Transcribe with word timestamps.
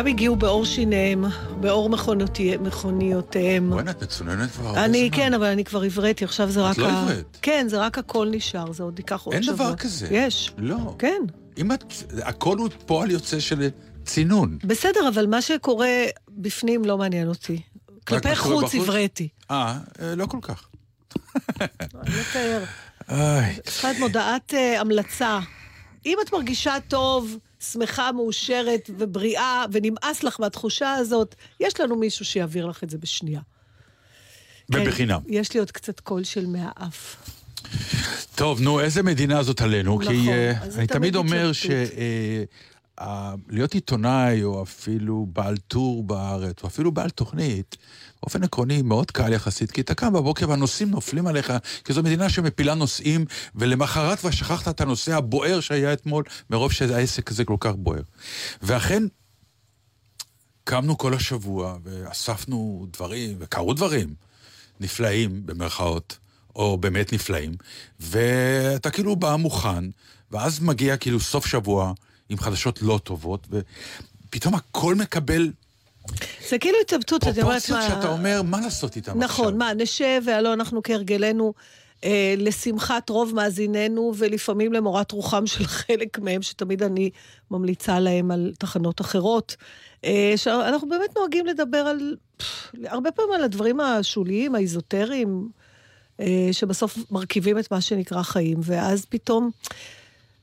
כולם 0.00 0.12
הגיעו 0.12 0.36
באור 0.36 0.64
שיניהם, 0.64 1.24
באור 1.60 1.90
מכוניותיהם. 2.60 3.70
בוא'נה, 3.70 3.90
את 3.90 4.02
מצוננת 4.02 4.50
כבר 4.50 4.68
הרבה 4.68 4.84
אני, 4.84 5.08
זמן. 5.08 5.16
כן, 5.16 5.34
אבל 5.34 5.46
אני 5.46 5.64
כבר 5.64 5.82
הבראתי, 5.82 6.24
עכשיו 6.24 6.50
זה 6.50 6.60
רק 6.60 6.78
לא 6.78 6.86
ה... 6.86 7.02
הבראת. 7.02 7.38
כן, 7.42 7.66
זה 7.68 7.78
רק 7.78 7.98
הכל 7.98 8.28
נשאר, 8.30 8.72
זה 8.72 8.82
עוד 8.82 8.98
ייקח 8.98 9.22
עוד 9.22 9.34
אין 9.34 9.42
שבוע. 9.42 9.56
דבר 9.56 9.76
כזה. 9.76 10.08
יש. 10.10 10.52
לא. 10.58 10.94
כן. 10.98 11.22
אם 11.58 11.72
את... 11.72 11.84
הכל 12.22 12.58
הוא 12.58 12.68
פועל 12.86 13.10
יוצא 13.10 13.40
של 13.40 13.68
צינון. 14.04 14.58
בסדר, 14.64 15.08
אבל 15.08 15.26
מה 15.26 15.42
שקורה 15.42 16.04
בפנים 16.28 16.84
לא 16.84 16.98
מעניין 16.98 17.28
אותי. 17.28 17.62
כלפי 18.06 18.36
חוץ? 18.36 18.74
הבראתי. 18.74 19.28
אה, 19.50 19.78
אה, 20.02 20.14
לא 20.14 20.26
כל 20.26 20.38
כך. 20.42 20.68
אני 21.60 22.14
מתאר. 22.20 22.64
איי. 23.08 23.56
צריכה 23.64 23.88
להיות 23.88 24.00
מודעת 24.00 24.54
אה, 24.54 24.80
המלצה. 24.80 25.38
אם 26.06 26.18
את 26.26 26.32
מרגישה 26.32 26.74
טוב, 26.88 27.38
שמחה, 27.60 28.12
מאושרת 28.12 28.90
ובריאה, 28.98 29.64
ונמאס 29.72 30.22
לך 30.22 30.40
מהתחושה 30.40 30.94
הזאת, 30.94 31.34
יש 31.60 31.80
לנו 31.80 31.96
מישהו 31.96 32.24
שיעביר 32.24 32.66
לך 32.66 32.84
את 32.84 32.90
זה 32.90 32.98
בשנייה. 32.98 33.40
כן, 34.72 34.78
ובחינם. 34.82 35.20
יש 35.26 35.54
לי 35.54 35.60
עוד 35.60 35.70
קצת 35.70 36.00
קול 36.00 36.24
של 36.24 36.46
מהאף. 36.46 37.16
טוב, 38.34 38.60
נו, 38.60 38.80
איזה 38.80 39.02
מדינה 39.02 39.42
זאת 39.42 39.60
עלינו? 39.60 39.98
נכון, 40.00 40.14
כי 40.14 40.32
אה, 40.32 40.52
זה 40.68 40.78
אני 40.78 40.86
תמיד 40.86 41.16
אומר 41.16 41.50
התלבטות. 41.50 41.70
שלהיות 43.00 43.74
עיתונאי, 43.74 44.44
או 44.44 44.62
אפילו 44.62 45.26
בעל 45.32 45.56
טור 45.56 46.04
בארץ, 46.04 46.62
או 46.62 46.68
אפילו 46.68 46.92
בעל 46.92 47.10
תוכנית, 47.10 47.76
באופן 48.22 48.42
עקרוני 48.42 48.82
מאוד 48.82 49.10
קל 49.10 49.32
יחסית, 49.32 49.70
כי 49.70 49.80
אתה 49.80 49.94
קם 49.94 50.12
בבוקר 50.12 50.48
והנושאים 50.48 50.90
נופלים 50.90 51.26
עליך, 51.26 51.52
כי 51.84 51.92
זו 51.92 52.02
מדינה 52.02 52.28
שמפילה 52.28 52.74
נושאים, 52.74 53.24
ולמחרת 53.54 54.18
כבר 54.18 54.30
שכחת 54.30 54.68
את 54.68 54.80
הנושא 54.80 55.16
הבוער 55.16 55.60
שהיה 55.60 55.92
אתמול, 55.92 56.24
מרוב 56.50 56.72
שהעסק 56.72 57.30
הזה 57.30 57.44
כל 57.44 57.56
כך 57.60 57.72
בוער. 57.76 58.02
ואכן, 58.62 59.02
קמנו 60.64 60.98
כל 60.98 61.14
השבוע, 61.14 61.76
ואספנו 61.84 62.86
דברים, 62.92 63.36
וקרו 63.38 63.74
דברים 63.74 64.14
נפלאים, 64.80 65.46
במרכאות, 65.46 66.18
או 66.56 66.76
באמת 66.76 67.12
נפלאים, 67.12 67.52
ואתה 68.00 68.90
כאילו 68.90 69.16
בא 69.16 69.36
מוכן, 69.36 69.84
ואז 70.30 70.60
מגיע 70.60 70.96
כאילו 70.96 71.20
סוף 71.20 71.46
שבוע 71.46 71.92
עם 72.30 72.38
חדשות 72.38 72.82
לא 72.82 73.00
טובות, 73.04 73.46
ופתאום 73.50 74.54
הכל 74.54 74.94
מקבל 74.94 75.50
זה 76.48 76.58
כאילו 76.58 76.76
התלבטות, 76.80 77.22
את 77.22 77.26
אומרת 77.26 77.36
פרופורציות 77.40 77.78
מה... 77.78 77.88
שאתה 77.88 78.12
אומר, 78.12 78.42
מה 78.42 78.60
לעשות 78.60 78.96
איתם 78.96 79.10
עכשיו? 79.10 79.24
נכון, 79.24 79.58
מה, 79.58 79.74
נשב, 79.74 80.22
והלא 80.26 80.52
אנחנו 80.52 80.82
כהרגלנו, 80.82 81.54
אה, 82.04 82.34
לשמחת 82.38 83.08
רוב 83.10 83.34
מאזיננו, 83.34 84.12
ולפעמים 84.16 84.72
למורת 84.72 85.12
רוחם 85.12 85.46
של 85.46 85.64
חלק 85.66 86.18
מהם, 86.18 86.42
שתמיד 86.42 86.82
אני 86.82 87.10
ממליצה 87.50 88.00
להם 88.00 88.30
על 88.30 88.52
תחנות 88.58 89.00
אחרות. 89.00 89.56
אה, 90.04 90.32
שאנחנו 90.36 90.88
באמת 90.88 91.16
נוהגים 91.16 91.46
לדבר 91.46 91.78
על, 91.78 92.16
פff, 92.40 92.44
הרבה 92.84 93.10
פעמים 93.10 93.32
על 93.32 93.44
הדברים 93.44 93.80
השוליים, 93.80 94.54
האיזוטריים, 94.54 95.48
אה, 96.20 96.48
שבסוף 96.52 96.98
מרכיבים 97.10 97.58
את 97.58 97.72
מה 97.72 97.80
שנקרא 97.80 98.22
חיים, 98.22 98.58
ואז 98.62 99.04
פתאום... 99.04 99.50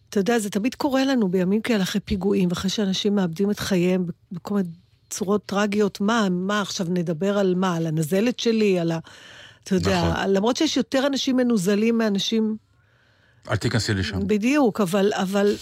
אתה 0.09 0.19
יודע, 0.19 0.39
זה 0.39 0.49
תמיד 0.49 0.75
קורה 0.75 1.05
לנו 1.05 1.27
בימים 1.27 1.61
כאלה 1.61 1.83
אחרי 1.83 2.01
פיגועים, 2.01 2.49
ואחרי 2.49 2.69
שאנשים 2.69 3.15
מאבדים 3.15 3.51
את 3.51 3.59
חייהם 3.59 4.05
בכל 4.31 4.55
מיני 4.55 4.69
צורות 5.09 5.45
טרגיות. 5.45 6.01
מה, 6.01 6.27
מה 6.31 6.61
עכשיו 6.61 6.87
נדבר 6.89 7.37
על 7.37 7.55
מה? 7.55 7.75
על 7.75 7.87
הנזלת 7.87 8.39
שלי? 8.39 8.79
על 8.79 8.91
ה... 8.91 8.99
אתה 9.63 9.75
יודע. 9.75 10.09
נכון. 10.09 10.29
למרות 10.29 10.57
שיש 10.57 10.77
יותר 10.77 11.07
אנשים 11.07 11.37
מנוזלים 11.37 11.97
מאנשים... 11.97 12.57
אל 13.49 13.55
תיכנסי 13.55 13.93
לשם. 13.93 14.27
בדיוק, 14.27 14.81
אבל, 14.81 15.11
אבל 15.13 15.55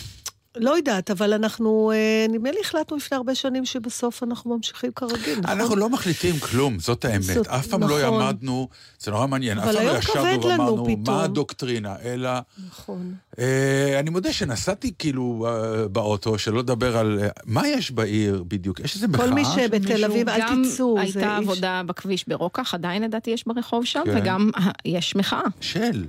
לא 0.56 0.78
יודעת, 0.78 1.12
אבל 1.12 1.34
אנחנו, 1.34 1.92
אה, 1.96 2.26
נדמה 2.30 2.52
לי 2.52 2.58
החלטנו 2.62 2.98
לפני 2.98 3.18
הרבה 3.18 3.36
שנים 3.36 3.66
שבסוף 3.66 4.24
אנחנו 4.24 4.56
ממשיכים 4.58 4.92
כרגיל, 4.96 5.40
נכון? 5.40 5.60
אנחנו 5.60 5.76
לא 5.76 5.90
מחליטים 5.90 6.40
כלום, 6.40 6.80
זאת 6.80 7.06
האמת. 7.06 7.22
זאת- 7.24 7.48
אף 7.48 7.68
פעם 7.68 7.82
לא 7.82 7.88
נכון. 8.08 8.22
למדנו, 8.22 8.68
זה 9.00 9.12
נורא 9.12 9.28
מעניין, 9.28 9.58
אף 9.60 9.66
פעם 9.66 9.74
לא 9.74 9.80
היום 9.80 9.98
ישבנו 9.98 10.14
כבד 10.22 10.46
לנו 10.46 10.50
ואמרנו 10.64 10.86
פתאום. 10.86 11.04
מה 11.18 11.24
הדוקטרינה, 11.24 11.96
אלא... 12.04 12.30
נכון. 12.68 13.14
אה, 13.40 14.00
אני 14.00 14.10
מודה 14.10 14.34
שנסעתי 14.34 14.92
כאילו 15.00 15.48
אה, 15.50 15.88
באוטו, 15.88 16.38
שלא 16.40 16.60
לדבר 16.60 16.98
על... 16.98 17.20
אה, 17.22 17.28
מה 17.46 17.68
יש 17.68 17.92
בעיר 17.92 18.44
בדיוק? 18.48 18.80
יש 18.80 18.96
איזה 18.96 19.08
מחאה? 19.08 19.26
כל 19.28 19.34
מי 19.34 19.44
שבתל? 19.46 20.06
אביב, 20.06 20.30
אל 20.30 20.40
גם 20.42 20.64
תצאו. 20.66 20.96
זה 20.96 21.02
הייתה 21.02 21.38
איש- 21.38 21.44
עבודה 21.44 21.82
בכביש 21.86 22.26
ברוקח, 22.28 22.74
עדיין 22.74 23.04
לדעתי 23.04 23.32
יש 23.32 23.44
ברחוב 23.48 23.86
שם, 23.86 24.02
כן. 24.06 24.18
וגם 24.18 24.50
אה, 24.58 24.72
יש 24.86 25.16
מחאה. 25.16 25.42
של. 25.62 26.06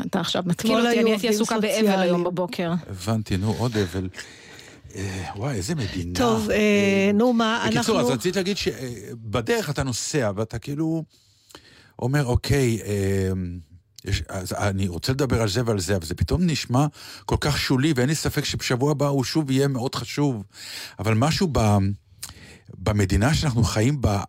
אתה 0.00 0.20
עכשיו 0.20 0.42
מתקיל 0.46 0.70
אתמול 0.70 0.86
אותי, 0.86 1.00
אני 1.00 1.10
הייתי 1.10 1.28
עסוקה 1.28 1.60
באבל. 1.60 2.00
היום 2.00 2.24
בבוקר. 2.24 2.72
הבנתי, 2.90 3.36
נו, 3.36 3.54
עוד 3.58 3.76
אבל. 3.76 4.08
אה, 4.94 5.24
וואי, 5.36 5.56
איזה 5.56 5.74
מדינה. 5.74 6.18
טוב, 6.18 6.50
אה, 6.50 7.10
נו 7.14 7.32
מה, 7.32 7.64
בקיצור, 7.66 7.96
אנחנו... 7.96 8.00
אז 8.00 8.18
רציתי 8.18 8.38
להגיד 8.38 8.56
שבדרך 8.56 9.70
אתה 9.70 9.82
נוסע 9.82 10.30
ואתה 10.36 10.58
כאילו 10.58 11.04
אומר, 11.98 12.24
אוקיי, 12.26 12.78
אה, 12.84 13.30
יש, 14.04 14.22
אז 14.28 14.52
אני 14.52 14.88
רוצה 14.88 15.12
לדבר 15.12 15.42
על 15.42 15.48
זה 15.48 15.62
ועל 15.66 15.80
זה, 15.80 15.96
אבל 15.96 16.06
זה 16.06 16.14
פתאום 16.14 16.42
נשמע 16.46 16.86
כל 17.24 17.36
כך 17.40 17.58
שולי, 17.58 17.92
ואין 17.96 18.08
לי 18.08 18.14
ספק 18.14 18.44
שבשבוע 18.44 18.90
הבא 18.90 19.06
הוא 19.06 19.24
שוב 19.24 19.50
יהיה 19.50 19.68
מאוד 19.68 19.94
חשוב. 19.94 20.42
אבל 20.98 21.14
משהו 21.14 21.48
ב, 21.52 21.58
במדינה 22.78 23.34
שאנחנו 23.34 23.64
חיים 23.64 24.00
בה, 24.00 24.22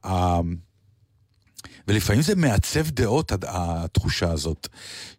ולפעמים 1.88 2.22
זה 2.22 2.36
מעצב 2.36 2.90
דעות, 2.90 3.32
התחושה 3.48 4.32
הזאת, 4.32 4.68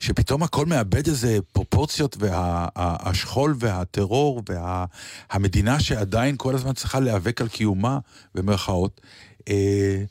שפתאום 0.01 0.43
הכל 0.43 0.67
מאבד 0.67 1.07
איזה 1.07 1.39
פרופורציות, 1.53 2.17
והשכול 2.21 3.55
והטרור 3.59 4.43
והמדינה 4.49 5.81
שעדיין 5.81 6.35
כל 6.39 6.55
הזמן 6.55 6.73
צריכה 6.73 7.01
להיאבק 7.01 7.41
על 7.41 7.49
קיומה, 7.49 7.99
במרכאות, 8.35 9.01
אה, 9.49 10.03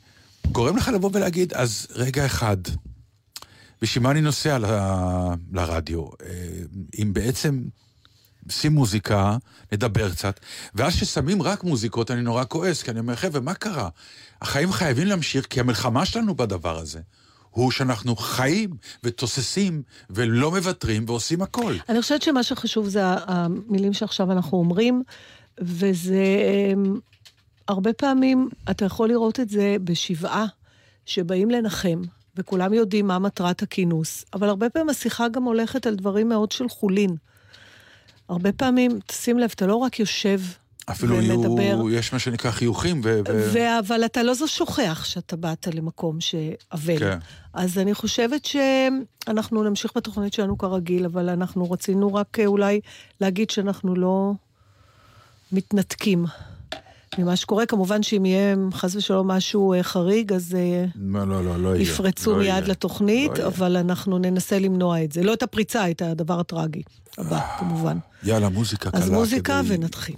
גורם 0.52 0.76
לך 0.76 0.88
לבוא 0.88 1.10
ולהגיד, 1.12 1.52
אז 1.52 1.86
רגע 1.90 2.26
אחד, 2.26 2.56
בשביל 3.82 4.02
מה 4.02 4.10
אני 4.10 4.20
נוסע 4.20 4.58
ל- 4.58 5.34
לרדיו? 5.52 6.04
אה, 6.06 6.08
אם 6.98 7.12
בעצם 7.12 7.62
שים 8.50 8.72
מוזיקה, 8.72 9.36
נדבר 9.72 10.10
קצת, 10.10 10.40
ואז 10.74 10.92
כששמים 10.92 11.42
רק 11.42 11.64
מוזיקות 11.64 12.10
אני 12.10 12.22
נורא 12.22 12.44
כועס, 12.48 12.82
כי 12.82 12.90
אני 12.90 13.00
אומר, 13.00 13.16
חבר'ה, 13.16 13.40
מה 13.40 13.54
קרה? 13.54 13.88
החיים 14.42 14.72
חייבים 14.72 15.06
להמשיך, 15.06 15.46
כי 15.46 15.60
המלחמה 15.60 16.04
שלנו 16.04 16.34
בדבר 16.34 16.78
הזה, 16.78 17.00
הוא 17.50 17.70
שאנחנו 17.70 18.16
חיים 18.16 18.70
ותוססים 19.04 19.82
ולא 20.10 20.50
מוותרים 20.50 21.04
ועושים 21.06 21.42
הכל. 21.42 21.74
אני 21.88 22.02
חושבת 22.02 22.22
שמה 22.22 22.42
שחשוב 22.42 22.88
זה 22.88 23.00
המילים 23.04 23.92
שעכשיו 23.92 24.32
אנחנו 24.32 24.58
אומרים, 24.58 25.02
וזה... 25.60 26.24
אמ, 26.72 26.98
הרבה 27.68 27.92
פעמים 27.92 28.48
אתה 28.70 28.84
יכול 28.84 29.08
לראות 29.08 29.40
את 29.40 29.48
זה 29.48 29.76
בשבעה 29.84 30.46
שבאים 31.06 31.50
לנחם, 31.50 32.02
וכולם 32.36 32.74
יודעים 32.74 33.06
מה 33.06 33.18
מטרת 33.18 33.62
הכינוס, 33.62 34.24
אבל 34.34 34.48
הרבה 34.48 34.70
פעמים 34.70 34.88
השיחה 34.88 35.28
גם 35.28 35.42
הולכת 35.42 35.86
על 35.86 35.94
דברים 35.94 36.28
מאוד 36.28 36.52
של 36.52 36.68
חולין. 36.68 37.16
הרבה 38.28 38.52
פעמים, 38.52 38.98
תשים 39.06 39.38
לב, 39.38 39.50
אתה 39.54 39.66
לא 39.66 39.76
רק 39.76 40.00
יושב 40.00 40.40
אפילו 40.86 41.16
ומדבר. 41.16 41.62
יהיו, 41.62 41.90
יש 41.90 42.12
מה 42.12 42.18
שנקרא 42.18 42.50
חיוכים, 42.50 43.00
ו... 43.04 43.20
ו... 43.28 43.52
ו... 43.52 43.78
אבל 43.78 44.04
אתה 44.04 44.22
לא 44.22 44.34
זו 44.34 44.48
שוכח 44.48 45.04
שאתה 45.04 45.36
באת 45.36 45.66
למקום 45.74 46.20
שאבל. 46.20 46.98
כן. 46.98 47.18
אז 47.52 47.78
אני 47.78 47.94
חושבת 47.94 48.44
שאנחנו 48.44 49.62
נמשיך 49.62 49.92
בתוכנית 49.96 50.32
שלנו 50.32 50.58
כרגיל, 50.58 51.04
אבל 51.04 51.28
אנחנו 51.28 51.70
רצינו 51.70 52.14
רק 52.14 52.38
אה, 52.38 52.46
אולי 52.46 52.80
להגיד 53.20 53.50
שאנחנו 53.50 53.94
לא 53.94 54.32
מתנתקים 55.52 56.24
ממה 57.18 57.36
שקורה. 57.36 57.66
כמובן 57.66 58.02
שאם 58.02 58.24
יהיה 58.26 58.54
חס 58.74 58.96
ושלום 58.96 59.28
משהו 59.28 59.72
אה, 59.72 59.82
חריג, 59.82 60.32
אז 60.32 60.54
אה, 60.54 60.84
לא, 60.96 61.28
לא, 61.28 61.44
לא, 61.44 61.62
לא 61.62 61.68
יהיה. 61.68 61.82
יפרצו 61.82 62.30
לא 62.32 62.36
מיד 62.38 62.46
יהיה. 62.48 62.60
לתוכנית, 62.60 63.30
לא 63.30 63.36
יהיה. 63.36 63.46
אבל 63.46 63.76
אנחנו 63.76 64.18
ננסה 64.18 64.58
למנוע 64.58 65.04
את 65.04 65.12
זה. 65.12 65.22
לא 65.22 65.34
את 65.34 65.42
הפריצה, 65.42 65.90
את 65.90 66.02
הדבר 66.02 66.40
הטרגי 66.40 66.82
הבא, 67.18 67.40
כמובן. 67.58 67.98
יאללה, 68.22 68.48
מוזיקה 68.48 68.90
קלה. 68.90 69.00
אז 69.00 69.10
מוזיקה 69.10 69.60
כדי- 69.64 69.74
ונתחיל. 69.74 70.16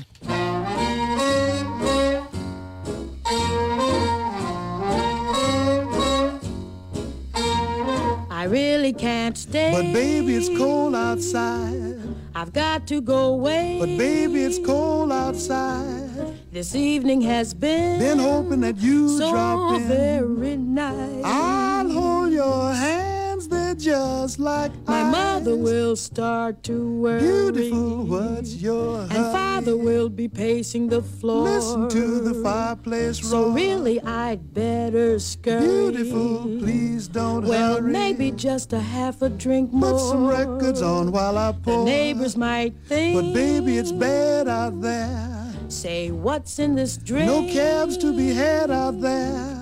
Really 8.57 8.93
can't 8.93 9.37
stay. 9.37 9.71
But 9.77 9.93
baby, 9.93 10.35
it's 10.37 10.49
cold 10.57 10.95
outside. 10.95 11.99
I've 12.35 12.53
got 12.53 12.87
to 12.89 13.01
go 13.01 13.21
away. 13.35 13.77
But 13.81 13.91
baby, 13.99 14.45
it's 14.45 14.59
cold 14.59 15.13
outside. 15.13 16.09
this 16.53 16.75
evening 16.75 17.21
has 17.23 17.53
been, 17.55 17.99
Been 17.99 18.19
hoping 18.19 18.61
that 18.61 18.77
you 18.79 19.19
so 19.19 19.31
drop 19.31 19.81
in. 19.81 19.89
very 19.89 20.57
nice. 20.57 21.23
I'll 21.25 21.91
hold 21.91 22.33
your 22.33 22.73
they're 22.73 23.06
just 23.79 24.39
like 24.39 24.73
My 24.87 25.03
ice. 25.03 25.13
mother 25.13 25.57
will 25.57 25.97
start 25.97 26.63
to 26.65 27.01
worry. 27.01 27.21
Beautiful, 27.21 28.05
what's 28.05 28.55
your 28.55 29.01
and 29.03 29.13
hurry? 29.13 29.33
father 29.33 29.77
will 29.77 30.09
be 30.09 30.29
pacing 30.29 30.89
the 30.89 31.03
floor. 31.03 31.45
Listen 31.45 31.89
to 31.89 32.21
the 32.21 32.35
fireplace 32.43 33.23
roar. 33.23 33.47
So 33.47 33.51
really, 33.51 34.01
I'd 34.03 34.53
better 34.55 35.19
scurry. 35.19 35.67
Beautiful, 35.67 36.39
please 36.59 37.09
don't 37.09 37.45
Well, 37.47 37.77
hurry. 37.81 37.93
maybe 37.93 38.31
just 38.33 38.73
a 38.73 38.81
half 38.81 39.23
a 39.23 39.29
drink 39.29 39.73
more. 39.73 39.93
Put 39.93 40.01
some 40.01 40.27
records 40.27 40.83
on 40.83 41.13
while 41.13 41.37
I 41.39 41.53
The 41.53 41.85
neighbors 41.85 42.37
might 42.37 42.75
think. 42.87 43.15
But 43.21 43.33
baby, 43.35 43.79
it's 43.79 43.93
bad 43.93 44.49
out 44.49 44.81
there. 44.81 45.33
Say 45.69 46.11
what's 46.13 46.59
in 46.59 46.75
this 46.77 46.97
drink? 46.97 47.27
No 47.27 47.43
cabs 47.53 47.97
to 47.99 48.17
be 48.17 48.29
had 48.33 48.71
out 48.71 49.01
there. 49.01 49.56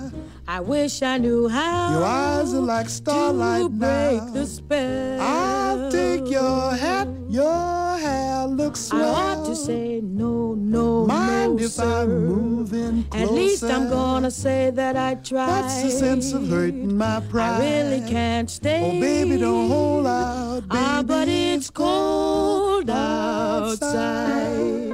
I 0.47 0.59
wish 0.59 1.01
I 1.01 1.17
knew 1.17 1.47
how. 1.47 1.93
Your 1.93 2.03
eyes 2.03 2.53
are 2.53 2.61
like 2.61 2.87
starlight 2.87 3.63
to 3.63 3.69
break 3.69 4.21
now. 4.21 4.29
the 4.29 4.45
spell. 4.45 5.21
I'll 5.21 5.91
take 5.91 6.29
your 6.29 6.71
hat, 6.75 7.07
your 7.27 7.97
hair 7.97 8.45
looks 8.45 8.93
I 8.93 9.01
ought 9.01 9.45
to 9.47 9.55
say 9.55 10.01
no, 10.01 10.53
no, 10.53 11.07
Mind 11.07 11.55
no, 11.55 11.63
if 11.63 11.71
sir. 11.71 12.03
I'm 12.03 12.27
moving 12.27 13.03
closer? 13.05 13.25
At 13.25 13.31
least 13.33 13.63
I'm 13.63 13.89
gonna 13.89 14.29
say 14.29 14.69
that 14.69 14.95
I 14.95 15.15
tried. 15.15 15.47
That's 15.47 15.81
the 15.81 15.89
sense 15.89 16.31
of 16.31 16.47
hurting 16.47 16.95
my 16.95 17.21
pride. 17.21 17.61
I 17.61 17.65
really 17.65 18.07
can't 18.07 18.49
stay. 18.49 18.97
Oh, 18.97 19.01
baby, 19.01 19.37
don't 19.39 19.67
hold 19.67 20.05
out, 20.05 20.59
baby. 20.61 20.67
Ah, 20.71 21.03
but 21.03 21.27
it's 21.27 21.71
cold 21.71 22.87
outside. 22.89 24.93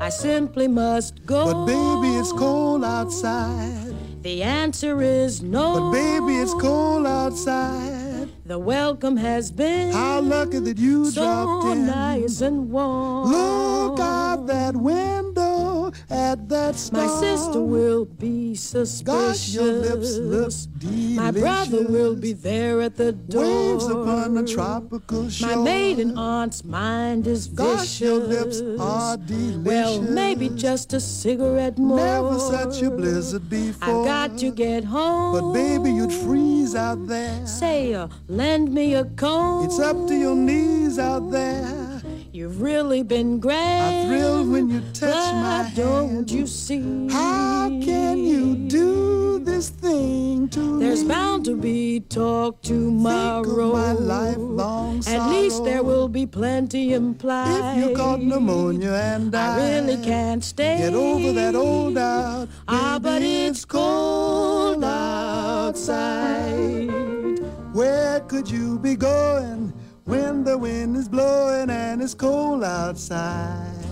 I 0.00 0.10
simply 0.10 0.68
must 0.68 1.24
go. 1.24 1.46
But 1.46 1.64
baby, 1.66 2.16
it's 2.18 2.32
cold 2.32 2.84
outside. 2.84 3.94
The 4.28 4.42
answer 4.42 5.00
is 5.00 5.40
no. 5.40 5.80
But 5.80 5.92
baby, 5.92 6.36
it's 6.36 6.52
cold 6.52 7.06
outside. 7.06 8.28
The 8.44 8.58
welcome 8.58 9.16
has 9.16 9.50
been 9.50 9.90
How 9.90 10.20
lucky 10.20 10.58
that 10.58 10.76
you 10.76 11.06
so 11.06 11.22
dropped 11.22 11.68
in. 11.68 11.86
nice 11.86 12.42
and 12.42 12.70
warm. 12.70 13.32
Look 13.32 13.98
out 14.00 14.46
that 14.46 14.76
window 14.76 15.47
at 16.10 16.48
that 16.48 16.76
star. 16.76 17.06
My 17.06 17.20
sister 17.20 17.60
will 17.60 18.04
be 18.04 18.54
suspicious. 18.54 19.02
Gosh, 19.02 19.48
your 19.50 19.72
lips 19.72 20.16
look 20.16 20.52
delicious. 20.78 21.16
My 21.16 21.30
brother 21.30 21.86
will 21.86 22.14
be 22.14 22.32
there 22.32 22.80
at 22.80 22.96
the 22.96 23.12
door. 23.12 23.42
Waves 23.42 23.86
upon 23.86 24.38
a 24.38 24.46
tropical 24.46 25.28
shore. 25.28 25.56
My 25.56 25.62
maiden 25.62 26.16
aunt's 26.16 26.64
mind 26.64 27.26
is 27.26 27.46
vicious. 27.46 27.76
Gosh, 27.76 28.00
your 28.00 28.18
lips 28.18 28.60
are 28.80 29.16
delicious. 29.16 29.58
Well, 29.58 30.02
maybe 30.02 30.48
just 30.50 30.92
a 30.92 31.00
cigarette 31.00 31.78
more. 31.78 31.98
Never 31.98 32.38
such 32.38 32.82
a 32.82 32.90
blizzard 32.90 33.48
before. 33.50 34.00
I've 34.00 34.04
got 34.06 34.38
to 34.38 34.50
get 34.50 34.84
home. 34.84 35.32
But 35.32 35.52
baby, 35.52 35.92
you'd 35.92 36.12
freeze 36.12 36.74
out 36.74 37.06
there. 37.06 37.46
Say, 37.46 37.94
uh, 37.94 38.08
lend 38.28 38.72
me 38.72 38.94
a 38.94 39.04
comb. 39.04 39.66
It's 39.66 39.78
up 39.78 40.06
to 40.08 40.14
your 40.14 40.34
knees 40.34 40.98
out 40.98 41.30
there. 41.30 41.87
You've 42.30 42.60
really 42.60 43.02
been 43.02 43.40
great. 43.40 43.56
I 43.56 44.04
thrill 44.06 44.44
when 44.44 44.68
you 44.68 44.82
touch 44.92 45.32
my 45.32 45.72
don't 45.74 46.08
hand. 46.10 46.30
you 46.30 46.46
see? 46.46 47.08
How 47.10 47.68
can 47.68 48.18
you 48.18 48.54
do 48.54 49.38
this 49.38 49.70
thing 49.70 50.48
to 50.50 50.78
There's 50.78 51.02
me? 51.04 51.08
bound 51.08 51.46
to 51.46 51.56
be 51.56 52.00
talk 52.00 52.60
tomorrow. 52.60 53.42
Think 53.44 53.56
of 53.56 53.72
my 53.72 53.92
lifelong 53.92 55.00
sorrow. 55.00 55.22
At 55.22 55.30
least 55.30 55.64
there 55.64 55.82
will 55.82 56.08
be 56.08 56.26
plenty 56.26 56.92
implied. 56.92 57.78
If 57.78 57.88
you 57.88 57.96
caught 57.96 58.20
pneumonia 58.20 58.92
and 58.92 59.34
I 59.34 59.54
I 59.54 59.78
really 59.80 59.96
can't 60.04 60.44
stay. 60.44 60.76
Get 60.78 60.92
over 60.92 61.32
that 61.32 61.54
old 61.54 61.94
doubt. 61.94 62.48
Ah, 62.68 62.98
but 63.02 63.22
it's 63.22 63.64
cold 63.64 64.84
outside. 64.84 66.28
Where 67.72 68.20
could 68.20 68.50
you 68.50 68.78
be 68.78 68.96
going 68.96 69.72
when 70.12 70.42
the 70.48 70.56
wind 70.56 70.96
is 70.96 71.08
blowing 71.08 71.68
and 71.70 71.96
it's 72.04 72.14
cold 72.14 72.64
outside? 72.64 73.84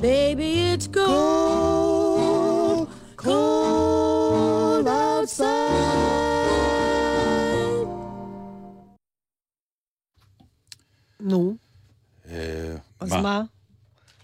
Baby, 0.00 0.50
it's 0.72 0.86
cold, 0.98 2.88
cold 3.16 4.86
outside. 4.88 6.04
נו, 11.20 11.56
אה, 12.28 12.76
אז 13.00 13.12
מה? 13.12 13.42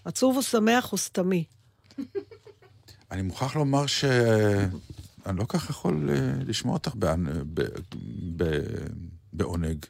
עצוב 0.05 0.37
או 0.37 0.43
שמח 0.43 0.91
או 0.91 0.97
סתמי? 0.97 1.43
אני 3.11 3.21
מוכרח 3.21 3.55
לומר 3.55 3.85
שאני 3.87 5.37
לא 5.37 5.45
כך 5.47 5.69
יכול 5.69 6.09
אה, 6.09 6.33
לשמוע 6.45 6.73
אותך 6.73 6.93
בעונג. 9.33 9.85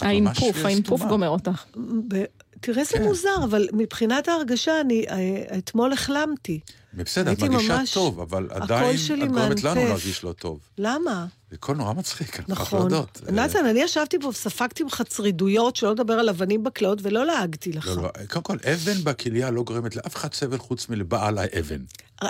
האינפוף, 0.00 0.64
האינפוף. 0.64 1.02
גומר 1.02 1.28
אותך. 1.28 1.64
ב- 2.08 2.24
תראה, 2.60 2.84
זה 2.84 2.90
כן. 2.90 3.02
מוזר, 3.02 3.44
אבל 3.44 3.68
מבחינת 3.72 4.28
ההרגשה, 4.28 4.80
אני 4.80 5.04
אה, 5.10 5.58
אתמול 5.58 5.92
החלמתי. 5.92 6.60
בסדר, 6.94 7.32
את 7.32 7.42
מרגישה 7.42 7.78
ממש- 7.78 7.94
טוב, 7.94 8.20
אבל 8.20 8.48
עדיין 8.50 8.96
את 9.22 9.28
גורמת 9.30 9.64
לנו. 9.64 9.84
להרגיש 9.84 10.24
לא 10.24 10.32
טוב. 10.32 10.60
למה? 10.78 11.26
זה 11.50 11.56
קול 11.56 11.76
נורא 11.76 11.92
מצחיק, 11.92 12.36
אני 12.36 12.44
מוכרח 12.48 12.66
נכון. 12.66 12.78
להודות. 12.80 13.20
אה, 13.26 13.32
נתן, 13.32 13.66
אני 13.66 13.80
ישבתי 13.82 14.16
פה 14.20 14.28
וספגתי 14.28 14.82
ממך 14.82 15.02
צרידויות, 15.08 15.76
שלא 15.76 15.90
לדבר 15.92 16.12
על 16.14 16.28
אבנים 16.28 16.62
בכליות, 16.64 16.98
ולא 17.02 17.26
לעגתי 17.26 17.72
לך. 17.72 17.86
לא, 17.86 17.96
לא, 18.02 18.08
קודם 18.28 18.42
כל, 18.42 18.56
אבן 18.72 19.04
בכליה 19.04 19.50
לא 19.50 19.62
גורמת 19.62 19.96
לאף 19.96 20.16
אחד 20.16 20.32
סבל 20.34 20.58
חוץ 20.58 20.88
מלבעל 20.88 21.38
האבן. 21.38 21.80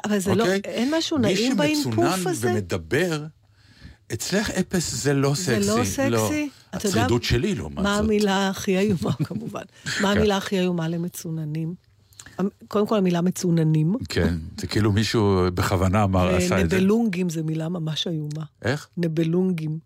אבל 0.04 0.18
זה 0.18 0.34
לא, 0.34 0.42
אוקיי? 0.44 0.60
אין 0.64 0.94
משהו 0.94 1.18
נעים 1.18 1.52
מי 1.52 1.58
באינפוף 1.58 1.94
שמצונן 1.94 2.26
הזה? 2.30 2.50
ומדבר, 2.50 3.24
אצלך 4.12 4.50
אפס 4.50 4.94
זה 4.94 5.14
לא 5.14 5.34
זה 5.34 5.44
סקסי. 5.44 5.68
לא 5.68 5.84
סקסי? 5.84 6.48
אתה 6.76 6.86
יודע 6.86 7.00
הצרידות 7.00 7.22
שלי 7.22 7.54
לעומת 7.54 7.76
זאת. 7.76 7.84
מה 7.84 7.96
המילה 7.96 8.48
הכי 8.48 8.78
איומה, 8.78 9.12
כמובן? 9.28 9.62
מה 9.86 9.92
כן. 9.92 10.04
המילה 10.04 10.36
הכי 10.36 10.60
איומה 10.60 10.88
למצוננים? 10.88 11.74
קודם 12.68 12.86
כל 12.86 12.96
המילה 12.98 13.20
מצוננים. 13.20 13.94
כן, 14.08 14.34
זה 14.60 14.66
כאילו 14.66 14.92
מישהו 14.92 15.46
בכוונה 15.54 16.04
אמר, 16.04 16.28
עשה 16.36 16.60
את 16.60 16.70
זה. 16.70 16.76
נבלונגים 16.76 17.28
זה 17.28 17.42
מילה 17.42 17.68
ממש 17.68 18.06
איומה. 18.06 18.44
איך? 18.62 18.88
נבלונגים. 18.96 19.78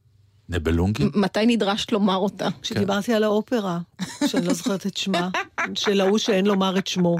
נבלונגים? 0.48 1.10
מתי 1.14 1.46
נדרשת 1.46 1.92
לומר 1.92 2.16
אותה? 2.16 2.48
כשדיברתי 2.62 3.14
על 3.14 3.24
האופרה, 3.24 3.78
שאני 4.26 4.46
לא 4.46 4.52
זוכרת 4.52 4.86
את 4.86 4.96
שמה, 4.96 5.30
של 5.74 6.00
ההוא 6.00 6.18
שאין 6.18 6.46
לומר 6.46 6.78
את 6.78 6.86
שמו. 6.86 7.16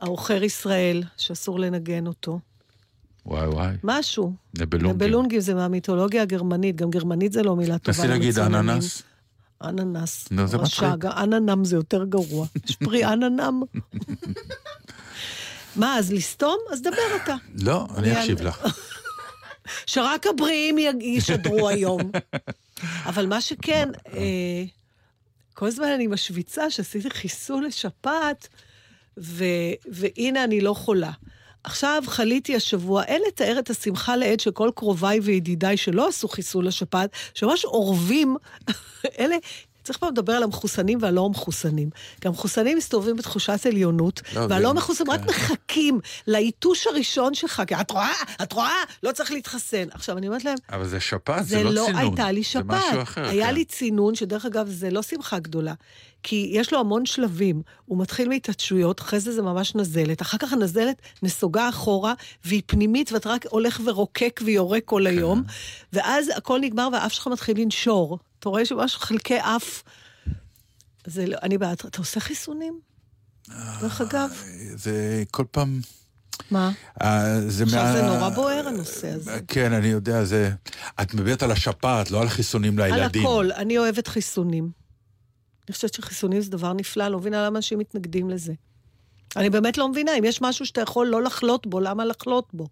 העוכר 0.00 0.42
ישראל, 0.42 1.02
שאסור 1.16 1.60
לנגן 1.60 2.06
אותו. 2.06 2.38
וואי 3.26 3.46
וואי. 3.48 3.74
משהו. 3.82 4.32
נבלונגים. 4.58 4.90
נבלונגים 4.90 5.40
זה 5.40 5.54
מהמיתולוגיה 5.54 6.22
הגרמנית, 6.22 6.76
גם 6.76 6.90
גרמנית 6.90 7.32
זה 7.32 7.42
לא 7.42 7.56
מילה 7.56 7.78
טובה 7.78 7.96
תנסי 7.96 8.08
להגיד. 8.08 8.38
אננס. 8.38 9.02
אננס. 9.62 10.28
נו, 10.30 10.46
זה 10.46 10.58
מצחיק. 10.58 11.04
אננם 11.04 11.64
זה 11.64 11.76
יותר 11.76 12.04
גרוע. 12.04 12.46
יש 12.68 12.76
פרי 12.76 13.04
אננם. 13.04 13.62
מה, 15.76 15.98
אז 15.98 16.12
לסתום? 16.12 16.56
אז 16.72 16.82
דבר 16.82 17.16
אתה. 17.24 17.36
לא, 17.54 17.86
אני 17.96 18.12
אקשיב 18.12 18.42
לך. 18.42 18.66
שרק 19.86 20.26
הבריאים 20.26 20.78
ישדרו 21.00 21.68
היום. 21.68 22.00
אבל 23.08 23.26
מה 23.26 23.40
שכן, 23.40 23.88
אה, 24.14 24.64
כל 25.54 25.66
הזמן 25.66 25.86
אני 25.86 26.06
משוויצה 26.06 26.70
שעשיתי 26.70 27.10
חיסון 27.10 27.64
לשפעת, 27.64 28.48
ו, 29.18 29.44
והנה 29.92 30.44
אני 30.44 30.60
לא 30.60 30.74
חולה. 30.74 31.10
עכשיו 31.66 32.02
חליתי 32.06 32.56
השבוע, 32.56 33.04
אין 33.04 33.22
לתאר 33.28 33.58
את 33.58 33.70
השמחה 33.70 34.16
לאיד 34.16 34.40
של 34.40 34.50
כל 34.50 34.70
קרוביי 34.74 35.20
וידידיי 35.20 35.76
שלא 35.76 36.08
עשו 36.08 36.28
חיסון 36.28 36.64
לשפעת, 36.64 37.10
שממש 37.34 37.64
אורבים, 37.64 38.36
אלה 39.18 39.36
צריך 39.86 39.98
פעם 39.98 40.08
לדבר 40.12 40.32
על 40.32 40.42
המחוסנים 40.42 40.98
והלא 41.02 41.30
מחוסנים. 41.30 41.90
כי 42.20 42.28
המחוסנים 42.28 42.76
מסתובבים 42.78 43.16
בתחושת 43.16 43.66
עליונות, 43.66 44.22
לא, 44.34 44.46
והלא 44.50 44.68
זה- 44.68 44.74
מחוסנים 44.74 45.10
רק 45.10 45.20
כן. 45.20 45.26
מחכים 45.28 46.00
לאיתוש 46.26 46.86
הראשון 46.86 47.34
שלך, 47.34 47.62
כי 47.66 47.74
את 47.74 47.90
רואה, 47.90 48.12
את 48.42 48.52
רואה, 48.52 48.72
לא 49.02 49.12
צריך 49.12 49.32
להתחסן. 49.32 49.84
עכשיו, 49.90 50.18
אני 50.18 50.26
אומרת 50.28 50.44
להם, 50.44 50.56
אבל 50.72 50.86
זה 50.86 51.00
שפעת, 51.00 51.46
זה 51.46 51.56
זה 51.56 51.64
לא 51.64 51.70
לא 51.70 51.84
צינון. 51.86 52.00
הייתה 52.00 52.30
לי 52.32 52.40
זה 52.42 52.46
שפעת. 52.48 52.64
משהו 52.88 53.02
אחר. 53.02 53.28
היה 53.28 53.46
כן. 53.46 53.54
לי 53.54 53.64
צינון, 53.64 54.14
שדרך 54.14 54.44
אגב, 54.46 54.68
זה 54.68 54.90
לא 54.90 55.02
שמחה 55.02 55.38
גדולה. 55.38 55.74
כי 56.22 56.50
יש 56.52 56.72
לו 56.72 56.80
המון 56.80 57.06
שלבים. 57.06 57.62
הוא 57.84 57.98
מתחיל 57.98 58.28
מהתעטשויות, 58.28 59.00
אחרי 59.00 59.20
זה 59.20 59.32
זה 59.32 59.42
ממש 59.42 59.74
נזלת, 59.74 60.22
אחר 60.22 60.38
כך 60.38 60.52
הנזלת 60.52 60.96
נסוגה 61.22 61.68
אחורה, 61.68 62.14
והיא 62.44 62.62
פנימית, 62.66 63.12
ואתה 63.12 63.28
רק 63.30 63.46
הולך 63.50 63.80
ורוקק 63.84 64.40
ויורק 64.44 64.82
כל 64.84 65.02
כן. 65.04 65.16
היום, 65.16 65.42
ואז 65.92 66.30
הכל 66.36 66.58
נגמר 66.60 66.88
והאף 66.92 67.12
שלך 67.12 67.26
מתחיל 67.26 67.60
לנשור. 67.60 68.18
אתה 68.46 68.50
רואה 68.50 68.64
שממש 68.64 68.96
חלקי 68.96 69.38
אף... 69.40 69.82
זה 71.06 71.26
לא, 71.26 71.36
אני 71.42 71.58
בעד, 71.58 71.76
אתה 71.86 71.98
עושה 71.98 72.20
חיסונים? 72.20 72.80
דרך 73.80 74.00
אגב, 74.00 74.30
זה 74.74 75.24
כל 75.30 75.44
פעם... 75.50 75.80
מה? 76.50 76.70
אה, 77.02 77.40
זה 77.48 77.64
עכשיו 77.64 77.92
זה 77.92 78.02
נורא 78.02 78.28
בוער 78.28 78.68
הנושא 78.68 79.08
הזה. 79.08 79.40
כן, 79.48 79.72
אני 79.72 79.86
יודע, 79.86 80.24
זה... 80.24 80.50
את 81.02 81.14
מדברת 81.14 81.42
על 81.42 81.50
השפעת, 81.50 82.10
לא 82.10 82.22
על 82.22 82.28
חיסונים 82.28 82.78
על 82.78 82.94
לילדים. 82.94 83.22
הכל, 83.22 83.52
אני 83.52 83.78
אוהבת 83.78 84.08
חיסונים. 84.08 84.70
אני 85.68 85.74
חושבת 85.74 85.94
שחיסונים 85.94 86.40
זה 86.40 86.50
דבר 86.50 86.72
נפלא, 86.72 87.08
לא 87.08 87.18
מבינה 87.18 87.46
למה 87.46 87.56
אנשים 87.56 87.78
מתנגדים 87.78 88.30
לזה. 88.30 88.52
אני 89.36 89.50
באמת 89.50 89.78
לא 89.78 89.88
מבינה, 89.88 90.18
אם 90.18 90.24
יש 90.24 90.42
משהו 90.42 90.66
שאתה 90.66 90.80
יכול 90.80 91.06
לא 91.06 91.22
לחלות 91.22 91.66
בו, 91.66 91.80
למה 91.80 92.04
לחלות 92.04 92.48
בו? 92.52 92.68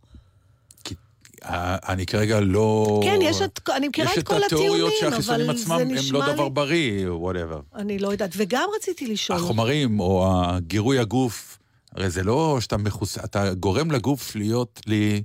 אני 1.88 2.06
כרגע 2.06 2.40
לא... 2.40 3.00
כן, 3.04 3.18
יש 3.22 3.42
את, 3.42 3.60
אני 3.76 3.88
מכירה 3.88 4.14
את 4.18 4.26
כל 4.26 4.34
יש 4.34 4.40
את 4.40 4.52
התיאוריות 4.52 4.92
הטיעונים, 4.96 5.12
שהחיסונים 5.12 5.50
אבל 5.50 5.58
עצמם 5.58 5.76
זה 5.76 5.82
הם 5.82 5.90
לא 5.90 6.00
נשמע 6.00 6.32
דבר 6.32 6.44
לי... 6.44 6.50
בריא, 6.50 7.10
וואטאבר. 7.10 7.60
אני 7.74 7.98
לא 7.98 8.08
יודעת. 8.08 8.30
וגם 8.36 8.68
רציתי 8.76 9.06
לשאול, 9.06 9.38
החומרים 9.38 10.00
או 10.00 10.32
הגירוי 10.44 10.98
הגוף, 10.98 11.58
הרי 11.94 12.10
זה 12.10 12.22
לא 12.22 12.58
שאתה 12.60 12.76
מחוסן, 12.76 13.20
אתה 13.24 13.54
גורם 13.54 13.90
לגוף 13.90 14.36
להיות, 14.36 14.80
לי, 14.86 15.22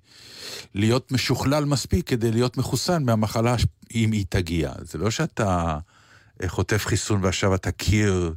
להיות 0.76 1.12
משוכלל 1.12 1.66
מספיק 1.66 2.08
כדי 2.08 2.32
להיות 2.32 2.58
מחוסן 2.58 3.04
מהמחלה 3.04 3.56
אם 3.96 4.12
היא 4.12 4.26
תגיע. 4.30 4.72
זה 4.82 4.98
לא 4.98 5.12
שאתה 5.12 5.78
חוטף 6.48 6.86
חיסון 6.86 7.24
ועכשיו 7.24 7.56
אתה 7.56 7.72
קיר, 7.72 8.34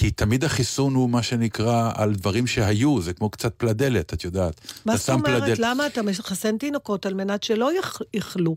כי 0.00 0.10
תמיד 0.10 0.44
החיסון 0.44 0.94
הוא 0.94 1.10
מה 1.10 1.22
שנקרא 1.22 1.90
על 1.94 2.14
דברים 2.14 2.46
שהיו, 2.46 3.00
זה 3.02 3.12
כמו 3.12 3.30
קצת 3.30 3.54
פלדלת, 3.54 4.14
את 4.14 4.24
יודעת. 4.24 4.60
מה 4.84 4.96
זאת 4.96 5.08
אומרת? 5.10 5.42
פלדלת- 5.42 5.58
למה 5.58 5.86
אתה 5.86 6.02
מחסן 6.02 6.58
תינוקות 6.58 7.06
על 7.06 7.14
מנת 7.14 7.42
שלא 7.42 7.78
יח- 7.78 7.98
יאכלו? 8.14 8.56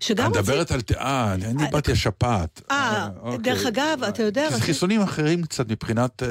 שגם 0.00 0.32
את. 0.32 0.36
מדברת 0.36 0.70
על... 0.72 0.80
אה, 0.96 1.34
אני 1.34 1.64
דיברתי 1.64 1.90
על 1.90 1.96
שפעת. 1.96 2.62
אה, 2.70 3.08
אוקיי. 3.22 3.38
דרך 3.38 3.66
אגב, 3.66 4.04
אתה 4.08 4.22
יודע, 4.22 4.50
זה 4.50 4.60
חיסונים 4.60 5.02
אחרים 5.02 5.42
קצת 5.42 5.68
מבחינת... 5.68 6.22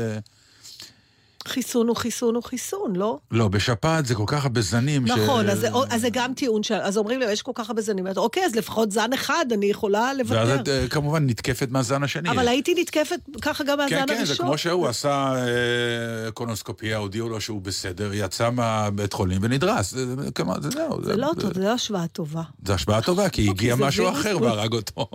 אה, 1.47 1.51
חיסון 1.51 1.87
הוא 1.87 1.95
חיסון 1.95 2.35
הוא 2.35 2.43
חיסון, 2.43 2.95
לא? 2.95 3.17
לא, 3.31 3.47
בשפעת 3.47 4.05
זה 4.05 4.15
כל 4.15 4.23
כך 4.27 4.43
הרבה 4.45 4.61
זנים 4.61 5.07
ש... 5.07 5.11
נכון, 5.11 5.49
אז 5.49 5.59
זה- 5.59 5.69
אז 5.89 6.01
זה 6.01 6.07
גם 6.11 6.33
טיעון, 6.33 6.63
ש- 6.63 6.71
אז 6.71 6.97
אומרים 6.97 7.19
לי, 7.19 7.31
יש 7.31 7.41
כל 7.41 7.51
כך 7.55 7.69
הרבה 7.69 7.81
זנים. 7.81 8.07
אז 8.07 8.17
אוקיי, 8.17 8.45
אז 8.45 8.55
לפחות 8.55 8.91
זן 8.91 9.13
אחד, 9.13 9.45
אני 9.53 9.65
יכולה 9.65 9.99
ואז 10.17 10.17
לוותר. 10.49 10.61
את 10.61 10.69
אה, 10.69 10.87
כמובן 10.89 11.27
נתקפת 11.27 11.67
מהזן 11.71 12.03
השני. 12.03 12.29
אבל 12.29 12.47
הייתי 12.47 12.75
נתקפת 12.81 13.19
ככה 13.41 13.63
גם 13.63 13.77
מהזן 13.77 13.89
כן, 13.89 13.99
הראשון. 13.99 14.17
כן, 14.17 14.25
זה 14.25 14.35
כמו 14.35 14.57
שהוא 14.57 14.87
עשה 14.87 15.33
אה, 15.35 16.31
קולונוסקופיה, 16.31 16.97
הודיעו 16.97 17.29
לו 17.29 17.41
שהוא 17.41 17.61
בסדר, 17.61 18.13
יצא 18.13 18.49
מהבית 18.49 19.13
חולים 19.13 19.39
ונדרס. 19.43 19.91
זה- 19.91 20.15
זה- 20.15 20.31
כמה- 20.31 20.55
זה 20.61 20.69
זהו. 20.69 21.03
זה 21.05 21.15
לא 21.17 21.31
טוב, 21.39 21.53
זה 21.53 21.61
לא 21.63 21.69
השוואה 21.73 22.07
טובה. 22.07 22.41
זו 22.65 22.73
השוואה 22.73 23.01
טובה, 23.01 23.29
כי 23.29 23.49
הגיע 23.49 23.75
זה 23.75 23.85
משהו 23.85 24.09
אחר 24.09 24.37
והרג 24.41 24.73
אותו. 24.73 25.09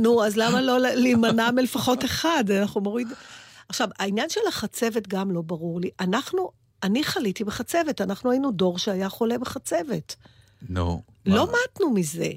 נו, 0.00 0.24
אז 0.24 0.36
למה 0.36 0.60
לא 0.60 0.78
להימנע 0.80 1.50
מלפחות 1.50 2.04
אחד? 2.04 2.44
אנחנו 2.50 2.80
מוריד... 2.80 3.08
עכשיו, 3.70 3.88
העניין 3.98 4.30
של 4.30 4.40
החצבת 4.48 5.08
גם 5.08 5.30
לא 5.30 5.42
ברור 5.42 5.80
לי. 5.80 5.90
אנחנו, 6.00 6.50
אני 6.82 7.04
חליתי 7.04 7.44
בחצבת, 7.44 8.00
אנחנו 8.00 8.30
היינו 8.30 8.50
דור 8.50 8.78
שהיה 8.78 9.08
חולה 9.08 9.38
בחצבת. 9.38 10.16
נו. 10.68 11.02
לא 11.26 11.46
מה? 11.46 11.52
מתנו 11.64 11.90
מזה. 11.90 12.30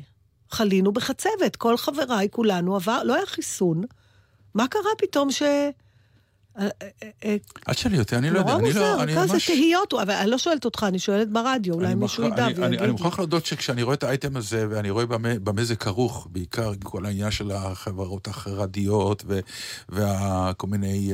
חלינו 0.52 0.92
בחצבת, 0.92 1.56
כל 1.58 1.78
חבריי, 1.78 2.28
כולנו 2.32 2.76
עבר, 2.76 3.04
לא 3.04 3.16
היה 3.16 3.26
חיסון. 3.26 3.84
מה 4.56 4.68
קרה 4.68 4.92
פתאום 4.98 5.32
ש... 5.32 5.44
אה, 6.60 6.68
אה, 6.82 6.88
אה, 7.24 7.36
אל 7.70 7.74
תשאלי 7.74 8.00
אותי, 8.00 8.16
אני 8.16 8.30
לא 8.30 8.40
יודע. 8.40 8.52
נורא 8.52 8.60
אני 8.62 8.68
מוזר, 8.68 8.96
לא, 8.98 9.04
אני 9.04 9.16
כזה 9.16 9.34
ממש... 9.34 9.46
תהיות, 9.52 9.94
אבל 9.94 10.12
אני 10.12 10.32
לא 10.32 10.38
שואלת 10.38 10.66
אותך, 10.66 10.86
אני 10.88 11.00
שואלת 11.00 11.30
ברדיו, 11.30 11.74
אולי 11.74 11.88
אני 11.88 11.96
מישהו 11.96 12.24
ידע 12.24 12.36
אני- 12.46 12.54
אני- 12.54 12.62
ויגיד 12.62 12.80
אני 12.80 12.88
לי. 12.88 12.92
מוכרח 12.92 13.20
להודות 13.20 13.46
שכשאני 13.46 13.84
רואה 13.84 13.94
את 13.96 14.04
האייטם 14.04 14.38
הזה, 14.38 14.68
ואני 14.70 14.90
רואה 14.90 15.06
במה 15.44 15.64
זה 15.64 15.76
כרוך, 15.76 16.28
בעיקר 16.32 16.72
כל 16.84 17.06
העניין 17.06 17.32
של 17.32 17.52
החברות 17.52 18.28
החרדיות, 18.28 19.24
וכל 19.90 20.68
מיני 20.68 21.12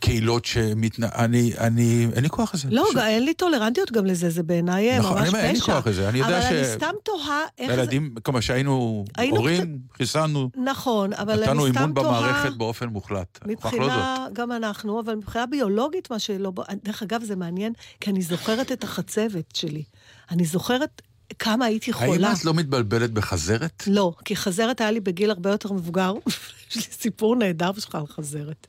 קהילות 0.00 0.44
שמתנ... 0.44 1.04
אני, 1.04 1.52
אני, 1.58 2.06
אין 2.14 2.22
לי 2.22 2.28
כוח 2.30 2.54
לזה. 2.54 2.68
לא, 2.70 2.82
פשוט. 2.84 2.96
גם 2.96 3.06
אין 3.06 3.24
לי 3.24 3.34
טולרנטיות 3.34 3.92
גם 3.92 4.06
לזה, 4.06 4.30
זה 4.30 4.42
בעיניי 4.42 4.90
אה, 4.90 4.98
נכון, 4.98 5.12
ממש 5.12 5.20
אני 5.20 5.28
אומר, 5.28 5.40
אין 5.40 5.54
לי 5.54 5.60
פשע. 5.60 5.72
כוח 5.74 5.86
לזה, 5.86 6.08
אני 6.08 6.18
יודע 6.18 6.38
אבל 6.38 6.46
ש- 6.48 6.52
אני 6.52 6.76
סתם 6.76 6.94
תוהה 7.02 7.40
איך 7.58 7.68
זה... 7.68 7.80
ילדים, 7.80 8.14
כלומר 8.22 8.40
שהיינו 8.40 9.04
היינו 9.16 9.36
הורים, 9.36 9.78
חיסנו, 9.96 10.50
נכון, 10.64 11.12
אבל 11.12 11.42
נתנו 11.42 11.66
אני 11.66 11.72
סתם 11.72 11.80
אימון 11.80 11.94
תוהה... 11.94 12.20
במערכת 12.20 12.56
באופן 12.56 12.86
מוחלט. 12.86 13.38
מבחינה, 13.46 14.26
גם 14.32 14.52
אנחנו, 14.52 15.00
אבל 15.00 15.14
מבחינה 15.14 15.46
ביולוגית, 15.46 16.10
מה 16.10 16.18
שלא... 16.18 16.52
דרך 16.84 17.02
אגב, 17.02 17.24
זה 17.24 17.36
מעניין, 17.36 17.72
כי 18.00 18.10
אני 18.10 18.22
זוכרת 18.22 18.72
את 18.72 18.84
החצבת 18.84 19.56
שלי. 19.56 19.82
אני 20.30 20.44
זוכרת 20.44 21.02
כמה 21.38 21.64
הייתי 21.64 21.92
חולה. 21.92 22.28
האם 22.28 22.36
את 22.36 22.44
לא 22.44 22.54
מתבלבלת 22.54 23.10
בחזרת? 23.10 23.82
לא, 23.86 24.12
כי 24.24 24.36
חזרת 24.36 24.80
היה 24.80 24.90
לי 24.90 25.00
בגיל 25.00 25.30
הרבה 25.30 25.50
יותר 25.50 25.72
מבוגר. 25.72 26.12
יש 26.70 26.76
לי 26.76 26.82
סיפור 26.82 27.36
נהדר 27.36 27.70
שלך 27.78 27.94
על 27.94 28.06
חזרת. 28.06 28.66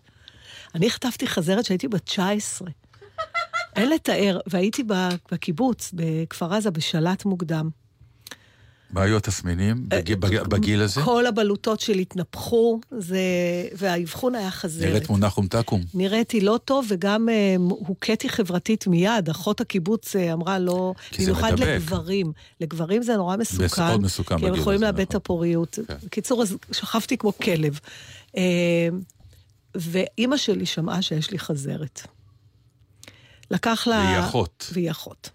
אני 0.75 0.89
חטפתי 0.89 1.27
חזרת 1.27 1.63
כשהייתי 1.63 1.88
בת 1.88 2.05
19. 2.05 2.67
אין 3.75 3.89
לתאר, 3.89 4.39
והייתי 4.48 4.84
בקיבוץ, 5.32 5.91
בכפר 5.94 6.53
עזה, 6.53 6.72
בשלט 6.72 7.25
מוקדם. 7.25 7.70
מה 8.91 9.01
היו 9.01 9.17
התסמינים 9.17 9.88
אה, 9.94 10.01
בג- 10.01 10.44
בגיל 10.48 10.82
הזה? 10.82 11.01
כל 11.01 11.25
הבלוטות 11.25 11.79
שלי 11.79 12.01
התנפחו, 12.01 12.79
זה... 12.98 13.20
והאבחון 13.77 14.36
היה 14.36 14.51
חזרת. 14.51 14.88
נראית 14.89 15.10
מונחום 15.10 15.48
תקום. 15.48 15.82
נראיתי 15.94 16.41
לא 16.41 16.60
טוב, 16.65 16.86
וגם 16.89 17.29
אה, 17.29 17.55
הוכיתי 17.70 18.29
חברתית 18.29 18.88
מיד. 18.88 19.29
אחות 19.29 19.62
הקיבוץ 19.62 20.15
אה, 20.15 20.34
אמרה 20.34 20.60
לא... 20.60 20.94
כי 21.12 21.25
זה 21.25 21.32
במיוחד 21.32 21.51
מדבק. 21.53 21.67
לגברים. 21.67 22.32
לגברים 22.62 23.03
זה 23.03 23.15
נורא 23.15 23.38
מסוכן. 23.38 23.84
מאוד 23.88 24.01
מסוכן 24.01 24.38
כי 24.38 24.46
הם 24.46 24.51
בגיל 24.51 24.62
יכולים 24.62 24.77
הזה, 24.77 24.86
לאבד 24.86 25.00
את 25.00 25.08
נכון. 25.10 25.17
הפוריות. 25.17 25.79
כן. 25.88 25.96
בקיצור, 26.05 26.41
אז 26.41 26.55
שכבתי 26.72 27.17
כמו 27.17 27.32
כלב. 27.38 27.79
ואימא 29.75 30.38
שלי 30.38 30.65
שמעה 30.65 31.01
שיש 31.01 31.32
לי 31.32 31.39
חזרת. 31.39 32.01
לקח 33.51 33.88
לה... 33.88 33.98
והיא 33.98 34.20
אחות. 34.20 34.70
והיא 34.74 34.91
אחות. 34.91 35.29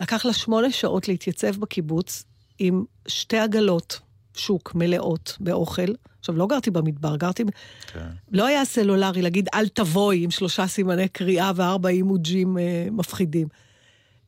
לקח 0.00 0.24
לה 0.24 0.32
שמונה 0.32 0.70
שעות 0.70 1.08
להתייצב 1.08 1.56
בקיבוץ 1.56 2.24
עם 2.58 2.84
שתי 3.08 3.38
עגלות 3.38 4.00
שוק 4.34 4.74
מלאות 4.74 5.36
באוכל. 5.40 5.92
עכשיו, 6.18 6.36
לא 6.36 6.46
גרתי 6.46 6.70
במדבר, 6.70 7.16
גרתי... 7.16 7.44
כן. 7.92 8.08
לא 8.32 8.46
היה 8.46 8.64
סלולרי 8.64 9.22
להגיד, 9.22 9.48
אל 9.54 9.68
תבואי 9.68 10.24
עם 10.24 10.30
שלושה 10.30 10.66
סימני 10.66 11.08
קריאה 11.08 11.52
וארבע 11.56 11.88
אימוג'ים 11.88 12.58
אה, 12.58 12.86
מפחידים. 12.90 13.48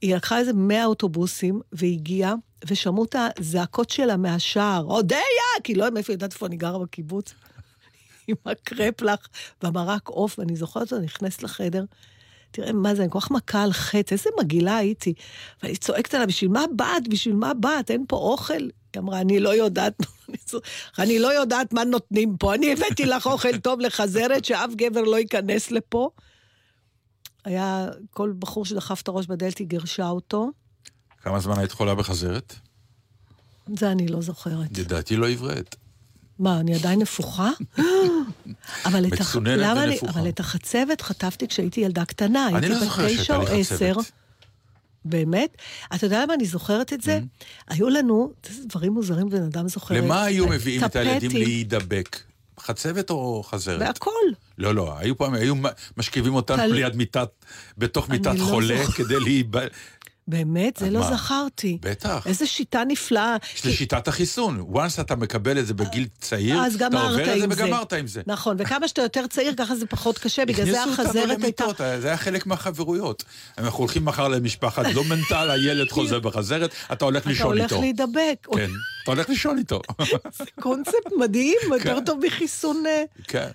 היא 0.01 0.17
לקחה 0.17 0.39
איזה 0.39 0.53
מאה 0.53 0.85
אוטובוסים 0.85 1.61
והגיעה, 1.73 2.35
ושמעו 2.69 3.05
את 3.05 3.17
הזעקות 3.39 3.91
שלה 3.91 4.17
מהשער, 4.17 4.85
אודיה! 4.85 5.19
כי 5.65 5.75
לא 5.75 5.85
יודעת 5.85 5.93
מאיפה 5.95 6.13
ידעת 6.13 6.33
איפה 6.33 6.47
אני 6.47 6.57
גרה 6.57 6.79
בקיבוץ. 6.79 7.35
עם 8.29 8.37
הקרפלח 8.47 9.29
והמרק 9.63 10.09
עוף, 10.09 10.39
ואני 10.39 10.57
זוכרת 10.57 10.93
אותה 10.93 11.05
נכנסת 11.05 11.43
לחדר. 11.43 11.85
תראה, 12.51 12.73
מה 12.73 12.95
זה, 12.95 13.03
אני 13.03 13.11
כל 13.11 13.21
כך 13.21 13.31
מכה 13.31 13.63
על 13.63 13.73
חטא, 13.73 14.15
איזה 14.15 14.31
מגעילה 14.41 14.77
הייתי. 14.77 15.15
ואני 15.63 15.77
צועקת 15.77 16.15
עליה, 16.15 16.27
בשביל 16.27 16.51
מה 16.51 16.65
באת? 16.77 17.09
בשביל 17.09 17.35
מה 17.35 17.55
באת? 17.55 17.91
אין 17.91 18.05
פה 18.09 18.17
אוכל? 18.17 18.53
היא 18.55 18.71
אמרה, 18.99 19.21
אני 19.21 19.41
לא 19.41 19.55
יודעת, 19.55 20.03
אני 20.99 21.19
לא 21.19 21.41
יודעת 21.41 21.73
מה 21.73 21.85
נותנים 21.85 22.37
פה. 22.37 22.55
אני 22.55 22.73
הבאתי 22.73 23.07
לך 23.07 23.27
אוכל 23.27 23.59
טוב 23.59 23.81
לחזרת, 23.81 24.45
שאף 24.45 24.71
גבר 24.77 25.03
לא 25.03 25.17
ייכנס 25.17 25.71
לפה. 25.71 26.11
היה, 27.45 27.89
כל 28.11 28.33
בחור 28.39 28.65
שדחף 28.65 29.03
את 29.03 29.09
הראש 29.09 29.27
בדלת, 29.27 29.59
היא 29.59 29.67
גירשה 29.67 30.09
אותו. 30.09 30.51
כמה 31.23 31.41
זמן 31.41 31.59
היית 31.59 31.73
חולה 31.73 31.95
בחזרת? 31.95 32.55
זה 33.77 33.93
אני 33.93 34.09
לא 34.09 34.21
זוכרת. 34.21 34.79
לדעתי 34.79 35.17
לא 35.17 35.29
עברית. 35.29 35.77
מה, 36.39 36.61
אני 36.61 36.75
עדיין 36.75 37.01
נפוחה? 37.01 37.51
אבל 38.87 39.07
את, 39.07 39.21
הח... 39.21 39.37
למה 39.37 39.85
אני... 39.85 39.99
אבל 40.09 40.29
את 40.29 40.41
החצבת 40.41 41.01
חטפתי 41.01 41.49
כשהייתי 41.49 41.81
ילדה 41.81 42.05
קטנה. 42.05 42.49
אני 42.49 42.57
הייתי 42.57 42.69
לא 42.69 42.81
בת 42.81 43.21
תשע 43.21 43.37
או 43.37 43.43
עשר. 43.43 43.95
באמת? 45.05 45.57
אתה 45.95 46.07
יודע 46.07 46.23
למה 46.23 46.35
אני 46.35 46.47
זוכרת 46.47 46.93
את 46.93 47.01
זה? 47.01 47.21
היו 47.69 47.89
לנו, 47.89 48.33
דברים 48.65 48.93
מוזרים 48.93 49.29
בן 49.31 49.43
אדם 49.43 49.69
זוכר. 49.69 49.95
למה 49.95 50.25
היו 50.25 50.49
מביאים 50.49 50.85
את 50.85 50.97
הילדים 50.97 51.31
להידבק? 51.31 52.23
חצבת 52.61 53.11
או 53.11 53.43
חזרת? 53.43 53.79
בהכל. 53.79 54.11
לא, 54.59 54.75
לא, 54.75 54.99
היו 54.99 55.19
פעם, 55.19 55.35
היו 55.35 55.55
משכיבים 55.97 56.35
אותנו 56.35 56.57
טל- 56.57 56.67
ליד 56.67 56.97
מיטת, 56.97 57.29
בתוך 57.79 58.09
מיטת 58.09 58.35
לא 58.39 58.45
חולה. 58.45 58.87
כדי. 58.87 59.45
באמת? 60.29 60.77
זה 60.77 60.91
לא 60.91 61.01
מה? 61.01 61.17
זכרתי. 61.17 61.79
בטח. 61.83 62.27
איזה 62.27 62.47
שיטה 62.47 62.83
נפלאה. 62.89 63.37
זה 63.63 63.73
שיטת 63.73 64.09
החיסון. 64.09 64.67
once 64.75 65.01
אתה 65.01 65.17
מקבל 65.17 65.59
את 65.59 65.67
זה 65.67 65.75
בגיל 65.75 66.07
צעיר, 66.21 66.61
אז 66.61 66.75
אתה 66.75 66.87
עובר 66.87 67.35
את 67.35 67.41
זה 67.41 67.57
זה. 67.57 67.65
וגמרת 67.65 67.93
עם 67.93 68.07
זה. 68.07 68.23
נכון, 68.27 68.57
וכמה 68.59 68.89
שאתה 68.89 69.03
יותר 69.03 69.27
צעיר, 69.27 69.55
ככה 69.57 69.77
זה 69.77 69.87
פחות 69.87 70.19
קשה, 70.19 70.45
בגלל 70.45 70.67
זה 70.67 70.85
החזרת 70.85 71.45
הייתה... 71.45 71.65
זה 72.01 72.09
היה 72.09 72.17
חלק 72.17 72.47
מהחברויות. 72.47 73.25
אנחנו 73.59 73.79
הולכים 73.79 74.05
מחר 74.05 74.29
למשפחת 74.29 74.87
בלומנטל, 74.87 75.51
הילד 75.51 75.91
חוזר 75.91 76.21
בחזרת, 76.29 76.71
אתה 76.93 77.05
הולך 77.05 77.23
אתה 77.23 77.31
לישון 77.31 77.47
הולך 77.47 77.65
איתו. 77.65 77.81
להידבק. 77.81 78.47
כן, 78.55 78.71
אתה 79.03 79.11
הולך 79.11 79.29
לישון 79.29 79.59
איתו. 79.59 79.81
קונספט 80.61 81.13
מדהים, 81.19 81.59
יותר 81.73 81.95
כן. 81.95 82.05
טוב 82.05 82.21
מחיסון... 82.27 82.85
אה, 82.87 83.05
כן, 83.25 83.49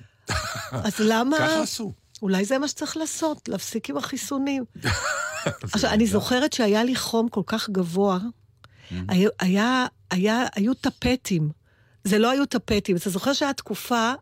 אז 0.71 0.93
למה... 0.99 1.37
ככה 1.37 1.61
עשו. 1.61 2.02
אולי 2.23 2.45
זה 2.45 2.57
מה 2.57 2.67
שצריך 2.67 2.97
לעשות, 2.97 3.49
להפסיק 3.49 3.89
עם 3.89 3.97
החיסונים. 3.97 4.63
עכשיו, 5.73 5.89
אני 5.91 6.07
זוכרת 6.07 6.53
שהיה 6.53 6.83
לי 6.83 6.95
חום 6.95 7.29
כל 7.29 7.41
כך 7.45 7.69
גבוה, 7.69 8.19
היה, 9.07 9.29
היה, 9.39 9.85
היה, 10.11 10.45
היו 10.55 10.73
טפטים. 10.73 11.49
זה 12.03 12.17
לא 12.19 12.29
היו 12.31 12.45
טפטים. 12.45 12.95
אתה 12.95 13.09
זוכר 13.09 13.33
שהיה 13.33 13.53
תקופה, 13.53 14.13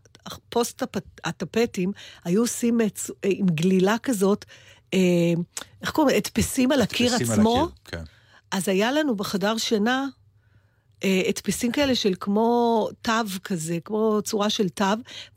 פוסט 0.49 0.83
הטפטים, 1.23 1.91
היו 2.23 2.41
עושים 2.41 2.81
את- 2.81 2.99
עם 3.25 3.45
גלילה 3.45 3.97
כזאת, 3.97 4.45
אה, 4.93 4.99
איך 5.81 5.91
קוראים? 5.91 6.17
הדפסים 6.17 6.71
על 6.71 6.81
הקיר 6.81 7.07
הדפסים 7.15 7.27
על 7.33 7.39
עצמו. 7.39 7.63
הקיר, 7.63 7.75
כן. 7.85 8.03
אז 8.51 8.67
היה 8.67 8.91
לנו 8.91 9.15
בחדר 9.15 9.57
שינה 9.57 10.05
אה, 10.05 10.07
הדפסים 11.29 11.71
כאלה 11.71 11.95
של 11.95 12.13
כמו 12.19 12.87
תו 13.01 13.11
כזה, 13.43 13.77
כמו 13.85 14.19
צורה 14.23 14.49
של 14.49 14.69
תו, 14.69 14.85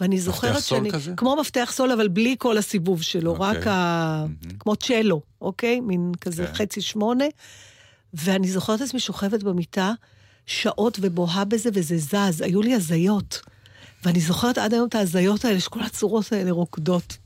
ואני 0.00 0.20
זוכרת 0.20 0.58
סול 0.58 0.78
שאני... 0.78 0.90
כזה? 0.90 1.12
כמו 1.16 1.36
מפתח 1.40 1.70
סול, 1.74 1.92
אבל 1.92 2.08
בלי 2.08 2.36
כל 2.38 2.58
הסיבוב 2.58 3.02
שלו, 3.02 3.30
אוקיי. 3.30 3.46
רק 3.46 3.66
ה... 3.66 4.24
כמו 4.58 4.76
צ'לו, 4.76 5.20
אוקיי? 5.40 5.80
מין 5.80 6.12
כזה 6.20 6.46
כן. 6.46 6.54
חצי 6.54 6.80
שמונה. 6.80 7.24
ואני 8.14 8.50
זוכרת 8.50 8.82
את 8.82 8.86
עצמי 8.86 9.00
שוכבת 9.00 9.42
במיטה 9.42 9.92
שעות 10.46 10.98
ובוהה 11.00 11.44
בזה, 11.44 11.70
וזה 11.74 11.98
זז, 11.98 12.40
היו 12.40 12.62
לי 12.62 12.74
הזיות. 12.74 13.40
ואני 14.04 14.20
זוכרת 14.20 14.58
עד 14.58 14.74
היום 14.74 14.88
את 14.88 14.94
ההזיות 14.94 15.44
האלה, 15.44 15.60
שכל 15.60 15.82
הצורות 15.82 16.32
האלה 16.32 16.50
רוקדות. 16.50 17.16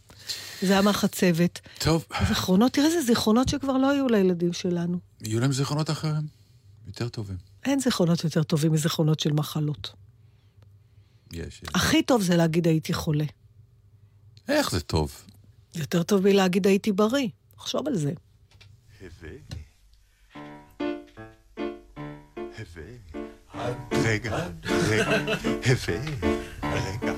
זה 0.63 0.73
היה 0.73 0.83
מהחצבת. 0.83 1.61
טוב, 1.79 2.05
זיכרונות, 2.29 2.73
תראה 2.73 2.87
איזה 2.87 3.03
זיכרונות 3.03 3.49
שכבר 3.49 3.79
לא 3.79 3.91
היו 3.91 4.09
לילדים 4.09 4.53
שלנו. 4.53 4.99
יהיו 5.23 5.41
להם 5.41 5.53
זיכרונות 5.53 5.91
אחרים, 5.91 6.23
יותר 6.87 7.09
טובים. 7.09 7.37
אין 7.65 7.81
זיכרונות 7.81 8.25
יותר 8.25 8.43
טובים 8.43 8.73
מזיכרונות 8.73 9.21
של 9.21 9.33
מחלות. 9.33 9.95
יש. 11.33 11.47
יש. 11.47 11.63
הכי 11.75 12.03
טוב 12.03 12.23
זה 12.23 12.37
להגיד 12.37 12.67
הייתי 12.67 12.93
חולה. 12.93 13.25
איך 14.49 14.71
זה 14.71 14.81
טוב? 14.81 15.25
יותר 15.75 16.03
טוב 16.03 16.25
מלהגיד 16.25 16.67
הייתי 16.67 16.93
בריא. 16.93 17.29
חשוב 17.59 17.89
על 17.89 17.97
זה. 17.97 18.13
רגע, 23.93 24.49
רגע, 24.89 25.17
הווה, 25.67 25.99
רגע, 26.63 27.15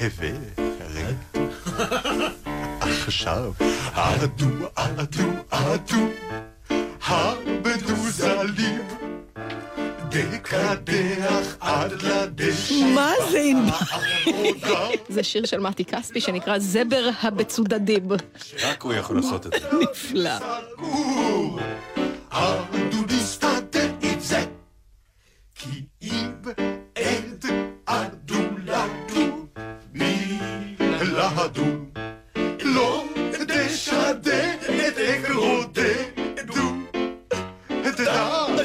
הווה, 0.00 0.32
רגע. 0.78 1.22
עכשיו, 2.80 3.52
אדו, 3.92 4.48
אדו, 4.74 5.30
אדו, 5.50 5.96
הבדוזלים, 8.20 8.80
דקדח 10.08 11.56
עד 11.60 11.92
לדשא. 11.92 12.74
מה 12.94 13.12
זה 13.30 13.40
ענבל? 13.40 13.76
זה 15.14 15.22
שיר 15.22 15.46
של 15.46 15.60
מתי 15.60 15.84
כספי 15.84 16.20
שנקרא 16.20 16.58
זבר 16.58 17.10
הבצודדים. 17.22 18.08
רק 18.62 18.82
הוא 18.82 18.92
יכול 18.94 19.16
לעשות 19.16 19.46
את 19.46 19.52
זה. 19.52 19.68
נפלא. 19.82 20.30
זה. 24.20 24.44
כי 25.54 25.84
אם 26.02 26.32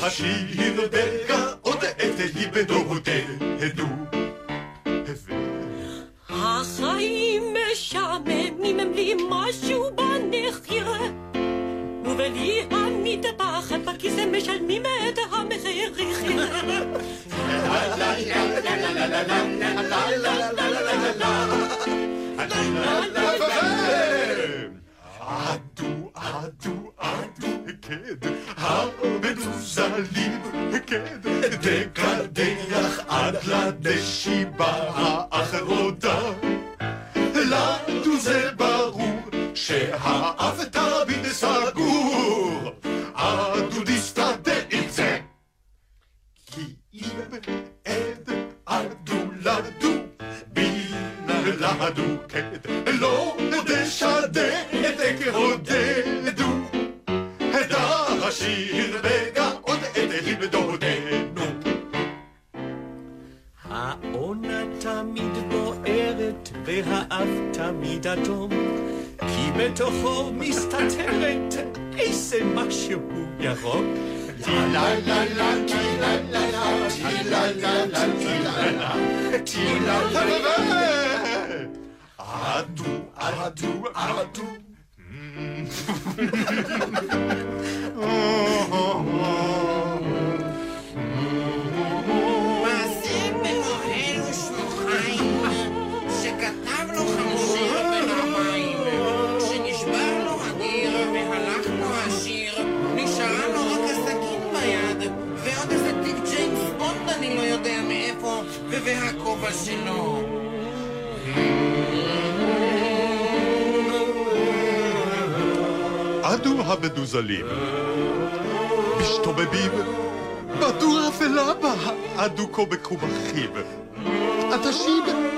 תשאיר 0.07 0.89
בגאות 0.91 1.83
את 1.83 2.19
ליבדודדו. 2.35 3.87
החיים 6.29 7.43
משעממים 7.71 8.79
הם 8.79 8.93
לי 8.93 9.13
משהו 9.29 9.83
בנחיר 9.95 10.87
ולי 12.17 12.63
המטפחת 12.71 13.79
בכיסא 13.85 14.25
משלמים 14.25 14.83
את 14.85 15.19
המחיר 15.31 15.93
אדו, 22.39 23.16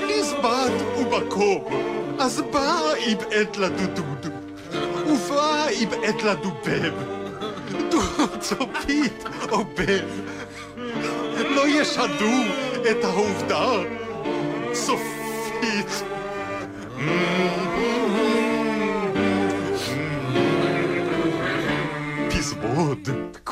בלי 0.01 0.23
זמן 0.23 0.71
ומקום, 0.97 1.63
אז 2.19 2.41
בא 2.51 2.79
עת 3.31 3.57
לדודוד, 3.57 4.27
ובא 5.07 5.67
עת 6.03 6.23
לדובב. 6.23 6.93
דו-צופית 7.89 9.23
או 9.51 9.63
בן, 9.77 10.05
לא 11.49 11.67
ישדו 11.67 12.43
את 12.91 13.03
העובדה 13.03 13.67
סופית. 14.73 16.03
פזמון 22.29 23.03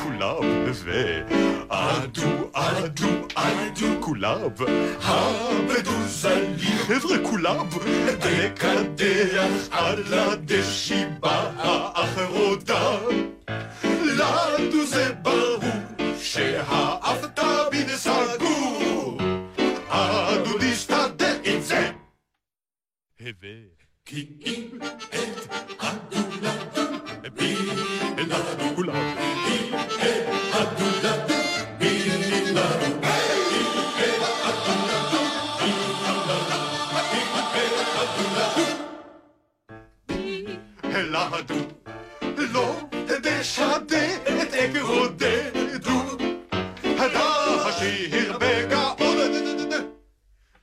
כולם 0.07 0.73
ואדו 0.73 2.49
אדו 2.53 3.27
עדו 3.35 3.87
כולב, 3.99 4.61
הבדוזלי, 5.01 6.77
חבר'ה 6.77 7.17
כולב, 7.29 7.77
לקדח 8.25 9.67
על 9.71 10.03
הדשיבה 10.13 11.51
האחרונה. 11.57 12.97
לנו 14.03 14.85
זה 14.85 15.13
ברור 15.13 15.59
שהאף 16.21 17.25
תמיד 17.33 17.87
סגור, 17.89 19.17
עדו 19.89 20.57
נסתדר 20.57 21.37
עם 21.43 21.61
זה. 21.61 21.91
כי 24.05 24.27
אם 24.45 24.79
את 25.09 25.53
עדו 25.79 26.76
לדו, 27.27 27.35
בי 27.35 28.25
לנו 28.25 28.75
כולם, 28.75 28.95
אם 29.47 29.73
את 29.75 30.27
עדו 30.53 30.85
לדו, 31.03 31.33
בי 31.77 32.09
לנו, 32.53 33.01
אלעדו, 40.83 41.55
לא 42.37 42.75
תשדה 43.23 44.05
את 44.41 44.53
אגרודדו, 44.53 46.01
הדה 46.83 47.29
השיר 47.65 48.37
בגאון, 48.37 49.17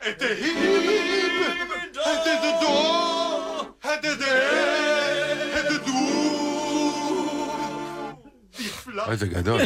את 0.09 0.23
נפלא. 8.95 9.07
אוי, 9.07 9.17
זה 9.17 9.27
גדול. 9.27 9.61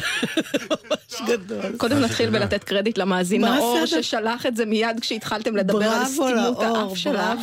גדול. 1.27 1.77
קודם 1.77 1.99
נתחיל 1.99 2.31
בלתת 2.31 2.65
קרדיט 2.65 2.99
למאזין 2.99 3.45
הסדר? 3.45 3.87
ששלח 3.87 4.47
את 4.47 4.57
זה 4.57 4.65
מיד 4.67 5.01
כשהתחלתם 5.01 5.57
לדבר 5.57 5.89
על 5.89 6.05
סתימות 6.05 6.63
האף 6.63 6.97
שלה. 6.97 7.35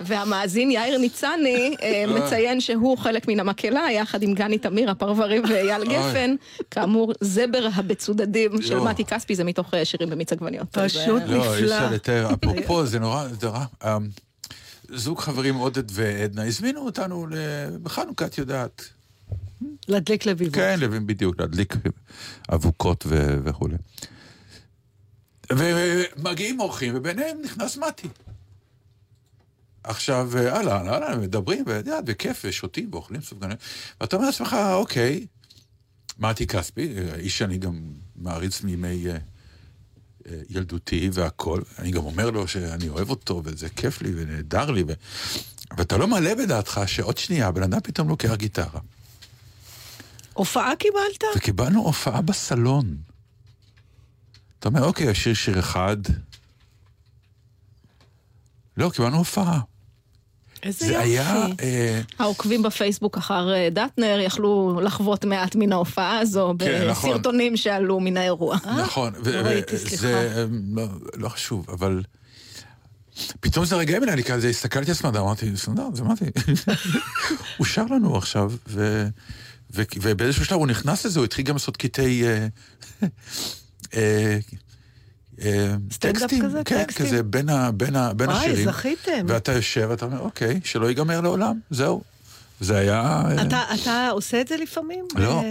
והמאזין 0.00 0.70
יאיר 0.70 0.98
ניצני 0.98 1.76
אה, 1.82 2.04
מציין 2.08 2.60
שהוא 2.60 2.98
חלק 2.98 3.28
מן 3.28 3.40
המקהלה, 3.40 3.86
יחד 3.92 4.22
עם 4.22 4.34
גני 4.34 4.58
תמיר, 4.58 4.90
הפרברים 4.90 5.42
ואייל 5.48 5.84
גפן. 5.84 6.34
כאמור, 6.70 7.12
זבר 7.20 7.68
הבצודדים 7.74 8.62
של 8.62 8.76
לא. 8.76 8.84
מתי 8.84 9.04
כספי, 9.04 9.34
זה 9.34 9.44
מתוך 9.44 9.74
אה, 9.74 9.84
שירים 9.84 10.10
במיץ 10.10 10.32
עגבניות. 10.32 10.68
פשוט 10.70 11.22
אה, 11.22 11.26
לא, 11.26 11.54
אי 11.54 11.62
נפלא. 11.62 11.74
אפשר 11.74 11.90
לתאר. 11.90 12.28
אפרופו, 12.34 12.86
זה 12.86 12.98
נורא, 12.98 13.24
זה 13.40 13.46
נורא... 13.46 13.64
אמ, 13.84 14.08
זוג 14.94 15.20
חברים 15.20 15.54
עודד 15.54 15.82
ועדנה 15.90 16.44
הזמינו 16.44 16.80
אותנו 16.80 17.26
בחנוכה, 17.82 18.26
את 18.26 18.38
יודעת. 18.38 18.88
להדליק 19.88 20.26
לביבות. 20.26 20.54
כן, 20.54 20.80
לבין 20.80 21.06
בדיוק, 21.06 21.40
להדליק 21.40 21.74
אבוקות 22.54 23.04
ו- 23.08 23.38
וכולי. 23.44 23.76
ומגיעים 25.52 26.60
אורחים, 26.60 26.94
וביניהם 26.96 27.38
נכנס 27.44 27.76
מתי. 27.76 28.08
עכשיו, 29.84 30.30
אהלן, 30.36 30.88
אהלן, 30.88 31.20
מדברים, 31.20 31.64
ואת 31.66 32.04
בכיף, 32.04 32.42
ושותים 32.44 32.88
ואוכלים 32.92 33.20
סופגניות. 33.20 33.60
ואתה 34.00 34.16
אומר 34.16 34.26
לעצמך, 34.26 34.56
אוקיי, 34.72 35.26
מתי 36.18 36.46
כספי, 36.46 36.94
איש 37.14 37.38
שאני 37.38 37.58
גם 37.58 37.92
מעריץ 38.16 38.62
מימי 38.62 39.06
אה, 39.06 39.12
אה, 40.26 40.40
ילדותי 40.50 41.10
והכול, 41.12 41.62
אני 41.78 41.90
גם 41.90 42.04
אומר 42.04 42.30
לו 42.30 42.48
שאני 42.48 42.88
אוהב 42.88 43.10
אותו, 43.10 43.42
וזה 43.44 43.68
כיף 43.68 44.02
לי 44.02 44.12
ונהדר 44.16 44.70
לי, 44.70 44.84
ו... 44.88 44.92
ואתה 45.76 45.96
לא 45.96 46.08
מעלה 46.08 46.34
בדעתך 46.34 46.80
שעוד 46.86 47.18
שנייה 47.18 47.48
הבן 47.48 47.62
אדם 47.62 47.80
פתאום 47.80 48.08
לוקח 48.08 48.34
גיטרה. 48.34 48.80
הופעה 50.38 50.76
קיבלת? 50.76 51.36
וקיבלנו 51.36 51.82
הופעה 51.82 52.22
בסלון. 52.22 52.96
אתה 54.58 54.68
אומר, 54.68 54.84
אוקיי, 54.84 55.08
השיר 55.08 55.34
שיר 55.34 55.58
אחד. 55.58 55.96
לא, 58.76 58.90
קיבלנו 58.94 59.16
הופעה. 59.16 59.60
איזה 60.62 60.86
זה 60.86 61.00
היה... 61.00 61.48
יופי. 61.48 61.62
אה, 61.62 62.00
העוקבים 62.18 62.62
בפייסבוק 62.62 63.18
אחר 63.18 63.54
אה, 63.54 63.68
דטנר 63.70 64.20
יכלו 64.22 64.80
לחוות 64.82 65.24
מעט 65.24 65.56
מן 65.56 65.72
ההופעה 65.72 66.18
הזו, 66.18 66.54
כן, 66.58 66.88
נכון. 66.88 67.10
בסרטונים 67.10 67.56
שעלו 67.56 68.00
מן 68.00 68.16
האירוע. 68.16 68.56
נכון. 68.78 69.12
ו- 69.24 69.32
לא 69.32 69.48
ראיתי, 69.48 69.76
זה, 69.76 69.88
סליחה. 69.88 70.06
אה, 70.06 70.44
לא, 70.76 70.86
לא 71.14 71.28
חשוב, 71.28 71.70
אבל... 71.70 72.02
פתאום 73.40 73.64
זה 73.64 73.76
רגעים 73.76 74.02
אליי, 74.02 74.14
אני 74.14 74.24
כזה 74.24 74.48
הסתכלתי 74.48 74.90
על 74.90 74.96
סמדר, 74.96 75.20
אמרתי, 75.20 75.56
סמדר, 75.56 75.88
זה 75.92 76.02
אמרתי. 76.02 76.24
הוא 77.56 77.66
שר 77.66 77.84
לנו 77.90 78.16
עכשיו, 78.16 78.52
ו... 78.68 79.08
ו... 79.74 79.82
ובאיזשהו 80.02 80.44
שלב 80.44 80.58
הוא 80.58 80.66
נכנס 80.66 81.06
לזה, 81.06 81.18
הוא 81.18 81.24
התחיל 81.24 81.44
גם 81.44 81.54
לעשות 81.54 81.76
קטעי... 81.76 82.24
אה, 82.26 82.46
אה, 83.94 84.38
אה, 85.44 85.74
סטנדאפ 85.92 86.22
טקסטים, 86.22 86.44
כזה? 86.44 86.62
כן, 86.64 86.84
טקסטים? 86.84 87.06
כזה 87.06 87.22
בין, 87.22 87.48
ה, 87.48 87.70
בין, 87.72 87.96
ה, 87.96 88.12
בין 88.12 88.28
וואי, 88.28 88.38
השירים. 88.38 88.68
זכיתם. 88.68 89.26
ואתה 89.28 89.52
יושב, 89.52 89.86
ואתה 89.90 90.04
אומר, 90.04 90.20
אוקיי, 90.20 90.60
שלא 90.64 90.86
ייגמר 90.86 91.20
לעולם, 91.20 91.60
זהו. 91.70 92.02
זה 92.60 92.76
היה... 92.76 93.22
אתה, 93.46 93.62
אתה 93.74 94.08
עושה 94.10 94.40
את 94.40 94.48
זה 94.48 94.56
לפעמים? 94.56 95.04
לא. 95.14 95.42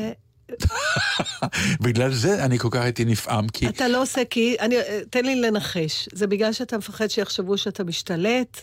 בגלל 1.85 2.13
זה 2.13 2.45
אני 2.45 2.59
כל 2.59 2.67
כך 2.71 2.81
הייתי 2.81 3.05
נפעם, 3.05 3.47
כי... 3.47 3.69
אתה 3.69 3.87
לא 3.87 4.01
עושה 4.01 4.25
כי... 4.29 4.55
אני, 4.59 4.75
תן 5.09 5.25
לי 5.25 5.41
לנחש. 5.41 6.09
זה 6.13 6.27
בגלל 6.27 6.53
שאתה 6.53 6.77
מפחד 6.77 7.07
שיחשבו 7.07 7.57
שאתה 7.57 7.83
משתלט, 7.83 8.61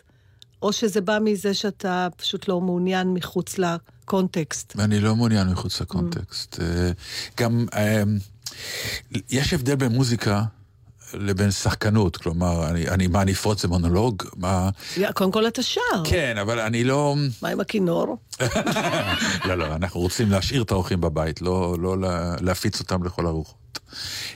או 0.63 0.73
שזה 0.73 1.01
בא 1.01 1.19
מזה 1.21 1.55
שאתה 1.55 2.09
פשוט 2.17 2.49
לא 2.49 2.61
מעוניין 2.61 3.15
מחוץ 3.15 3.59
לקונטקסט? 4.05 4.73
ואני 4.77 5.01
לא 5.01 5.17
מעוניין 5.17 5.49
מחוץ 5.49 5.81
לקונטקסט. 5.81 6.61
אה, 6.61 6.91
גם, 7.41 7.67
אה, 7.75 8.03
יש 9.31 9.53
הבדל 9.53 9.75
בין 9.75 9.93
מוזיקה 9.93 10.43
לבין 11.15 11.51
שחקנות, 11.51 12.17
כלומר, 12.17 12.69
אני, 12.71 12.89
אני 12.89 13.07
מה, 13.07 13.23
אני 13.23 13.33
אפרוץ 13.33 13.63
זה 13.63 13.69
מונולוג? 13.69 14.23
מה... 14.37 14.71
קודם 15.15 15.33
כל 15.33 15.49
אתה 15.49 15.63
שר. 15.63 15.81
כן, 16.05 16.37
אבל 16.41 16.61
אני 16.61 16.85
לא... 16.85 17.17
מה 17.43 17.49
עם 17.49 17.61
הכינור? 17.61 18.17
לא, 19.49 19.55
לא, 19.55 19.75
אנחנו 19.75 20.01
רוצים 20.01 20.31
להשאיר 20.31 20.63
את 20.63 20.71
האורחים 20.71 21.01
בבית, 21.01 21.43
לא, 21.43 21.77
לא 21.81 22.01
לה- 22.01 22.37
להפיץ 22.41 22.81
אותם 22.81 23.05
לכל 23.05 23.27
הרוחות. 23.27 23.79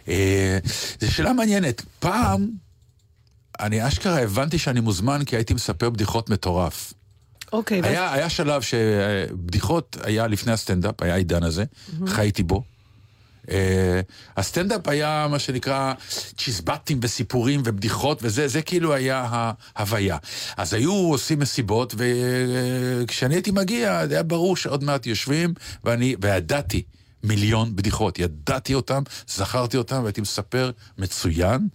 אה, 0.08 0.58
זו 1.00 1.12
שאלה 1.12 1.32
מעניינת. 1.32 1.82
פעם, 1.98 2.48
אני 3.60 3.88
אשכרה 3.88 4.20
הבנתי 4.20 4.58
שאני 4.58 4.80
מוזמן 4.80 5.24
כי 5.24 5.36
הייתי 5.36 5.54
מספר 5.54 5.90
בדיחות 5.90 6.30
מטורף. 6.30 6.92
אוקיי, 7.52 7.80
ואז- 7.80 7.90
היה, 7.90 8.12
היה 8.12 8.28
שלב 8.30 8.62
שבדיחות 8.62 9.96
היה 10.02 10.26
לפני 10.26 10.52
הסטנדאפ, 10.52 11.02
היה 11.02 11.14
העידן 11.14 11.42
הזה, 11.42 11.64
חייתי 12.06 12.42
בו. 12.42 12.62
Uh, 13.46 13.50
הסטנדאפ 14.36 14.88
היה 14.88 15.26
מה 15.30 15.38
שנקרא 15.38 15.92
צ'יזבטים 16.38 17.00
וסיפורים 17.02 17.62
ובדיחות 17.64 18.18
וזה, 18.22 18.48
זה 18.48 18.62
כאילו 18.62 18.94
היה 18.94 19.26
ההוויה. 19.76 20.16
אז 20.56 20.74
היו 20.74 20.92
עושים 20.92 21.38
מסיבות, 21.38 21.94
וכשאני 21.98 23.34
הייתי 23.34 23.50
מגיע, 23.50 23.98
היה 24.10 24.22
ברור 24.22 24.56
שעוד 24.56 24.84
מעט 24.84 25.06
יושבים, 25.06 25.54
ואני, 25.84 26.16
וידעתי 26.20 26.82
מיליון 27.24 27.76
בדיחות, 27.76 28.18
ידעתי 28.18 28.74
אותם, 28.74 29.02
זכרתי 29.28 29.76
אותם, 29.76 30.00
והייתי 30.02 30.20
מספר 30.20 30.70
מצוין. 30.98 31.68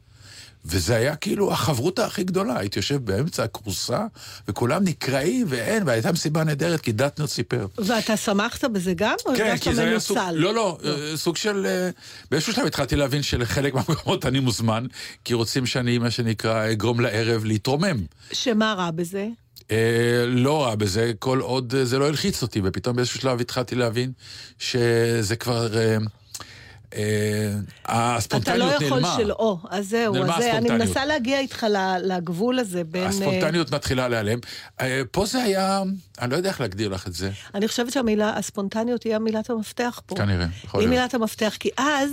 וזה 0.65 0.95
היה 0.95 1.15
כאילו 1.15 1.51
החברותא 1.51 2.01
הכי 2.01 2.23
גדולה, 2.23 2.59
הייתי 2.59 2.79
יושב 2.79 3.05
באמצע 3.05 3.43
הכורסה, 3.43 4.05
וכולם 4.47 4.83
נקראים, 4.83 5.45
ואין, 5.49 5.83
והייתה 5.85 6.11
מסיבה 6.11 6.43
נהדרת, 6.43 6.81
כי 6.81 6.91
דטנר 6.91 7.27
סיפר. 7.27 7.67
ואתה 7.77 8.17
שמחת 8.17 8.63
בזה 8.63 8.93
גם? 8.93 9.15
או 9.25 9.33
כן, 9.37 9.57
כי 9.57 9.75
זה 9.75 9.83
היה 9.83 9.99
סוג... 9.99 10.17
מנוצל? 10.17 10.35
לא, 10.35 10.53
לא, 10.53 10.77
אה, 10.85 11.17
סוג 11.17 11.37
של... 11.37 11.65
אה, 11.65 11.89
באיזשהו 12.31 12.53
שלב 12.53 12.65
התחלתי 12.65 12.95
להבין 12.95 13.21
שלחלק 13.21 13.73
מהמקומות 13.75 14.25
אני 14.25 14.39
מוזמן, 14.39 14.85
כי 15.25 15.33
רוצים 15.33 15.65
שאני, 15.65 15.97
מה 15.97 16.11
שנקרא, 16.11 16.71
אגרום 16.71 16.99
לערב 16.99 17.45
להתרומם. 17.45 17.97
שמה 18.31 18.73
רע 18.73 18.91
בזה? 18.91 19.27
אה, 19.71 20.25
לא 20.27 20.63
רע 20.63 20.75
בזה, 20.75 21.11
כל 21.19 21.39
עוד 21.39 21.73
זה 21.83 21.99
לא 21.99 22.07
הלחיץ 22.07 22.41
אותי, 22.41 22.61
ופתאום 22.63 22.95
באיזשהו 22.95 23.19
שלב 23.19 23.41
התחלתי 23.41 23.75
להבין 23.75 24.11
שזה 24.59 25.35
כבר... 25.35 25.77
אה, 25.77 25.97
אה, 26.95 27.53
אתה 27.85 27.93
לא 27.93 28.15
הספונטניות 28.15 28.81
יכול 28.81 28.99
נעלמה. 28.99 29.15
שלא, 29.17 29.57
אז 29.69 29.89
זהו, 29.89 30.13
נעלמה 30.13 30.37
אז 30.37 30.43
זה, 30.43 30.51
אני 30.51 30.57
הספונטניות. 30.57 30.87
מנסה 30.87 31.05
להגיע 31.05 31.39
איתך 31.39 31.65
לגבול 32.03 32.59
הזה 32.59 32.83
בין... 32.83 33.03
אה, 33.03 33.09
הספונטניות 33.09 33.71
מתחילה 33.71 34.07
להיעלם. 34.07 34.39
אה, 34.81 35.01
פה 35.11 35.25
זה 35.25 35.43
היה, 35.43 35.83
אני 36.21 36.31
לא 36.31 36.35
יודע 36.35 36.49
איך 36.49 36.61
להגדיר 36.61 36.89
לך 36.89 37.07
את 37.07 37.13
זה. 37.13 37.31
אני 37.55 37.67
חושבת 37.67 37.91
שהמילה, 37.91 38.37
הספונטניות 38.37 39.03
היא 39.03 39.15
המילת 39.15 39.49
המפתח 39.49 40.01
פה. 40.05 40.15
כנראה, 40.15 40.45
יכול 40.63 40.79
היא 40.79 40.87
להיות. 40.87 40.99
מילת 40.99 41.13
המפתח, 41.13 41.55
כי 41.59 41.69
אז, 41.77 42.11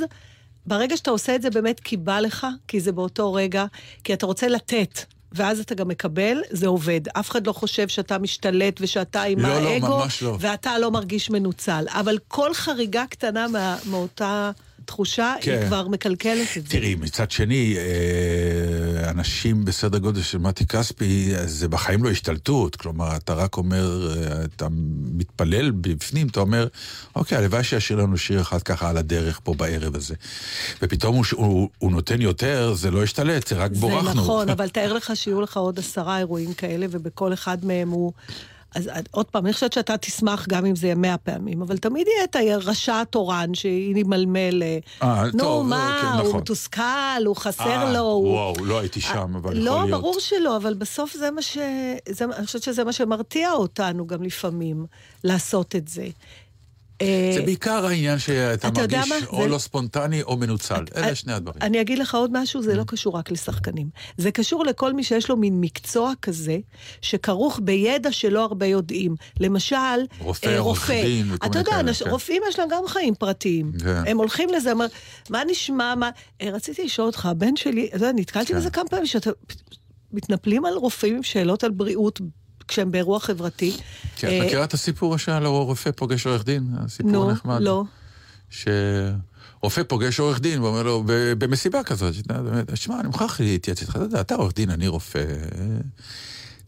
ברגע 0.67 0.97
שאתה 0.97 1.11
עושה 1.11 1.35
את 1.35 1.43
זה 1.43 1.51
באמת 1.51 1.81
כי 1.81 1.97
בא 1.97 2.21
לך, 2.21 2.47
כי 2.69 2.81
זה 2.81 2.93
באותו 2.93 3.35
רגע, 3.35 3.65
כי 4.05 4.15
אתה 4.15 4.27
רוצה 4.27 4.49
לתת. 4.49 5.05
ואז 5.33 5.61
אתה 5.61 5.75
גם 5.75 5.89
מקבל, 5.89 6.43
זה 6.51 6.67
עובד. 6.67 7.01
אף 7.13 7.31
אחד 7.31 7.47
לא 7.47 7.53
חושב 7.53 7.89
שאתה 7.89 8.19
משתלט 8.19 8.81
ושאתה 8.81 9.23
עם 9.23 9.39
לא, 9.39 9.49
לא, 9.61 9.69
האגו, 9.69 9.99
ממש 9.99 10.23
לא. 10.23 10.37
ואתה 10.41 10.79
לא 10.79 10.91
מרגיש 10.91 11.31
מנוצל. 11.31 11.85
אבל 11.89 12.19
כל 12.29 12.55
חריגה 12.55 13.05
קטנה 13.11 13.49
מה, 13.49 13.77
מאותה 13.87 14.51
התחושה, 14.91 15.35
כן. 15.41 15.59
היא 15.59 15.67
כבר 15.67 15.89
מקלקלת 15.89 16.49
את 16.57 16.67
זה. 16.67 16.71
תראי, 16.71 16.95
מצד 16.95 17.31
שני, 17.31 17.77
אה, 17.77 19.11
אנשים 19.11 19.65
בסדר 19.65 19.99
גודל 19.99 20.23
של 20.23 20.39
מתי 20.39 20.67
כספי, 20.67 21.33
זה 21.45 21.69
בחיים 21.69 22.05
לא 22.05 22.11
השתלטות. 22.11 22.77
כלומר, 22.77 23.17
אתה 23.17 23.35
רק 23.35 23.57
אומר, 23.57 24.17
אה, 24.17 24.45
אתה 24.45 24.67
מתפלל 25.15 25.71
בפנים, 25.71 26.27
אתה 26.27 26.41
אומר, 26.41 26.67
אוקיי, 27.17 27.39
הלוואי 27.39 27.65
שישאיר 27.65 27.99
לנו 27.99 28.19
שיר 28.19 28.41
אחד 28.41 28.63
ככה 28.63 28.91
על 28.91 28.97
הדרך 28.97 29.41
פה 29.45 29.55
בערב 29.55 29.97
הזה. 29.97 30.15
ופתאום 30.83 31.17
הוא, 31.17 31.25
הוא, 31.33 31.69
הוא 31.79 31.93
נותן 31.93 32.21
יותר, 32.21 32.75
זה 32.75 32.91
לא 32.91 33.03
השתלט, 33.03 33.47
זה 33.47 33.57
רק 33.57 33.73
בורחנו. 33.73 34.09
זה 34.09 34.15
נכון, 34.15 34.49
אבל 34.55 34.69
תאר 34.69 34.93
לך 34.93 35.13
שיהיו 35.15 35.41
לך 35.41 35.57
עוד 35.57 35.79
עשרה 35.79 36.19
אירועים 36.19 36.55
כאלה, 36.55 36.87
ובכל 36.91 37.33
אחד 37.33 37.65
מהם 37.65 37.89
הוא... 37.89 38.13
אז 38.75 38.89
אה, 38.89 39.01
עוד 39.11 39.27
פעם, 39.27 39.47
אני 39.47 39.53
חושבת 39.53 39.73
שאתה 39.73 39.97
תשמח 39.97 40.47
גם 40.49 40.67
אם 40.67 40.77
זה 40.77 40.87
יהיה 40.87 40.95
מאה 40.95 41.19
פעמים, 41.19 41.63
אבל 41.63 41.79
תמיד 41.79 42.07
יהיה 42.07 42.25
את 42.25 42.37
הרשע 42.37 43.01
התורן 43.01 43.55
שימלמל, 43.55 44.63
אה, 44.63 44.79
אה, 45.03 45.25
נו, 45.33 45.39
טוב, 45.39 45.67
מה, 45.67 46.01
כן, 46.03 46.19
הוא 46.19 46.29
נכון. 46.29 46.41
מתוסכל, 46.41 46.83
הוא 47.27 47.37
חסר 47.37 47.65
אה, 47.65 47.93
לו, 47.93 48.01
הוא... 48.01 48.29
וואו, 48.29 48.65
לא 48.65 48.81
הייתי 48.81 49.01
שם, 49.01 49.37
אבל 49.37 49.53
יכול 49.53 49.65
לא, 49.65 49.85
להיות. 49.85 50.01
ברור 50.01 50.21
שלא, 50.21 50.57
אבל 50.57 50.75
בסוף 50.75 51.13
זה 51.13 51.31
מה 51.31 51.43
ש... 51.43 51.59
זה... 52.09 52.25
אני 52.25 52.47
חושבת 52.47 52.63
שזה 52.63 52.85
מה 52.85 52.93
שמרתיע 52.93 53.53
אותנו 53.53 54.07
גם 54.07 54.23
לפעמים, 54.23 54.87
לעשות 55.25 55.77
את 55.77 55.89
זה. 55.89 56.07
אה, 57.03 57.31
זה 57.35 57.43
בעיקר 57.43 57.87
העניין 57.87 58.19
שאתה 58.19 58.69
אתה 58.69 58.81
יודע 58.81 59.03
מרגיש? 59.09 59.29
או 59.29 59.47
לא 59.47 59.59
ספונטני 59.59 60.23
או 60.23 60.37
מנוצל. 60.37 60.85
אלה 60.97 61.15
שני 61.15 61.33
הדברים. 61.33 61.63
אני 61.63 61.81
אגיד 61.81 61.99
לך 61.99 62.15
עוד 62.15 62.31
משהו, 62.33 62.61
Mm. 62.61 62.65
זה 62.65 62.75
לא 62.77 62.85
קשור 62.87 63.17
רק 63.17 63.31
לשחקנים. 63.31 63.89
זה 64.17 64.31
קשור 64.31 64.65
לכל 64.65 64.93
מי 64.93 65.05
שיש 65.05 65.29
לו 65.31 65.37
מין 65.37 65.61
מקצוע 65.61 66.13
כזה, 66.23 66.59
שכרוך 67.03 67.61
בידע 67.63 68.13
שלא 68.13 68.45
הרבה 68.45 68.67
יודעים. 68.67 69.15
למשל, 69.41 69.77
רופא, 70.19 70.47
אה, 70.47 70.59
עורך 70.59 70.91
דין 70.91 71.27
וכל 71.27 71.37
אתה 71.37 71.49
מיני 71.49 71.61
יודע, 71.61 71.71
כאלה, 71.77 71.91
אנש- 71.93 72.05
כן. 72.05 72.11
רופאים 72.11 72.43
יש 72.49 72.59
להם 72.59 72.69
גם 72.71 72.83
חיים 72.87 73.15
פרטיים. 73.15 73.73
כן. 73.85 74.03
הם 74.07 74.17
הולכים 74.19 74.49
לזה, 74.49 74.73
אומר, 74.73 74.87
מה 75.31 75.43
נשמע, 75.51 75.95
מה... 75.95 76.11
אה, 76.41 76.51
רציתי 76.53 76.85
לשאול 76.85 77.07
אותך, 77.07 77.27
הבן 77.27 77.57
שלי, 77.57 77.87
אתה 77.89 77.97
יודע, 77.97 78.13
נתקלתי 78.15 78.53
כן. 78.53 78.59
בזה 78.59 78.71
כמה 78.71 78.89
פעמים, 78.89 79.07
שאתה... 79.07 79.31
מתנפלים 80.13 80.65
על 80.65 80.75
רופאים 80.75 81.17
עם 81.17 81.23
שאלות 81.23 81.65
על 81.65 81.71
בריאות 81.71 82.21
כשהם 82.71 82.91
באירוע 82.93 83.21
חברתי. 83.21 83.77
כן, 84.17 84.29
אה, 84.29 84.39
את 84.39 84.45
מכירה 84.47 84.65
את 84.65 84.75
הסיפור 84.75 85.17
שעל 85.17 85.47
רופא 85.47 85.91
פוגש 85.91 86.27
עורך 86.27 86.45
דין? 86.45 86.69
הסיפור 86.79 87.13
נו, 87.13 87.31
הנחמד. 87.31 87.61
לא. 87.61 87.85
שרופא 88.51 89.83
פוגש 89.89 90.21
עורך 90.21 90.41
דין 90.41 90.63
ואומר 90.63 90.83
לו, 90.83 91.03
במסיבה 91.39 91.83
כזאת, 91.83 92.15
שמע, 92.75 93.01
אני 93.01 93.09
מוכרח 93.09 93.41
להתייעץ 93.41 93.81
איתך, 93.81 93.99
אתה 94.21 94.35
עורך 94.35 94.55
דין, 94.55 94.71
אני 94.71 94.89
רופא. 94.89 95.25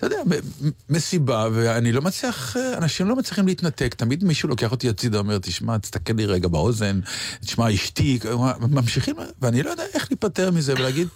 אתה 0.04 0.14
יודע, 0.14 0.36
מסיבה, 0.90 1.48
ואני 1.52 1.92
לא 1.92 2.02
מצליח, 2.02 2.56
אנשים 2.56 3.08
לא 3.08 3.16
מצליחים 3.16 3.46
להתנתק, 3.46 3.94
תמיד 3.94 4.24
מישהו 4.24 4.48
לוקח 4.48 4.70
אותי 4.70 4.88
הצידה, 4.88 5.18
אומר, 5.18 5.38
תשמע, 5.38 5.78
תסתכל 5.78 6.12
לי 6.12 6.26
רגע 6.26 6.48
באוזן, 6.48 7.00
תשמע, 7.40 7.74
אשתי, 7.74 8.18
ממשיכים, 8.60 9.16
ואני 9.40 9.62
לא 9.62 9.70
יודע 9.70 9.82
איך 9.94 10.06
להיפטר 10.10 10.50
מזה 10.50 10.74
ולהגיד, 10.74 11.08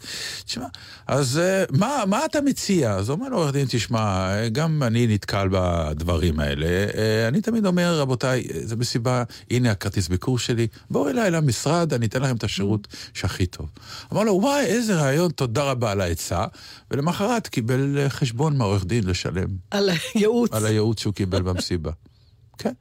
תשמע, 0.45 0.67
אז 1.07 1.39
אה, 1.39 1.65
מה, 1.71 2.05
מה 2.07 2.25
אתה 2.25 2.41
מציע? 2.41 2.93
אז 2.95 3.11
אומר 3.11 3.29
לו 3.29 3.37
עורך 3.37 3.53
דין, 3.53 3.67
תשמע, 3.69 4.29
גם 4.49 4.83
אני 4.83 5.07
נתקל 5.07 5.49
בדברים 5.51 6.41
האלה, 6.41 6.67
אה, 6.67 7.29
אני 7.29 7.41
תמיד 7.41 7.67
אומר, 7.67 7.99
רבותיי, 8.01 8.45
זה 8.65 8.77
מסיבה, 8.77 9.23
הנה 9.51 9.71
הכרטיס 9.71 10.09
ביקור 10.09 10.39
שלי, 10.39 10.67
בואו 10.91 11.09
אליי 11.09 11.31
למשרד, 11.31 11.95
אני 11.95 12.07
אתן 12.07 12.23
לכם 12.23 12.37
את 12.37 12.45
השירות 12.45 12.89
שהכי 13.15 13.47
טוב. 13.47 13.67
אמר 14.13 14.23
לו, 14.23 14.33
וואי, 14.33 14.65
איזה 14.65 14.95
רעיון, 14.95 15.31
תודה 15.31 15.63
רבה 15.63 15.93
על 15.93 16.01
העצה, 16.01 16.45
ולמחרת 16.91 17.49
קיבל 17.49 17.99
אה, 17.99 18.11
חשבון 18.11 18.57
מהעורך 18.57 18.76
דין 18.85 19.05
לשלם. 19.07 19.49
על 19.71 19.91
הייעוץ. 20.15 20.53
על 20.53 20.67
הייעוץ 20.67 21.01
שהוא 21.01 21.15
קיבל 21.15 21.43
במסיבה. 21.43 21.91
כן. 22.59 22.73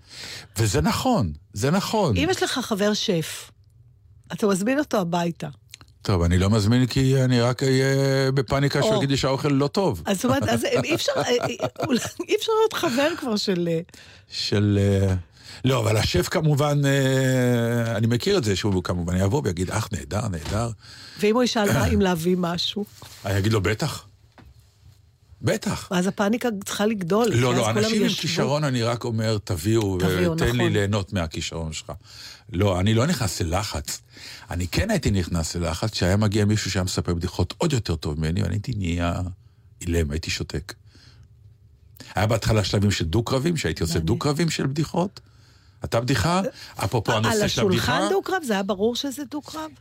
וזה 0.57 0.81
נכון, 0.81 1.33
זה 1.53 1.71
נכון. 1.71 2.17
אם 2.17 2.27
יש 2.31 2.43
לך 2.43 2.51
חבר 2.59 2.93
שף, 2.93 3.51
אתה 4.33 4.47
מזמין 4.47 4.79
אותו 4.79 4.97
הביתה. 4.97 5.47
טוב, 6.01 6.21
אני 6.21 6.37
לא 6.37 6.49
מזמין 6.49 6.85
כי 6.85 7.23
אני 7.23 7.41
רק 7.41 7.63
אהיה 7.63 7.87
בפאניקה 8.31 8.81
שהוא. 8.83 8.95
יגיד 8.97 9.09
לי 9.09 9.17
שהאוכל 9.17 9.47
לא 9.47 9.67
טוב. 9.67 10.01
אז 10.05 10.15
זאת 10.15 10.25
אומרת, 10.25 10.43
אז 10.43 10.65
אי 10.65 10.95
אפשר, 10.95 11.11
אולי- 11.87 11.99
אי 12.29 12.35
אפשר 12.35 12.51
להיות 12.61 12.73
חבר 12.73 13.09
כבר 13.19 13.35
של... 13.35 13.69
אה, 13.71 13.79
של... 14.31 14.79
אה, 14.81 15.15
לא, 15.65 15.79
אבל 15.79 15.97
השף 15.97 16.27
כמובן, 16.29 16.81
אה, 16.85 17.95
אני 17.97 18.07
מכיר 18.07 18.37
את 18.37 18.43
זה, 18.43 18.55
שהוא 18.55 18.83
כמובן 18.83 19.17
יבוא 19.17 19.41
ויגיד, 19.45 19.71
אך, 19.71 19.87
נהדר, 19.91 20.27
נהדר. 20.27 20.69
ואם 21.19 21.35
הוא 21.35 21.43
ישאל 21.43 21.73
מה 21.73 21.87
אם 21.87 22.01
להביא 22.01 22.35
משהו, 22.39 22.85
אני 23.25 23.37
אגיד 23.37 23.53
לו, 23.53 23.61
בטח. 23.61 24.05
בטח. 25.41 25.87
אז 25.91 26.07
הפאניקה 26.07 26.49
צריכה 26.65 26.85
לגדול. 26.85 27.27
לא, 27.33 27.55
לא, 27.55 27.69
אנשים 27.69 28.03
עם. 28.03 28.09
כישרון, 28.09 28.63
אני 28.63 28.83
רק 28.83 29.03
אומר, 29.03 29.37
תביאו, 29.43 29.97
תביאו, 29.97 30.31
ותן 30.31 30.45
לי 30.45 30.51
נכון. 30.51 30.73
ליהנות 30.73 31.13
מהכישרון 31.13 31.73
שלך. 31.73 31.91
לא, 32.51 32.79
אני 32.79 32.93
לא 32.93 33.05
נכנס 33.05 33.41
ללחץ. 33.41 34.01
אני 34.49 34.67
כן 34.67 34.89
הייתי 34.89 35.11
נכנס 35.11 35.55
ללחץ 35.55 35.95
שהיה 35.95 36.17
מגיע 36.17 36.45
מישהו 36.45 36.71
שהיה 36.71 36.83
מספר 36.83 37.13
בדיחות 37.13 37.53
עוד 37.57 37.73
יותר 37.73 37.95
טוב 37.95 38.19
ממני, 38.19 38.41
ואני 38.41 38.53
הייתי 38.53 38.73
נהיה 38.77 39.21
אילם, 39.81 40.11
הייתי 40.11 40.29
שותק. 40.29 40.73
היה 42.15 42.27
בהתחלה 42.27 42.63
שלבים 42.63 42.91
של 42.91 43.05
דו-קרבים, 43.05 43.57
שהייתי 43.57 43.83
עושה 43.83 43.99
דו-קרבים 43.99 44.49
של 44.49 44.67
בדיחות. 44.67 45.19
אתה 45.83 46.01
בדיחה, 46.01 46.41
אפרופו 46.75 47.11
על 47.11 47.25
הנושא 47.25 47.47
של 47.47 47.61
הבדיחה. 47.61 47.97
השולחן 47.97 48.13
דו-קרב? 48.13 48.43
זה 48.43 48.53
היה 48.53 48.63
ברור 48.63 48.95
שזה 48.95 49.23
דו-קרב? 49.31 49.71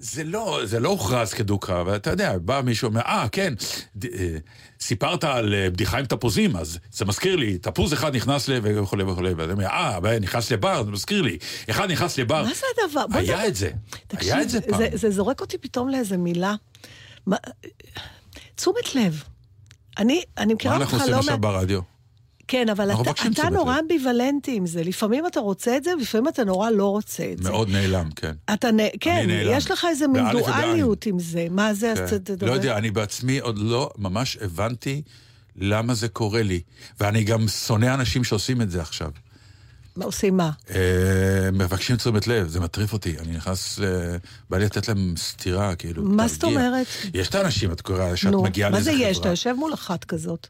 זה 0.00 0.24
לא, 0.24 0.60
זה 0.64 0.80
לא 0.80 0.88
הוכרז 0.88 1.32
כדו-קרב, 1.32 1.76
אבל 1.88 1.96
אתה 1.96 2.10
יודע, 2.10 2.38
בא 2.38 2.60
מישהו 2.64 2.86
ואומר, 2.92 3.00
אה, 3.06 3.26
כן, 3.32 3.54
ד, 3.96 4.04
אה, 4.04 4.36
סיפרת 4.80 5.24
על 5.24 5.54
אה, 5.54 5.70
בדיחה 5.70 5.98
עם 5.98 6.06
תפוזים, 6.06 6.56
אז 6.56 6.78
זה 6.92 7.04
מזכיר 7.04 7.36
לי, 7.36 7.58
תפוז 7.58 7.92
אחד 7.92 8.16
נכנס 8.16 8.48
ל... 8.48 8.58
וכולי 8.62 9.02
וכולי, 9.04 9.32
ואתה 9.32 9.52
אומר, 9.52 9.66
אה, 9.66 10.18
נכנס 10.20 10.52
לבר, 10.52 10.84
זה 10.84 10.90
מזכיר 10.90 11.22
לי, 11.22 11.38
אחד 11.70 11.90
נכנס 11.90 12.18
לבר. 12.18 12.42
מה 12.44 12.50
זה 12.54 12.66
הדבר? 12.86 13.18
היה 13.18 13.46
את 13.46 13.54
זה, 13.54 13.70
תקשיב, 14.06 14.32
היה 14.32 14.42
את 14.42 14.50
זה 14.50 14.60
פעם. 14.60 14.78
זה, 14.78 14.88
זה 14.92 15.10
זורק 15.10 15.40
אותי 15.40 15.58
פתאום 15.58 15.88
לאיזה 15.88 16.16
מילה. 16.16 16.54
מה- 17.26 17.36
תשומת 18.54 18.94
לב. 18.94 19.22
אני, 19.98 20.22
אני 20.38 20.54
מכירה 20.54 20.78
מה 20.78 20.84
אותך 20.84 20.94
אנחנו 20.94 21.10
לא 21.12 21.18
עושים 21.18 21.32
מעט... 21.32 21.38
עכשיו 21.38 21.38
ברדיו? 21.38 21.80
כן, 22.48 22.68
אבל 22.68 22.92
אתה, 22.92 23.00
אתה 23.00 23.12
תשומת 23.12 23.38
נורא. 23.52 23.78
אמביוולנטי 23.80 24.56
עם 24.56 24.66
זה. 24.66 24.82
לפעמים 24.84 25.26
אתה 25.26 25.40
רוצה 25.40 25.76
את 25.76 25.84
זה, 25.84 25.90
ולפעמים 25.98 26.28
אתה 26.28 26.44
נורא 26.44 26.70
לא 26.70 26.86
רוצה 26.86 27.32
את 27.32 27.42
זה. 27.42 27.50
מאוד 27.50 27.68
נעלם, 27.70 28.10
כן. 28.16 28.32
אתה, 28.54 28.70
נ... 28.72 28.78
כן, 29.00 29.24
נעלם. 29.26 29.52
יש 29.56 29.70
לך 29.70 29.86
איזה 29.90 30.08
מין. 30.08 30.24
דואליות 30.32 31.06
עם 31.06 31.18
זה. 31.18 31.46
מה 31.50 31.74
זה, 31.74 31.92
אז 31.92 31.98
כן. 32.10 32.18
תדבר. 32.18 32.46
לא 32.46 32.52
יודע, 32.52 32.76
אני 32.78 32.90
בעצמי 32.90 33.38
עוד 33.38 33.58
לא 33.58 33.90
ממש 33.98 34.36
הבנתי 34.40 35.02
למה 35.56 35.94
זה 35.94 36.08
קורה 36.08 36.42
לי. 36.42 36.60
ואני 37.00 37.24
גם 37.24 37.48
שונא 37.48 37.94
אנשים 37.94 38.24
שעושים 38.24 38.62
את 38.62 38.70
זה 38.70 38.80
עכשיו. 38.80 39.10
מה 39.96 40.04
עושים 40.04 40.36
מה? 40.36 40.50
אה, 40.70 40.78
מבקשים 41.52 41.96
תשומת 41.96 42.26
לב, 42.26 42.48
זה 42.48 42.60
מטריף 42.60 42.92
אותי. 42.92 43.14
אני 43.18 43.36
נכנס, 43.36 43.78
ל- 43.78 44.16
בא 44.50 44.58
לי 44.58 44.64
לתת 44.64 44.88
להם 44.88 45.14
סטירה, 45.16 45.74
כאילו, 45.74 46.02
מה 46.04 46.28
זאת. 46.28 46.44
אומרת? 46.44 46.86
יש 47.14 47.28
את 47.28 47.34
האנשים, 47.34 47.72
את 47.72 47.80
קוראה, 47.80 48.16
שאת 48.16 48.32
מגיעה 48.34 48.70
מה 48.70 48.76
לאיזה 48.76 48.90
זה 48.90 48.96
חברה. 48.96 49.10
יש? 49.10 49.18
אתה 49.18 49.28
יושב 49.28 49.52
מול 49.52 49.74
אחת 49.74 50.04
כזאת. 50.04 50.46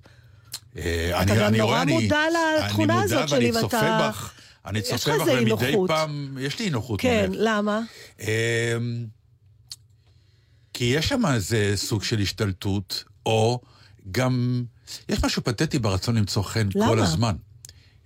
אה, 0.76 0.82
אתה 1.22 1.32
אני- 1.32 1.40
גם 1.40 1.46
אני 1.48 1.58
נורא 1.58 1.82
אני- 1.82 1.92
מודע 1.92 2.18
לתכונה 2.66 3.02
הזאת 3.02 3.18
אני 3.18 3.28
שלי, 3.28 3.46
מודע 3.46 3.56
ואני 3.58 3.62
צופה 3.70 3.76
ואתה- 3.76 4.08
בך. 4.08 4.32
אני 4.66 4.82
צופה 4.82 5.10
בך 5.18 5.22
ומדי 5.22 5.38
אי-נוחות. 5.66 5.88
פעם, 5.90 6.38
יש 6.40 6.58
לי 6.58 6.64
אי 6.64 6.70
נוחות 6.70 7.00
כן, 7.00 7.26
ממך. 7.28 7.36
למה? 7.40 7.80
אמ, 8.20 8.26
כי 10.72 10.84
יש 10.84 11.08
שם 11.08 11.22
איזה 11.34 11.72
סוג 11.76 12.02
של 12.02 12.18
השתלטות, 12.20 13.04
או 13.26 13.60
גם, 14.10 14.64
יש 15.08 15.24
משהו 15.24 15.44
פתטי 15.44 15.78
ברצון 15.78 16.16
למצוא 16.16 16.42
חן? 16.42 16.68
כל 16.72 16.98
הזמן. 16.98 17.36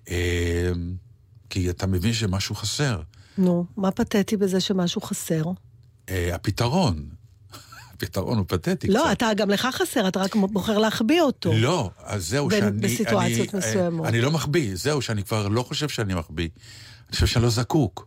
אמ, 0.08 0.14
כי 1.50 1.70
אתה 1.70 1.86
מבין 1.86 2.12
שמשהו 2.12 2.54
חסר. 2.54 3.00
נו, 3.38 3.66
מה 3.76 3.90
פתטי 3.90 4.36
בזה 4.36 4.60
שמשהו 4.60 5.00
חסר? 5.00 5.42
אה, 6.08 6.34
הפתרון. 6.34 7.08
הפתרון 7.94 8.38
הוא 8.38 8.44
פתטי 8.48 8.88
לא, 8.88 9.00
קצת. 9.00 9.12
אתה, 9.12 9.34
גם 9.36 9.50
לך 9.50 9.68
חסר, 9.72 10.08
אתה 10.08 10.20
רק 10.20 10.36
בוחר 10.36 10.78
להחביא 10.78 11.20
אותו. 11.20 11.52
לא, 11.54 11.90
אז 12.04 12.28
זהו 12.28 12.48
בין- 12.48 12.60
שאני... 12.60 12.80
בסיטואציות 12.80 13.54
אני, 13.54 13.62
אה, 13.62 13.68
מסוימות. 13.70 14.06
אני 14.06 14.20
לא 14.20 14.30
מחביא, 14.30 14.70
זהו, 14.74 15.02
שאני 15.02 15.22
כבר 15.24 15.48
לא 15.48 15.62
חושב 15.62 15.88
שאני 15.88 16.14
מחביא. 16.14 16.48
אני 17.08 17.14
חושב 17.14 17.26
שאני 17.26 17.44
לא 17.44 17.50
זקוק. 17.50 18.06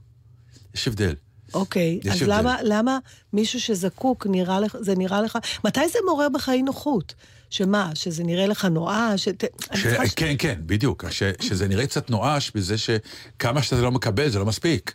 יש 0.76 0.88
הבדל. 0.88 1.13
אוקיי, 1.54 2.00
יש 2.04 2.15
אז 2.15 2.21
הבדל. 2.21 2.38
למה, 2.39 2.58
למה 2.63 2.98
מישהו 3.34 3.60
שזקוק, 3.62 4.28
נראה 4.30 4.60
לך, 4.60 4.78
זה 4.80 4.95
נראה 4.95 5.21
לך... 5.21 5.38
מתי 5.65 5.89
זה 5.89 6.00
מעורר 6.06 6.30
בך 6.30 6.50
אי 6.50 6.62
נוחות? 6.63 7.13
שמה, 7.50 7.91
שזה 7.93 8.24
נראה 8.24 8.48
לך 8.48 8.65
נואש? 8.65 9.24
שת... 9.26 9.43
ש... 9.74 9.80
ש- 9.80 10.13
כן, 10.15 10.36
כן, 10.39 10.60
בדיוק. 10.65 11.06
ש... 11.10 11.24
שזה 11.41 11.67
נראה 11.67 11.88
קצת 11.88 12.10
נואש 12.10 12.52
בזה 12.56 12.76
שכמה 12.78 13.62
שאתה 13.62 13.82
לא 13.82 13.91
מקבל 13.91 14.30
זה 14.30 14.39
לא 14.39 14.45
מספיק. 14.45 14.93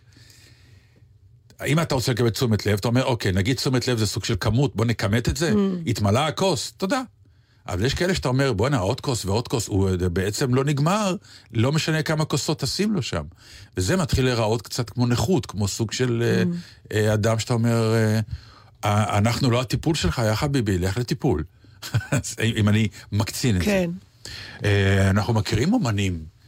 אם 1.66 1.80
אתה 1.80 1.94
רוצה 1.94 2.12
לקבל 2.12 2.30
תשומת 2.30 2.66
לב, 2.66 2.78
אתה 2.78 2.88
אומר, 2.88 3.04
אוקיי, 3.04 3.32
נגיד 3.32 3.56
תשומת 3.56 3.88
לב 3.88 3.98
זה 3.98 4.06
סוג 4.06 4.24
של 4.24 4.34
כמות, 4.40 4.76
בוא 4.76 4.84
נכמת 4.84 5.28
את 5.28 5.36
זה, 5.36 5.50
Mm. 5.52 5.88
התמלא 5.90 6.18
הכוס, 6.18 6.72
תודה. 6.76 7.02
אבל 7.68 7.84
יש 7.84 7.94
כאלה 7.94 8.14
שאתה 8.14 8.28
אומר, 8.28 8.52
בואנה, 8.52 8.78
עוד 8.78 9.00
כוס 9.00 9.24
ועוד 9.24 9.48
כוס, 9.48 9.68
הוא 9.68 9.90
בעצם 10.12 10.54
לא 10.54 10.64
נגמר, 10.64 11.16
לא 11.52 11.72
משנה 11.72 12.02
כמה 12.02 12.24
כוסות 12.24 12.58
תשים 12.60 12.92
לו 12.94 13.02
שם. 13.02 13.22
וזה 13.76 13.96
מתחיל 13.96 14.24
להיראות 14.24 14.62
קצת 14.62 14.90
כמו 14.90 15.06
נכות, 15.06 15.46
כמו 15.46 15.68
סוג 15.68 15.92
של 15.92 16.22
אה, 16.26 16.42
Mm. 16.42 16.46
אה, 16.94 17.14
אדם 17.14 17.38
שאתה 17.38 17.54
אומר, 17.54 17.94
אה, 17.94 18.20
אה, 18.84 19.18
אנחנו 19.18 19.50
לא 19.50 19.60
הטיפול 19.60 19.94
שלך, 19.94 20.22
יא 20.28 20.34
חביבי, 20.34 20.78
לך 20.78 20.96
לטיפול. 20.96 21.44
אם 22.58 22.68
אני 22.68 22.88
מקצין 23.12 23.56
את 23.56 23.60
זה. 23.60 23.66
כן. 23.66 23.90
אה, 24.64 25.10
אנחנו 25.10 25.34
מכירים 25.34 25.72
אומנים, 25.72 26.12
אה, 26.12 26.39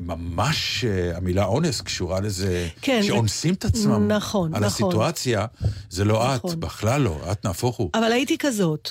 ממש 0.00 0.84
אה, 0.84 1.16
המילה 1.16 1.44
אונס 1.44 1.80
קשורה 1.80 2.20
לזה, 2.20 2.68
כן, 2.82 3.02
שאונסים 3.02 3.54
את 3.54 3.64
עצמם 3.64 4.08
נכון, 4.12 4.54
על 4.54 4.64
נכון. 4.64 4.88
הסיטואציה, 4.88 5.46
זה 5.90 6.04
לא 6.04 6.34
את, 6.34 6.38
נכון. 6.44 6.60
בכלל 6.60 7.00
לא, 7.02 7.20
את 7.32 7.44
נהפוך 7.44 7.76
הוא. 7.76 7.90
אבל 7.94 8.12
הייתי 8.12 8.38
כזאת. 8.38 8.90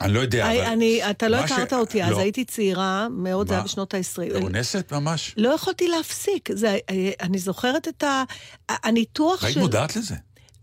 אני 0.00 0.12
לא 0.12 0.20
יודע, 0.20 0.46
אבל... 0.52 0.60
אני, 0.60 1.10
אתה 1.10 1.28
לא 1.28 1.40
מה 1.40 1.48
ש- 1.48 1.52
הכרת 1.52 1.72
אותי, 1.72 2.04
אז 2.04 2.10
לא. 2.10 2.18
הייתי 2.18 2.44
צעירה 2.44 3.06
מאוד, 3.10 3.48
זה 3.48 3.54
היה 3.54 3.60
מה? 3.60 3.64
בשנות 3.64 3.94
ה-20. 3.94 4.42
אונסת 4.42 4.92
ממש? 4.92 5.34
לא 5.36 5.48
יכולתי 5.54 5.88
להפסיק. 5.88 6.48
זה, 6.52 6.78
אה, 6.90 7.10
אני 7.20 7.38
זוכרת 7.38 7.88
את 7.88 8.02
ה, 8.02 8.22
הניתוח 8.68 9.44
היית 9.44 9.54
של... 9.54 9.60
מודעת 9.60 9.96
לזה? 9.96 10.14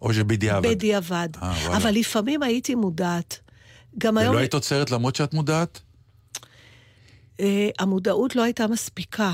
או 0.02 0.14
שבדיעבד? 0.14 0.70
בדיעבד. 0.70 1.30
אה. 1.42 1.78
אבל 1.78 1.92
לפעמים 1.92 2.44
הייתי 2.44 2.76
מודעת. 2.76 3.40
גם 3.98 4.18
היום... 4.18 4.30
ולא 4.32 4.40
היית 4.40 4.54
עוצרת 4.54 4.92
למרות 4.92 5.16
שאת 5.16 5.34
מודעת? 5.34 5.80
אה, 7.42 7.70
המודעות 7.80 8.36
לא 8.36 8.44
הייתה 8.44 8.68
מספיקה 8.68 9.32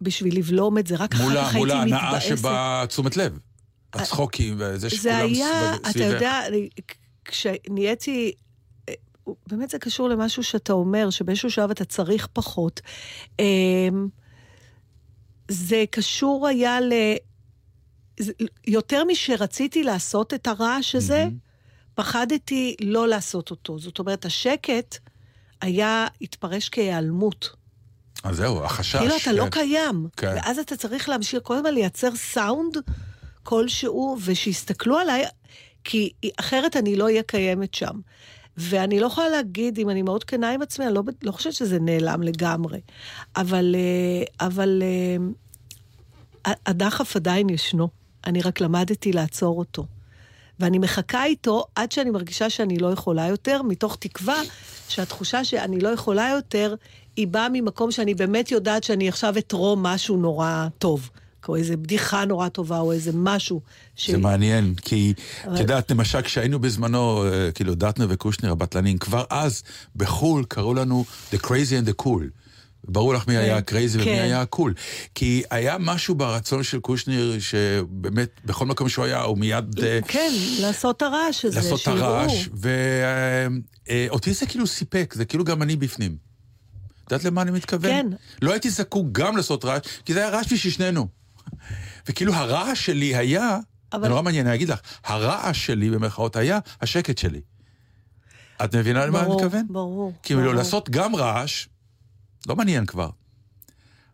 בשביל 0.00 0.38
לבלום 0.38 0.78
את 0.78 0.86
זה, 0.86 0.96
רק 0.96 1.14
אחר 1.14 1.24
מול 1.24 1.36
ה- 1.36 1.44
כך 1.48 1.54
מול 1.54 1.70
הייתי 1.70 1.80
ההנאה 1.94 2.06
מתבאסת. 2.08 2.28
שבה 2.38 2.84
תשומת 2.88 3.16
לב. 3.16 3.38
הצחוקים 3.92 4.54
וזה 4.58 4.76
זה 4.78 4.90
שכולם 4.90 5.14
היה, 5.14 5.46
סביב- 5.72 5.80
אתה 5.80 5.90
סביבך. 5.90 6.12
יודע, 6.14 6.42
כשנהייתי... 7.24 8.32
אה, 8.88 8.94
באמת 9.46 9.70
זה 9.70 9.78
קשור 9.78 10.08
למשהו 10.08 10.42
שאתה 10.42 10.72
אומר, 10.72 11.10
שבאיזשהו 11.10 11.50
שלב 11.50 11.70
אתה 11.70 11.84
צריך 11.84 12.28
פחות. 12.32 12.80
אה, 13.40 13.44
זה 15.48 15.84
קשור 15.90 16.46
היה 16.46 16.80
ל... 16.80 16.92
זה- 18.20 18.32
יותר 18.66 19.04
משרציתי 19.04 19.82
לעשות 19.84 20.34
את 20.34 20.46
הרעש 20.46 20.94
הזה, 20.94 21.24
פחדתי 21.94 22.76
לא 22.80 23.08
לעשות 23.08 23.50
אותו. 23.50 23.78
זאת 23.78 23.98
אומרת, 23.98 24.24
השקט 24.24 24.98
היה, 25.60 26.06
התפרש 26.20 26.68
כהיעלמות. 26.68 27.50
אז 28.24 28.36
זהו, 28.36 28.64
החשש. 28.64 28.96
כאילו 28.96 29.16
אתה 29.22 29.32
לא 29.32 29.44
כן. 29.44 29.50
קיים. 29.50 30.08
כן. 30.16 30.34
ואז 30.36 30.58
אתה 30.58 30.76
צריך 30.76 31.08
להמשיך 31.08 31.40
כל 31.42 31.56
הזמן 31.56 31.74
לייצר 31.74 32.16
סאונד 32.16 32.76
כלשהו, 33.42 34.16
ושיסתכלו 34.24 34.98
עליי, 34.98 35.24
כי 35.84 36.12
אחרת 36.36 36.76
אני 36.76 36.96
לא 36.96 37.04
אהיה 37.04 37.22
קיימת 37.22 37.74
שם. 37.74 38.00
ואני 38.56 39.00
לא 39.00 39.06
יכולה 39.06 39.28
להגיד, 39.28 39.78
אם 39.78 39.90
אני 39.90 40.02
מאוד 40.02 40.24
כנה 40.24 40.50
עם 40.50 40.62
עצמי, 40.62 40.86
אני 40.86 40.94
לא, 40.94 41.02
לא 41.22 41.32
חושבת 41.32 41.52
שזה 41.52 41.78
נעלם 41.78 42.22
לגמרי. 42.22 42.80
אבל, 43.36 43.74
אה, 43.78 44.46
אבל 44.46 44.82
אה, 46.46 46.52
הדחף 46.66 47.16
עדיין 47.16 47.50
ישנו. 47.50 47.88
אני 48.26 48.42
רק 48.42 48.60
למדתי 48.60 49.12
לעצור 49.12 49.58
אותו. 49.58 49.86
ואני 50.60 50.78
מחכה 50.78 51.24
איתו 51.24 51.64
עד 51.74 51.92
שאני 51.92 52.10
מרגישה 52.10 52.50
שאני 52.50 52.78
לא 52.78 52.92
יכולה 52.92 53.26
יותר, 53.26 53.62
מתוך 53.62 53.96
תקווה 54.00 54.40
שהתחושה 54.88 55.44
שאני 55.44 55.80
לא 55.80 55.88
יכולה 55.88 56.30
יותר, 56.34 56.74
היא 57.16 57.26
באה 57.26 57.48
ממקום 57.52 57.90
שאני 57.90 58.14
באמת 58.14 58.50
יודעת 58.50 58.84
שאני 58.84 59.08
עכשיו 59.08 59.38
אתרום 59.38 59.82
משהו 59.82 60.16
נורא 60.16 60.66
טוב. 60.78 61.10
או 61.48 61.56
איזה 61.56 61.76
בדיחה 61.76 62.24
נורא 62.24 62.48
טובה, 62.48 62.78
או 62.80 62.92
איזה 62.92 63.10
משהו. 63.14 63.60
ש... 63.96 64.10
זה 64.10 64.18
מעניין, 64.18 64.74
כי 64.82 65.14
אבל- 65.44 65.54
את 65.54 65.60
יודעת, 65.60 65.90
למשל, 65.90 66.22
כשהיינו 66.22 66.58
בזמנו, 66.58 67.24
אה, 67.24 67.52
כאילו, 67.52 67.74
דטנר 67.74 68.06
וקושנר, 68.10 68.50
הבטלנים, 68.52 68.98
כבר 68.98 69.24
אז, 69.30 69.62
בחו"ל, 69.96 70.44
קראו 70.48 70.74
לנו 70.74 71.04
The 71.32 71.36
Crazy 71.36 71.84
and 71.86 71.90
the 71.90 72.04
Cool. 72.04 72.47
ברור 72.88 73.14
לך 73.14 73.28
מי 73.28 73.34
כן, 73.34 73.40
היה 73.40 73.56
הקרייזי 73.56 73.98
ומי 73.98 74.04
כן. 74.04 74.22
היה 74.22 74.40
הקול. 74.40 74.74
כי 75.14 75.42
היה 75.50 75.76
משהו 75.78 76.14
ברצון 76.14 76.62
של 76.62 76.80
קושניר, 76.80 77.38
שבאמת, 77.40 78.28
בכל 78.44 78.66
מקום 78.66 78.88
שהוא 78.88 79.04
היה, 79.04 79.22
הוא 79.22 79.38
מיד... 79.38 79.78
אה, 79.84 79.98
כן, 80.08 80.30
לעשות 80.60 80.96
את 80.96 81.02
הרעש 81.02 81.44
הזה, 81.44 81.56
לעשות 81.56 81.80
את. 81.82 81.88
הרעש, 81.88 82.48
ואותי 83.88 84.32
זה 84.34 84.46
כאילו 84.46 84.66
סיפק, 84.66 85.14
זה 85.16 85.24
כאילו 85.24 85.44
גם 85.44 85.62
אני 85.62 85.76
בפנים. 85.76 86.16
את 87.06 87.12
יודעת 87.12 87.24
למה 87.26 87.42
אני 87.42 87.50
מתכוון? 87.50 87.90
כן. 87.90 88.06
לא 88.42 88.52
הייתי 88.52 88.70
זקוק 88.70 89.06
גם 89.12 89.36
לעשות 89.36 89.64
רעש, 89.64 89.80
כי 90.04 90.14
זה 90.14 90.20
היה 90.20 90.28
רעש 90.30 90.52
בשביל 90.52 90.72
שנינו. 90.72 91.08
וכאילו 92.08 92.34
הרעש 92.34 92.86
שלי 92.86 93.16
היה, 93.16 93.58
אבל- 93.92 94.02
זה 94.02 94.08
נורא 94.08 94.22
מעניין, 94.22 94.46
אני 94.46 94.54
אגיד 94.56 94.68
לך, 94.68 94.78
הרעש 95.04 95.66
שלי 95.66 95.90
במרכאות 95.90 96.36
היה 96.36 96.58
השקט 96.80 97.18
שלי. 97.18 97.40
את 98.64 98.74
מבינה 98.74 99.06
למה 99.06 99.18
אני 99.18 99.26
ברור, 99.26 99.40
מתכוון? 99.44 99.66
ברור. 99.70 100.12
כאילו 100.22 100.40
ברור. 100.40 100.54
לעשות 100.54 100.90
גם 100.90 101.16
רעש, 101.16 101.66
לא 102.48 102.56
מעניין 102.56 102.86
כבר. 102.86 103.10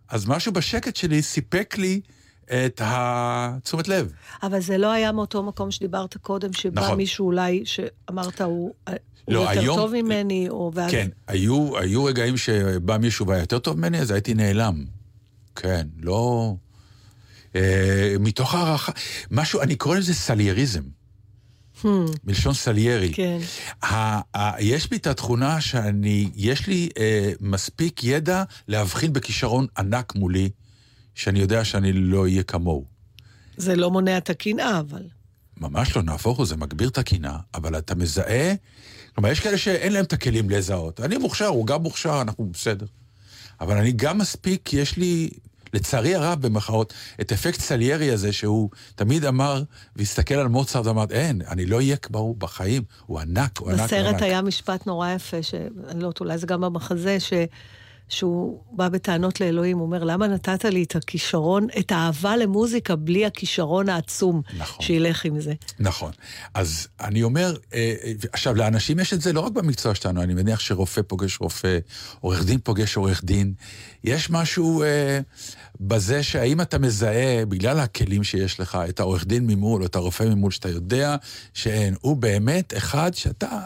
אז 0.09 0.27
משהו 0.27 0.53
בשקט 0.53 0.97
שלי 0.97 1.23
סיפק 1.23 1.75
לי 1.79 2.01
את 2.45 2.81
התשומת 2.85 3.89
לב. 3.89 4.13
אבל 4.43 4.61
זה 4.61 4.79
לא 4.79 4.93
היה 4.93 5.13
מאותו 5.13 5.43
מקום 5.43 5.71
שדיברת 5.71 6.17
קודם, 6.17 6.53
שבא 6.53 6.83
נכון. 6.83 6.97
מישהו 6.97 7.27
אולי, 7.27 7.63
שאמרת, 7.65 8.41
הוא, 8.41 8.75
הוא 9.25 9.35
לא, 9.35 9.41
יותר 9.41 9.61
היום- 9.61 9.77
טוב 9.77 9.93
ממני, 9.95 10.49
או... 10.49 10.71
ואז... 10.75 10.91
כן, 10.91 11.09
היו, 11.29 11.79
היו 11.79 12.05
רגעים 12.05 12.37
שבא 12.37 12.97
מישהו 12.97 13.27
והיה 13.27 13.41
יותר 13.41 13.59
טוב 13.59 13.79
ממני, 13.79 14.01
אז 14.01 14.11
הייתי 14.11 14.35
נעלם. 14.35 14.85
כן, 15.57 15.87
לא... 16.01 16.55
אה, 17.57 18.15
מתוך 18.21 18.55
הערכה, 18.55 18.93
משהו, 19.31 19.61
אני 19.61 19.77
קורא 19.77 19.99
לזה 19.99 20.15
סלייריזם, 20.15 20.83
Hmm, 21.85 21.89
מלשון 22.25 22.55
סליירי. 22.55 23.13
כן. 23.15 23.39
ה, 23.83 24.21
ה, 24.39 24.63
יש 24.63 24.91
בי 24.91 24.97
את 24.97 25.07
התכונה 25.07 25.61
שאני, 25.61 26.31
יש 26.35 26.67
לי 26.67 26.89
אה, 26.99 27.33
מספיק 27.41 28.05
ידע 28.05 28.43
להבחין 28.69 29.13
בכישרון 29.13 29.67
ענק 29.79 30.15
מולי, 30.15 30.51
שאני 31.15 31.41
יודע 31.41 31.65
שאני 31.65 31.93
לא 31.93 32.23
אהיה 32.23 32.43
כמוהו. 32.43 32.85
זה 33.57 33.77
לא 33.77 33.91
מונע 33.91 34.19
את 34.19 34.31
הקנאה, 34.31 34.81
אבל... 34.81 35.03
ממש 35.61 35.97
לא, 35.97 36.03
נהפוך 36.03 36.39
הוא, 36.39 36.47
זה 36.47 36.57
מגביר 36.57 36.89
את 36.89 36.99
הקנאה, 36.99 37.37
אבל 37.55 37.79
אתה 37.79 37.95
מזהה, 37.95 38.55
כלומר, 39.15 39.31
יש 39.31 39.41
כאלה 39.41 39.59
שאין 39.59 39.93
להם 39.93 40.05
את 40.05 40.13
הכלים 40.13 40.51
לזהות. 40.51 41.01
אני 41.01 41.17
מוכשר, 41.17 41.47
הוא 41.47 41.67
גם 41.67 41.83
מוכשר, 41.83 42.21
אנחנו 42.21 42.45
בסדר. 42.45 42.87
אבל 43.61 43.77
אני 43.77 43.93
גם 43.93 44.19
מספיק, 44.19 44.73
יש 44.73 44.97
לי, 44.97 45.31
לצערי 45.75 46.15
הרב, 46.15 46.47
במחאות, 46.47 46.93
את 47.21 47.33
אפקט 47.33 47.61
סליירי 47.61 48.11
הזה, 48.11 48.33
שהוא 48.33 48.71
תמיד 48.95 49.25
אמר, 49.25 49.63
והסתכל 49.97 50.35
על 50.35 50.49
מוצרט 50.49 50.87
ואמר, 50.87 51.05
אין, 51.11 51.43
אני 51.49 51.67
לא 51.67 51.77
אהיה 51.77 51.97
כמוהו 51.97 52.35
בחיים, 52.35 52.83
הוא 53.07 53.21
ענק, 53.21 53.59
הוא 53.59 53.71
ענק, 53.71 53.81
הוא 53.81 53.87
בסרט 53.87 54.15
ענק. 54.15 54.23
היה 54.23 54.43
משפט 54.43 54.87
נורא 54.87 55.11
יפה, 55.11 55.43
שאני 55.43 56.01
לא 56.01 56.07
יודעת, 56.07 56.21
אולי 56.21 56.39
זה 56.39 56.47
גם 56.47 56.61
במחזה, 56.61 57.21
ש... 57.21 57.33
שהוא 58.09 58.63
בא 58.73 58.89
בטענות 58.89 59.41
לאלוהים, 59.41 59.79
הוא 59.79 59.87
אומר, 59.87 60.05
למה 60.05 60.27
נתת 60.27 60.65
לי 60.65 60.83
את 60.83 60.97
הכישרון, 60.97 61.67
את 61.79 61.93
האהבה 61.93 62.37
למוזיקה, 62.37 62.97
בלי 62.97 63.27
הכישרון 63.27 63.89
העצום 63.89 64.43
נכון. 64.59 64.87
שילך 64.87 65.25
עם 65.25 65.41
זה? 65.41 65.53
נכון. 65.79 66.13
אז 66.55 66.89
אני 67.01 67.23
אומר, 67.23 67.57
אה, 67.75 67.95
אה, 68.05 68.13
עכשיו, 68.33 68.55
לאנשים 68.55 69.01
יש 69.01 69.13
את 69.13 69.21
זה 69.21 69.33
לא 69.33 69.41
רק 69.41 69.53
במקצוע 69.53 69.95
שלנו, 69.95 70.23
אני 70.23 70.35
מניח 70.35 70.61
שרופא 70.61 71.03
פוגש 71.03 71.41
רופא, 71.41 71.79
עורך 72.21 72.45
דין 72.45 72.59
פוגש 72.65 72.97
עורך 72.97 73.25
דין. 73.25 73.55
יש 74.05 74.31
משהו 74.31 74.83
אה, 74.83 75.21
בזה 75.81 76.23
שהאם 76.23 76.61
אתה 76.61 76.79
מזהה, 76.79 77.47
בגלל 77.49 77.81
הכלים 77.81 78.25
שיש 78.25 78.61
לך, 78.61 78.79
את 78.89 79.01
העורך 79.01 79.27
דין 79.27 79.47
ממול 79.47 79.83
או 79.83 79.87
את 79.87 79.97
הרופא 79.97 80.25
ממול, 80.25 80.51
שאתה 80.51 80.69
יודע 80.69 81.17
שאין, 81.55 81.95
הוא 82.01 82.17
באמת 82.17 82.77
אחד 82.77 83.15
שאתה 83.15 83.61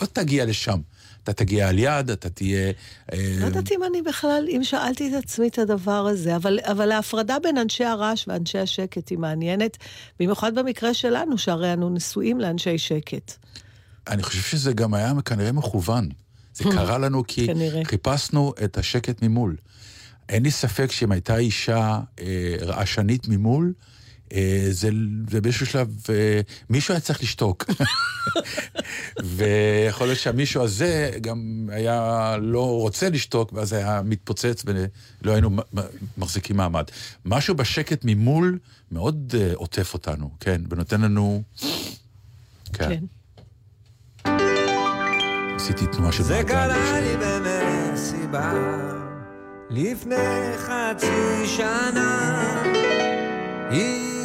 לא 0.00 0.06
תגיע 0.06 0.44
לשם. 0.44 0.80
אתה 1.24 1.32
תגיע 1.32 1.68
על 1.68 1.78
יד, 1.78 2.10
אתה 2.10 2.30
תהיה... 2.30 2.72
אה, 3.12 3.36
לא 3.40 3.46
יודעת 3.46 3.72
אם 3.72 3.80
אני 3.84 4.02
בכלל, 4.02 4.46
אם 4.48 4.60
שאלתי 4.64 5.08
את 5.08 5.24
עצמי 5.24 5.48
את 5.48 5.58
הדבר 5.58 6.06
הזה, 6.06 6.36
אבל, 6.36 6.58
אבל 6.62 6.92
ההפרדה 6.92 7.36
בין 7.42 7.58
אנשי 7.58 7.84
הרעש 7.84 8.28
ואנשי 8.28 8.58
השקט 8.58 9.08
היא 9.08 9.18
מעניינת, 9.18 9.76
במיוחד 10.20 10.54
במקרה 10.54 10.94
שלנו, 10.94 11.38
שהרי 11.38 11.72
אנו 11.72 11.90
נשואים 11.90 12.40
לאנשי 12.40 12.78
שקט. 12.78 13.32
אני 14.08 14.22
חושב 14.22 14.42
שזה 14.42 14.72
גם 14.72 14.94
היה 14.94 15.12
כנראה 15.24 15.52
מכוון. 15.52 16.08
זה 16.54 16.64
קרה 16.64 16.98
לנו 16.98 17.24
כי 17.26 17.46
כנראה. 17.46 17.84
חיפשנו 17.84 18.52
את 18.64 18.78
השקט 18.78 19.22
ממול. 19.22 19.56
אין 20.28 20.42
לי 20.42 20.50
ספק 20.50 20.92
שאם 20.92 21.12
הייתה 21.12 21.36
אישה 21.36 22.00
אה, 22.20 22.54
רעשנית 22.60 23.28
ממול, 23.28 23.72
אה, 23.76 23.99
זה, 24.70 24.90
זה 25.30 25.40
באיזשהו 25.40 25.66
שלב, 25.66 25.88
אה, 26.08 26.40
מישהו 26.70 26.94
היה 26.94 27.00
צריך 27.00 27.22
לשתוק. 27.22 27.64
ויכול 29.36 30.06
להיות 30.06 30.18
שהמישהו 30.18 30.62
הזה 30.62 31.10
גם 31.20 31.68
היה 31.72 32.36
לא 32.40 32.66
רוצה 32.66 33.08
לשתוק, 33.08 33.52
ואז 33.52 33.72
היה 33.72 34.02
מתפוצץ 34.04 34.64
ולא 34.66 35.32
היינו 35.32 35.50
מחזיקים 36.18 36.56
מעמד. 36.56 36.84
משהו 37.24 37.54
בשקט 37.54 38.00
ממול 38.04 38.58
מאוד 38.92 39.34
אה, 39.38 39.50
עוטף 39.54 39.94
אותנו, 39.94 40.30
כן, 40.40 40.62
ונותן 40.70 41.00
לנו... 41.00 41.42
כן. 42.72 42.88
כן. 42.88 43.04
עשיתי 45.54 45.86
תנועה 45.86 46.12
של 46.12 46.22
זה. 46.22 46.42
קרה 46.46 47.00
לי 47.00 47.16
במסיבה 47.16 48.52
לפני 49.70 50.16
חצי 50.58 51.46
שנה. 51.46 52.62
היא 53.70 54.19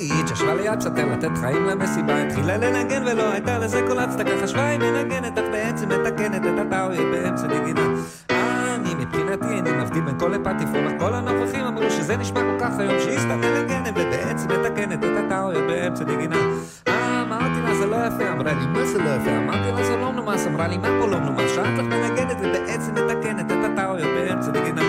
התיישבה 0.00 0.54
ליד 0.54 0.80
שתל 0.80 1.04
לתת 1.04 1.38
חיים 1.40 1.64
למסיבה, 1.64 2.22
התחילה 2.22 2.56
לנגן 2.56 3.02
ולא 3.06 3.30
הייתה 3.32 3.58
לזה 3.58 3.80
כל 3.88 3.98
הצדקה, 3.98 4.30
חשבה 4.42 4.66
היא 4.66 4.78
מנגנת, 4.78 5.38
אך 5.38 5.44
בעצם 5.52 5.88
מתקנת 5.88 6.42
את 6.46 6.66
הטאויה 6.66 7.02
באמצע 7.02 7.46
נגינה. 7.46 7.86
אני 8.30 8.94
מבחינתי 8.94 9.46
איני 9.48 9.70
מבדיל 9.72 10.04
בין 10.04 10.18
כל 10.18 10.28
לפטיפון, 10.28 10.86
אך 10.86 10.92
כל 10.98 11.14
הנוכחים 11.14 11.64
אמרו 11.64 11.90
שזה 11.90 12.16
נשמע 12.16 12.40
כל 12.40 12.64
כך 12.64 12.78
היום 12.78 13.00
שהיא 13.00 13.18
סתם 13.18 13.40
מנגנת 13.40 13.92
ובעצם 13.96 14.48
מתקנת 14.48 15.04
את 15.04 15.24
הטאויה 15.24 15.60
באמצע 15.60 16.04
נגינה. 16.04 16.36
אמרתי 17.22 17.60
לה 17.64 17.74
זה 17.74 17.86
לא 17.86 17.96
יפה, 17.96 18.32
אמרה 18.32 18.52
לי 18.52 18.66
מה 18.66 18.86
זה 18.86 18.98
לא 18.98 19.10
יפה? 19.10 19.36
אמרתי 19.36 19.72
לה 19.72 19.84
זה 19.84 19.96
לא 19.96 20.12
מנומס, 20.12 20.46
אמרה 20.46 20.68
לי 20.68 20.78
מה 20.78 20.88
פה 21.00 21.06
לא 21.06 21.18
מנומס? 21.18 21.50
שאת 21.54 21.78
לך 21.78 21.84
מנגנת 21.84 22.36
ובעצם 22.40 22.94
מתקנת 22.94 23.52
את 23.52 23.64
הטאויה 23.64 24.06
באמצע 24.06 24.50
נגינה. 24.50 24.82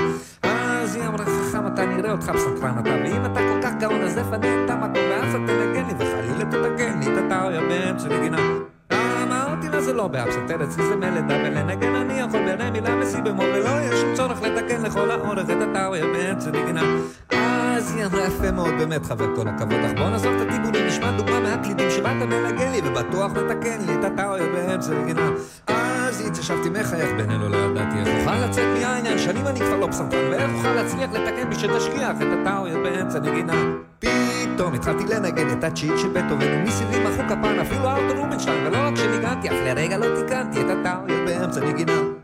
אז 0.91 0.95
היא 0.95 1.07
אמרה, 1.07 1.25
חכם 1.25 1.67
אתה 1.67 1.85
נראה 1.85 2.11
אותך 2.11 2.29
פסנתרן 2.29 2.79
אתה, 2.79 2.89
ואם 2.89 3.25
אתה 3.25 3.39
כל 3.39 3.61
כך 3.63 3.71
גאון 3.79 4.01
אז 4.01 4.17
לפנה 4.17 4.65
את 4.65 4.69
המקום, 4.69 5.03
ואז 5.09 5.35
אתה 5.35 5.37
תנגן 5.37 5.85
לי, 5.87 5.93
וחלילה 5.97 6.45
תתקן 6.45 6.99
לי 6.99 7.13
את 7.13 7.17
הטאויה 7.25 7.61
באמצע 7.61 8.07
נגינה. 8.07 8.37
אמרתי 9.23 9.69
לה 9.69 9.81
זה 9.81 9.93
לא 9.93 10.07
באפסנתר, 10.07 10.63
אצלי 10.63 10.85
זה 10.85 10.95
מלדה, 10.95 11.35
ולנגן 11.35 11.95
אני 11.95 12.13
יכול 12.13 12.39
ברמי 12.45 12.81
למסי 12.81 13.21
במול, 13.21 13.45
ולא 13.45 13.69
יש 13.81 14.01
שום 14.01 14.13
צורך 14.13 14.41
לתקן 14.41 14.81
לכל 14.81 15.11
האורך 15.11 15.49
את 15.49 15.61
הטאויה 15.61 16.05
באמצע 16.05 16.51
נגינה. 16.51 16.83
אז 17.29 17.95
היא 17.95 18.05
אמרה 18.05 18.27
יפה 18.27 18.51
מאוד, 18.51 18.73
באמת 18.79 19.05
חבר, 19.05 19.35
כל 19.35 19.47
הכבוד 19.47 19.79
לך. 19.83 19.91
בוא 19.97 20.09
נעזוב 20.09 20.33
את 20.33 20.47
הטיבולים, 20.47 20.87
נשמע 20.87 21.11
דוגמה 21.17 21.39
מהקלידים 21.39 21.89
שבאת 21.89 22.21
מנגן 22.21 22.71
לי, 22.71 22.81
ובטוח 22.85 23.31
מתקן 23.31 23.81
לי 23.87 23.93
את 23.99 24.03
הטאויה 24.03 24.45
באמצע 24.53 24.93
נגינה. 24.93 25.29
אז 26.11 26.21
התיישבתי 26.27 26.69
מחייך 26.69 27.09
בינינו, 27.17 27.49
לא 27.49 27.57
ידעתי 27.57 27.97
איך 27.99 28.07
אוכל 28.19 28.45
לצאת 28.45 28.63
מהעניין, 28.79 29.19
שנים 29.19 29.47
אני 29.47 29.59
כבר 29.59 29.77
לא 29.77 29.87
פסנתרן, 29.87 30.31
ואיך 30.31 30.51
אוכל 30.53 30.71
להצליח 30.73 31.11
לתקן 31.11 31.49
בי 31.49 31.55
שתשכיח 31.55 32.17
את 32.21 32.27
הטאויה 32.41 32.77
באמצע 32.77 33.19
נגינה. 33.19 33.73
פתאום 33.99 34.73
התחלתי 34.73 35.03
לנגן 35.05 35.57
את 35.57 35.63
הצ'יט 35.63 35.97
של 35.97 36.07
בטהובן, 36.07 36.47
ומסביבי 36.47 36.99
מחאו 36.99 37.23
כפן 37.29 37.59
אפילו 37.59 37.89
ארתור 37.89 38.17
רובינשטיין, 38.17 38.67
ולא 38.67 38.77
רק 38.77 38.95
שניגנתי, 38.95 39.49
אף 39.49 39.55
לרגע 39.65 39.97
לא 39.97 40.05
תיקנתי 40.15 40.61
את 40.61 40.65
הטאויה 40.69 41.25
באמצע 41.25 41.59
נגינה. 41.59 42.20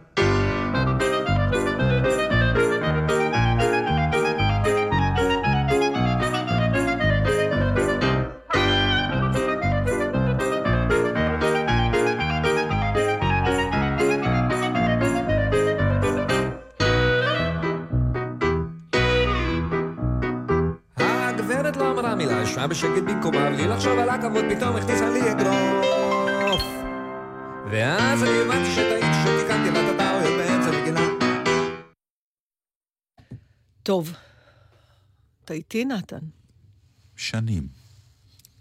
בשקט 22.68 23.03
במקומה, 23.07 23.49
בלי 23.49 23.68
לחשוב 23.68 23.99
על 23.99 24.09
הכבוד, 24.09 24.45
פתאום 24.49 24.76
הכניסה 24.76 25.09
לי 25.09 25.32
אגרוף. 25.32 26.63
ואז 27.72 28.24
אני 28.24 28.39
הבנתי 28.39 28.72
שטעיתי 28.72 29.05
שתיקנתי 29.24 29.72
לה 29.72 29.89
את 29.89 29.95
הטעויות 29.95 30.38
באמצע 30.38 30.82
נגינה. 30.82 31.07
טוב. 33.84 34.13
אתה 35.45 35.53
איתי, 35.53 35.86
נתן? 35.86 36.20
שנים. 37.15 37.76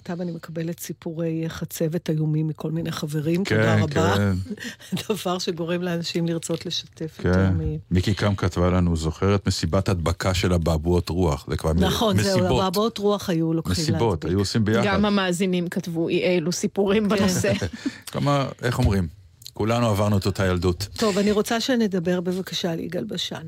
עכשיו 0.06 0.22
אני 0.22 0.32
מקבלת 0.32 0.80
סיפורי 0.80 1.44
חצבת 1.48 2.10
איומים 2.10 2.48
מכל 2.48 2.70
מיני 2.70 2.92
חברים, 2.92 3.44
כן, 3.44 3.56
תודה 3.56 3.82
רבה. 3.82 4.16
כן. 4.16 4.32
דבר 5.14 5.38
שגורם 5.38 5.82
לאנשים 5.82 6.26
לרצות 6.26 6.66
לשתף 6.66 7.18
יותר 7.18 7.32
כן. 7.32 7.52
מ... 7.54 7.76
מיקי 7.90 8.14
קם 8.14 8.34
כתבה 8.34 8.70
לנו, 8.70 8.96
זוכרת 8.96 9.46
מסיבת 9.46 9.88
הדבקה 9.88 10.34
של 10.34 10.52
אבעבועות 10.52 11.08
רוח. 11.08 11.46
זה 11.50 11.56
כבר 11.56 11.72
מ- 11.72 11.80
נכון, 11.80 12.22
זהו, 12.22 12.38
מסיבות. 12.38 12.60
אבעבעות 12.60 12.98
רוח 12.98 13.30
היו 13.30 13.52
לוקחים 13.54 13.72
מסיבות, 13.84 14.24
היו 14.24 14.38
עושים 14.38 14.64
ביחד. 14.64 14.82
גם 14.86 15.04
המאזינים 15.04 15.68
כתבו 15.68 16.08
אי 16.08 16.22
אלו 16.22 16.52
סיפורים 16.52 17.08
כן. 17.08 17.16
בנושא. 17.16 17.52
כלומר, 18.12 18.48
איך 18.62 18.78
אומרים? 18.78 19.15
כולנו 19.56 19.86
עברנו 19.88 20.18
את 20.18 20.26
אותה 20.26 20.46
ילדות. 20.46 20.88
טוב, 20.96 21.18
אני 21.18 21.32
רוצה 21.32 21.60
שנדבר 21.60 22.20
בבקשה 22.20 22.72
על 22.72 22.80
יגאל 22.80 23.04
בשן, 23.04 23.42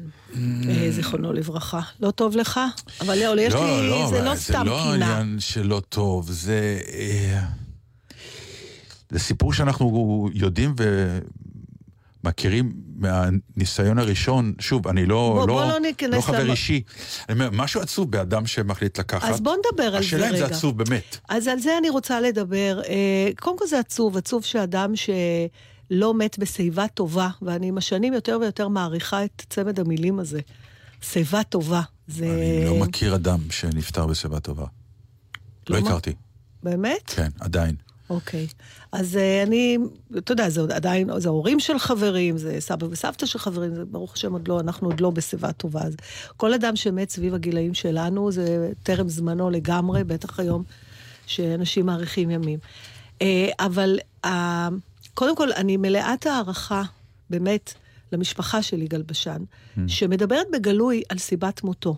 אה, 0.68 0.90
זיכרונו 0.90 1.32
לברכה. 1.32 1.80
לא 2.00 2.10
טוב 2.10 2.36
לך? 2.36 2.60
אבל 3.00 3.18
לא, 3.18 3.40
יש 3.40 3.54
לי, 3.54 4.06
זה 4.10 4.22
לא 4.22 4.34
סתם 4.36 4.58
זה 4.58 4.70
לא 4.70 4.80
קינה. 4.92 5.18
עניין 5.18 5.40
שלא 5.40 5.82
טוב, 5.88 6.30
זה... 6.30 6.78
אה, 6.92 7.40
זה 9.10 9.18
סיפור 9.18 9.52
שאנחנו 9.52 9.86
יודעים 10.34 10.74
ומכירים 12.24 12.72
מהניסיון 12.96 13.98
הראשון. 13.98 14.52
שוב, 14.58 14.88
אני 14.88 15.06
לא, 15.06 15.14
בוא- 15.34 15.46
לא, 15.48 15.54
בוא 15.54 15.64
לא 15.64 15.78
לא 16.16 16.20
חבר 16.20 16.44
למ- 16.44 16.50
אישי. 16.50 16.82
אני 17.28 17.34
אומר, 17.34 17.50
משהו 17.52 17.80
עצוב 17.80 18.10
באדם 18.10 18.46
שמחליט 18.46 18.98
לקחת. 18.98 19.28
אז 19.30 19.40
בוא 19.40 19.54
נדבר 19.56 19.84
על 19.84 19.90
זה 19.92 19.98
השאלה 19.98 20.30
אם 20.30 20.36
זה 20.36 20.44
רגע. 20.44 20.56
עצוב 20.56 20.78
באמת. 20.84 21.16
אז 21.28 21.48
על 21.48 21.58
זה 21.58 21.78
אני 21.78 21.90
רוצה 21.90 22.20
לדבר. 22.20 22.80
אה, 22.88 22.94
קודם 23.40 23.58
כל 23.58 23.66
זה 23.66 23.78
עצוב, 23.78 24.16
עצוב 24.16 24.44
שאדם 24.44 24.96
שלא 25.90 26.14
מת 26.14 26.38
בשיבה 26.38 26.88
טובה, 26.88 27.28
ואני 27.42 27.68
עם 27.68 27.78
השנים 27.78 28.12
יותר 28.12 28.38
ויותר 28.40 28.68
מעריכה 28.68 29.24
את 29.24 29.42
צמד 29.50 29.80
המילים 29.80 30.18
הזה. 30.18 30.40
שיבה 31.00 31.42
טובה. 31.42 31.82
זה... 32.08 32.26
אני 32.26 32.64
לא 32.64 32.86
מכיר 32.86 33.14
אדם 33.14 33.38
שנפטר 33.50 34.06
בשיבה 34.06 34.40
טובה. 34.40 34.66
לא 35.68 35.78
לא 35.78 35.86
הכרתי. 35.86 36.14
באמת? 36.62 37.02
כן, 37.06 37.28
עדיין. 37.40 37.74
אוקיי. 38.10 38.46
אז 38.92 39.16
אה, 39.16 39.42
אני, 39.42 39.78
אתה 40.18 40.32
יודע, 40.32 40.48
זה 40.48 40.60
עדיין, 40.74 41.10
זה 41.18 41.28
ההורים 41.28 41.60
של 41.60 41.78
חברים, 41.78 42.38
זה 42.38 42.56
סבא 42.60 42.86
וסבתא 42.90 43.26
של 43.26 43.38
חברים, 43.38 43.74
זה 43.74 43.84
ברוך 43.84 44.12
השם 44.14 44.32
עוד 44.32 44.48
לא, 44.48 44.60
אנחנו 44.60 44.88
עוד 44.88 45.00
לא 45.00 45.10
בשיבה 45.10 45.52
טובה. 45.52 45.80
אז 45.82 45.96
כל 46.36 46.54
אדם 46.54 46.76
שמת 46.76 47.10
סביב 47.10 47.34
הגילאים 47.34 47.74
שלנו, 47.74 48.32
זה 48.32 48.70
טרם 48.82 49.08
זמנו 49.08 49.50
לגמרי, 49.50 50.04
בטח 50.04 50.40
היום 50.40 50.62
שאנשים 51.26 51.86
מאריכים 51.86 52.30
ימים. 52.30 52.58
אה, 53.22 53.48
אבל 53.58 53.98
אה, 54.24 54.68
קודם 55.18 55.36
כל, 55.36 55.52
אני 55.52 55.76
מלאת 55.76 56.26
הערכה, 56.26 56.82
באמת, 57.30 57.74
למשפחה 58.12 58.62
של 58.62 58.82
יגאל 58.82 59.02
בשן, 59.02 59.42
שמדברת 59.86 60.46
בגלוי 60.52 61.02
על 61.08 61.18
סיבת 61.18 61.62
מותו. 61.62 61.96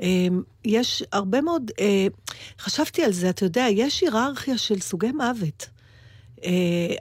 אה, 0.00 0.26
יש 0.64 1.02
הרבה 1.12 1.40
מאוד, 1.40 1.70
אה, 1.80 2.06
חשבתי 2.58 3.04
על 3.04 3.12
זה, 3.12 3.30
אתה 3.30 3.44
יודע, 3.44 3.66
יש 3.70 4.00
היררכיה 4.00 4.58
של 4.58 4.80
סוגי 4.80 5.12
מוות. 5.12 5.68
אה, 6.44 6.50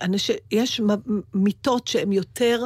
אנש, 0.01 0.31
יש 0.51 0.79
מ- 0.79 1.21
מיתות 1.33 1.87
שהן 1.87 2.11
יותר 2.11 2.65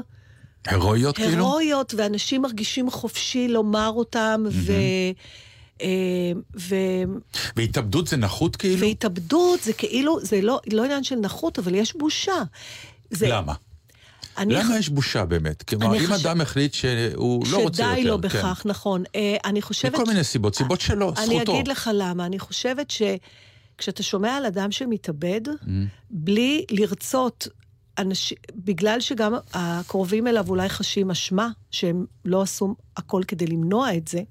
הירואיות 0.67 1.15
כאילו? 1.15 1.31
הירואיות, 1.31 1.93
ואנשים 1.97 2.41
מרגישים 2.41 2.89
חופשי 2.89 3.47
לומר 3.47 3.89
אותם, 3.95 4.43
ו... 4.51 4.71
אה, 5.81 5.87
ו... 6.59 6.75
והתאבדות 7.55 8.07
זה 8.07 8.17
נחות 8.17 8.55
כאילו? 8.55 8.79
והתאבדות 8.81 9.59
זה 9.63 9.73
כאילו, 9.73 10.19
זה 10.25 10.41
לא, 10.41 10.59
לא 10.73 10.83
עניין 10.83 11.03
של 11.03 11.15
נחות, 11.15 11.59
אבל 11.59 11.75
יש 11.75 11.95
בושה. 11.95 12.31
זה, 13.11 13.27
למה? 13.27 13.53
אני 14.37 14.53
למה 14.53 14.77
יש 14.77 14.89
בושה 14.89 15.25
באמת? 15.25 15.63
כלומר, 15.63 15.87
אני 15.95 15.99
אם 15.99 16.07
חש- 16.07 16.25
אדם 16.25 16.41
החליט 16.41 16.73
שהוא 16.73 17.45
לא 17.51 17.57
רוצה 17.57 17.81
יותר... 17.81 17.93
שדי 17.93 18.03
לו 18.03 18.15
כן. 18.15 18.21
בכך, 18.21 18.61
נכון. 18.65 19.03
אה, 19.15 19.35
אני 19.45 19.61
חושבת... 19.61 19.93
מכל 19.93 20.05
מיני 20.05 20.23
סיבות, 20.23 20.55
סיבות 20.55 20.81
שלו, 20.81 21.13
אני 21.17 21.35
זכותו. 21.35 21.53
אגיד 21.53 21.67
לך 21.67 21.89
למה. 21.93 22.25
אני 22.25 22.39
חושבת 22.39 22.91
שכשאתה 22.91 24.03
שומע 24.03 24.35
על 24.37 24.45
אדם 24.45 24.71
שמתאבד, 24.71 25.41
Mm. 25.47 25.67
בלי 26.09 26.65
לרצות, 26.71 27.47
אנשים, 27.97 28.37
בגלל 28.55 28.99
שגם 28.99 29.33
הקרובים 29.53 30.27
אליו 30.27 30.49
אולי 30.49 30.69
חשים 30.69 31.11
אשמה, 31.11 31.49
שהם 31.71 32.05
לא 32.25 32.41
עשו 32.41 32.75
הכל 32.97 33.21
כדי 33.27 33.47
למנוע 33.47 33.93
את 33.93 34.07
זה, 34.07 34.21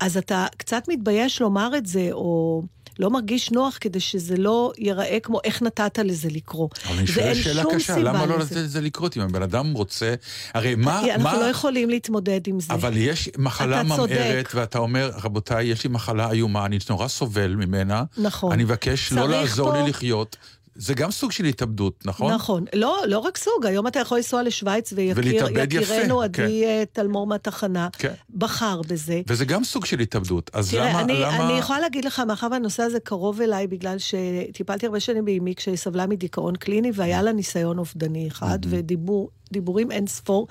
אז 0.00 0.16
אתה 0.16 0.46
קצת 0.56 0.84
מתבייש 0.88 1.40
לומר 1.40 1.70
את 1.76 1.86
זה, 1.86 2.08
או 2.12 2.62
לא 2.98 3.10
מרגיש 3.10 3.50
נוח 3.50 3.78
כדי 3.80 4.00
שזה 4.00 4.36
לא 4.36 4.72
ייראה 4.78 5.20
כמו 5.20 5.40
איך 5.44 5.62
נתת 5.62 5.98
לזה 5.98 6.28
לקרות. 6.30 6.78
אבל 6.88 6.98
אני 6.98 7.06
שואל 7.06 7.34
שאלה 7.34 7.62
קשה, 7.74 7.98
למה 7.98 8.26
לא. 8.26 8.38
לתת 8.38 8.56
לזה 8.56 8.80
לקרות? 8.80 9.16
אם 9.16 9.22
הבן 9.22 9.42
אדם 9.42 9.72
רוצה... 9.72 10.14
הרי 10.54 10.74
מה... 10.74 11.00
אנחנו 11.04 11.22
מה... 11.22 11.36
לא 11.36 11.44
יכולים 11.44 11.90
להתמודד 11.90 12.40
עם 12.46 12.60
זה. 12.60 12.74
אבל 12.74 12.96
יש 12.96 13.30
מחלה. 13.38 13.82
ממארת, 13.82 14.54
ואתה 14.54 14.78
אומר, 14.78 15.10
רבותיי, 15.22 15.66
יש 15.66 15.84
לי 15.84 15.90
מחלה 15.90 16.30
איומה, 16.30 16.66
אני 16.66 16.78
נורא 16.90 17.08
סובל 17.08 17.54
ממנה. 17.54 18.04
נכון. 18.18 18.52
אני 18.52 18.64
מבקש 18.64 19.12
לא 19.12 19.28
לעזור 19.28 19.72
פה- 19.72 19.82
לי 19.82 19.88
לחיות. 19.88 20.36
זה 20.76 20.94
גם 20.94 21.10
סוג 21.10 21.32
של 21.32 21.44
התאבדות, 21.44 22.06
נכון? 22.06 22.32
נכון. 22.32 22.64
לא, 22.74 23.02
לא 23.08 23.18
רק 23.18 23.36
סוג, 23.36 23.66
היום 23.66 23.86
אתה 23.86 24.00
יכול 24.00 24.16
לנסוע 24.16 24.42
לשוויץ 24.42 24.92
ויקירנו 24.92 26.18
כן. 26.18 26.24
עדי 26.24 26.64
אה, 26.64 26.82
תלמור 26.92 27.26
מהתחנה 27.26 27.88
כן. 27.92 28.12
בחר 28.34 28.80
בזה. 28.88 29.22
וזה 29.26 29.44
גם 29.44 29.64
סוג 29.64 29.84
של 29.84 30.00
התאבדות. 30.00 30.50
אז 30.52 30.70
תראה, 30.70 30.90
למה... 30.90 31.00
אני, 31.00 31.20
למה... 31.20 31.50
אני 31.50 31.58
יכולה 31.58 31.80
להגיד 31.80 32.04
לך, 32.04 32.22
מאחר 32.26 32.48
והנושא 32.50 32.82
הזה 32.82 33.00
קרוב 33.00 33.40
אליי, 33.40 33.66
בגלל 33.66 33.96
שטיפלתי 33.98 34.86
הרבה 34.86 35.00
שנים 35.00 35.24
באמי 35.24 35.54
כשהיא 35.54 35.76
סבלה 35.76 36.06
מדיכאון 36.06 36.56
קליני, 36.56 36.90
והיה 36.94 37.22
לה 37.22 37.32
ניסיון 37.32 37.78
אובדני 37.78 38.28
אחד, 38.28 38.58
ודיבורים 38.68 39.90
אין 39.90 40.06
ספור 40.06 40.48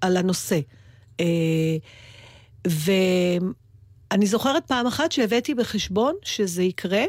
על 0.00 0.16
הנושא. 0.16 0.60
אה, 1.20 1.76
ואני 2.66 4.26
זוכרת 4.26 4.66
פעם 4.66 4.86
אחת 4.86 5.12
שהבאתי 5.12 5.54
בחשבון 5.54 6.14
שזה 6.22 6.62
יקרה, 6.62 7.04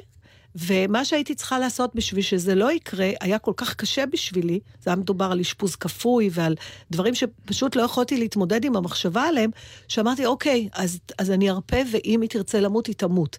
ומה 0.55 1.05
שהייתי 1.05 1.35
צריכה 1.35 1.59
לעשות 1.59 1.95
בשביל 1.95 2.23
שזה 2.23 2.55
לא 2.55 2.71
יקרה, 2.71 3.09
היה 3.21 3.39
כל 3.39 3.53
כך 3.57 3.75
קשה 3.75 4.05
בשבילי, 4.05 4.59
זה 4.81 4.89
היה 4.89 4.95
מדובר 4.95 5.25
על 5.31 5.39
אשפוז 5.39 5.75
כפוי 5.75 6.29
ועל 6.31 6.55
דברים 6.91 7.15
שפשוט 7.15 7.75
לא 7.75 7.81
יכולתי 7.81 8.17
להתמודד 8.17 8.65
עם 8.65 8.75
המחשבה 8.75 9.23
עליהם, 9.23 9.49
שאמרתי, 9.87 10.25
אוקיי, 10.25 10.69
אז, 10.73 10.99
אז 11.17 11.31
אני 11.31 11.49
ארפה, 11.49 11.77
ואם 11.91 12.21
היא 12.21 12.29
תרצה 12.29 12.59
למות, 12.59 12.87
היא 12.87 12.95
תמות. 12.95 13.37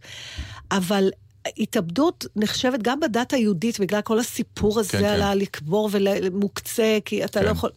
אבל 0.71 1.11
התאבדות 1.59 2.27
נחשבת 2.37 2.83
גם 2.83 3.01
בדת 3.01 3.33
היהודית, 3.33 3.81
בגלל 3.81 4.01
כל 4.01 4.19
הסיפור 4.19 4.81
הזה 4.81 4.93
כן, 4.93 4.99
כן, 4.99 5.05
כן. 5.05 5.13
על 5.13 5.23
הלקבור 5.23 5.91
ומוקצה, 5.93 6.99
כי 7.05 7.25
אתה 7.25 7.41
כן. 7.41 7.47
לא 7.47 7.51
יכול... 7.51 7.71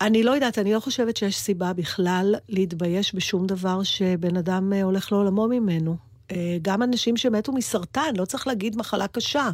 אני 0.00 0.22
לא 0.22 0.30
יודעת, 0.30 0.58
אני 0.58 0.74
לא 0.74 0.80
חושבת 0.80 1.16
שיש 1.16 1.36
סיבה 1.38 1.72
בכלל 1.72 2.34
להתבייש 2.48 3.14
בשום 3.14 3.46
דבר 3.46 3.82
שבן 3.82 4.36
אדם 4.36 4.72
אה, 4.72 4.82
הולך 4.82 5.12
לעולמו 5.12 5.48
ממנו. 5.48 6.07
אה, 6.32 6.58
גם 6.62 6.82
אנשים 6.82 7.16
שמתו 7.16 7.52
מסרטן, 7.52 8.16
לא 8.16 8.24
צריך 8.24 8.46
להגיד 8.46 8.76
מחלה 8.76 9.08
קשה. 9.08 9.50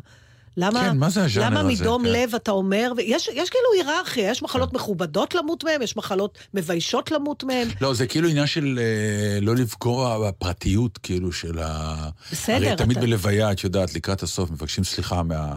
למה, 0.56 0.80
כן, 0.84 0.96
מה 0.96 1.10
זה 1.10 1.24
הז'אנר 1.24 1.46
למה 1.60 1.60
הזה? 1.60 1.82
מדום 1.82 2.02
כן. 2.04 2.12
לב 2.12 2.34
אתה 2.34 2.50
אומר, 2.50 2.92
ויש 2.96 3.28
יש 3.32 3.50
כאילו 3.50 3.64
היררכיה, 3.92 4.30
יש 4.30 4.42
מחלות 4.42 4.72
מכובדות 4.72 5.34
למות 5.34 5.64
מהן, 5.64 5.82
יש 5.82 5.96
מחלות 5.96 6.38
מביישות 6.54 7.10
למות 7.10 7.44
מהן. 7.44 7.68
לא, 7.80 7.94
זה 7.94 8.06
כאילו 8.06 8.28
עניין 8.28 8.46
של 8.46 8.78
אה, 8.82 9.40
לא 9.40 9.54
לפגוע 9.54 10.28
בפרטיות, 10.28 10.98
כאילו, 11.02 11.32
של 11.32 11.58
ה... 11.58 11.94
בסדר, 12.32 12.54
הרי 12.66 12.76
תמיד 12.76 12.96
אתה- 12.96 13.06
בלוויה, 13.06 13.52
את 13.52 13.64
יודעת, 13.64 13.94
לקראת 13.94 14.22
הסוף 14.22 14.50
מבקשים 14.50 14.84
סליחה 14.84 15.22
מה... 15.22 15.54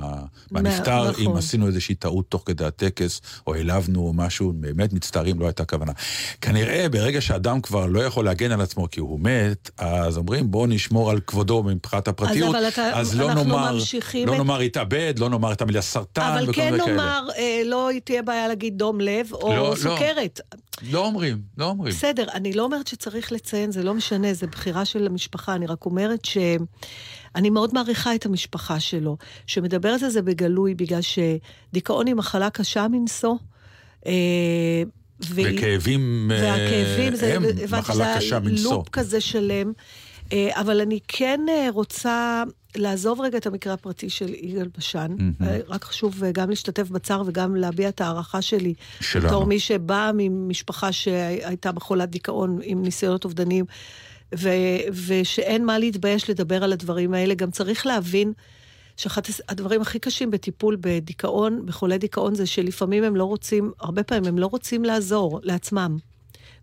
מהנפטר, 0.51 1.09
נכון. 1.09 1.25
אם 1.25 1.35
עשינו 1.35 1.67
איזושהי 1.67 1.95
טעות 1.95 2.25
תוך 2.29 2.43
כדי 2.45 2.65
הטקס, 2.65 3.21
או 3.47 3.55
העלבנו 3.55 3.99
או 4.01 4.13
משהו, 4.13 4.53
באמת 4.55 4.93
מצטערים, 4.93 5.39
לא 5.39 5.45
הייתה 5.45 5.65
כוונה. 5.65 5.91
כנראה, 6.41 6.89
ברגע 6.89 7.21
שאדם 7.21 7.61
כבר 7.61 7.85
לא 7.85 7.99
יכול 7.99 8.25
להגן 8.25 8.51
על 8.51 8.61
עצמו 8.61 8.87
כי 8.91 8.99
הוא 8.99 9.19
מת, 9.19 9.69
אז 9.77 10.17
אומרים, 10.17 10.51
בואו 10.51 10.65
נשמור 10.67 11.11
על 11.11 11.19
כבודו 11.27 11.63
מבחינת 11.63 12.07
הפרטיות, 12.07 12.55
אתה- 12.67 12.99
אז 12.99 13.15
לא 13.19 13.33
נאמר, 13.33 13.71
לא 13.71 13.79
את- 14.33 14.37
נאמר 14.37 14.59
התאבד, 14.87 15.19
לא 15.19 15.29
נאמר 15.29 15.51
את 15.51 15.61
המילה 15.61 15.81
סרטן, 15.81 16.21
אבל 16.21 16.43
וכל 16.43 16.53
כן 16.53 16.71
מיני 16.71 16.83
כאלה. 16.83 16.95
נאמר, 16.95 17.27
אה, 17.37 17.61
לא 17.65 17.89
תהיה 18.03 18.21
בעיה 18.21 18.47
להגיד 18.47 18.77
דום 18.77 19.01
לב 19.01 19.33
או 19.33 19.49
לא, 19.49 19.69
לא. 19.69 19.75
סוכרת. 19.75 20.41
לא 20.91 21.05
אומרים, 21.05 21.41
לא 21.57 21.65
אומרים. 21.65 21.93
בסדר, 21.93 22.25
אני 22.33 22.53
לא 22.53 22.63
אומרת 22.63 22.87
שצריך 22.87 23.31
לציין, 23.31 23.71
זה 23.71 23.83
לא 23.83 23.93
משנה, 23.93 24.33
זה 24.33 24.47
בחירה 24.47 24.85
של 24.85 25.05
המשפחה, 25.07 25.55
אני 25.55 25.67
רק 25.67 25.85
אומרת 25.85 26.25
שאני 26.25 27.49
מאוד 27.49 27.73
מעריכה 27.73 28.15
את 28.15 28.25
המשפחה 28.25 28.79
שלו, 28.79 29.17
שמדברת 29.47 30.03
על 30.03 30.09
זה 30.09 30.21
בגלוי, 30.21 30.75
בגלל 30.75 30.99
שדיכאון 31.01 32.07
היא 32.07 32.15
מחלה 32.15 32.49
קשה 32.49 32.87
מנשוא. 32.87 33.35
אה, 34.05 34.83
וכאבים 35.19 36.31
והכאבים, 36.31 37.15
זה, 37.15 37.35
הם 37.35 37.43
הבנתי 37.43 37.79
מחלה 37.79 38.15
קשה 38.17 38.39
מנשוא. 38.39 38.73
לופ 38.73 38.89
כזה 38.89 39.21
שלם. 39.21 39.71
אה, 40.33 40.49
אבל 40.53 40.81
אני 40.81 40.99
כן 41.07 41.39
אה, 41.49 41.67
רוצה 41.71 42.43
לעזוב 42.77 43.21
רגע 43.21 43.37
את 43.37 43.45
המקרה 43.45 43.73
הפרטי 43.73 44.09
של 44.09 44.33
יגאל 44.33 44.67
בשן. 44.77 45.15
אה, 45.41 45.59
רק 45.67 45.83
חשוב 45.83 46.23
אה, 46.23 46.31
גם 46.31 46.49
להשתתף 46.49 46.89
בצער 46.89 47.23
וגם 47.25 47.55
להביע 47.55 47.89
את 47.89 48.01
ההערכה 48.01 48.41
שלי. 48.41 48.73
שלנו. 49.01 49.27
בתור 49.27 49.45
מי 49.45 49.59
שבאה 49.59 50.11
ממשפחה 50.13 50.91
שהייתה 50.91 51.71
בחולת 51.71 52.09
דיכאון 52.09 52.59
עם 52.63 52.81
ניסיונות 52.81 53.25
אובדניים, 53.25 53.65
ו- 54.35 54.49
ושאין 55.07 55.65
מה 55.65 55.79
להתבייש 55.79 56.29
לדבר 56.29 56.63
על 56.63 56.73
הדברים 56.73 57.13
האלה. 57.13 57.33
גם 57.33 57.51
צריך 57.51 57.85
להבין 57.85 58.33
שאחד 58.97 59.21
הדברים 59.49 59.81
הכי 59.81 59.99
קשים 59.99 60.31
בטיפול 60.31 60.77
בדיכאון, 60.81 61.65
בחולי 61.65 61.97
דיכאון, 61.97 62.35
זה 62.35 62.45
שלפעמים 62.45 63.03
הם 63.03 63.15
לא 63.15 63.23
רוצים, 63.23 63.71
הרבה 63.79 64.03
פעמים 64.03 64.25
הם 64.25 64.37
לא 64.37 64.45
רוצים 64.45 64.85
לעזור 64.85 65.39
לעצמם. 65.43 65.97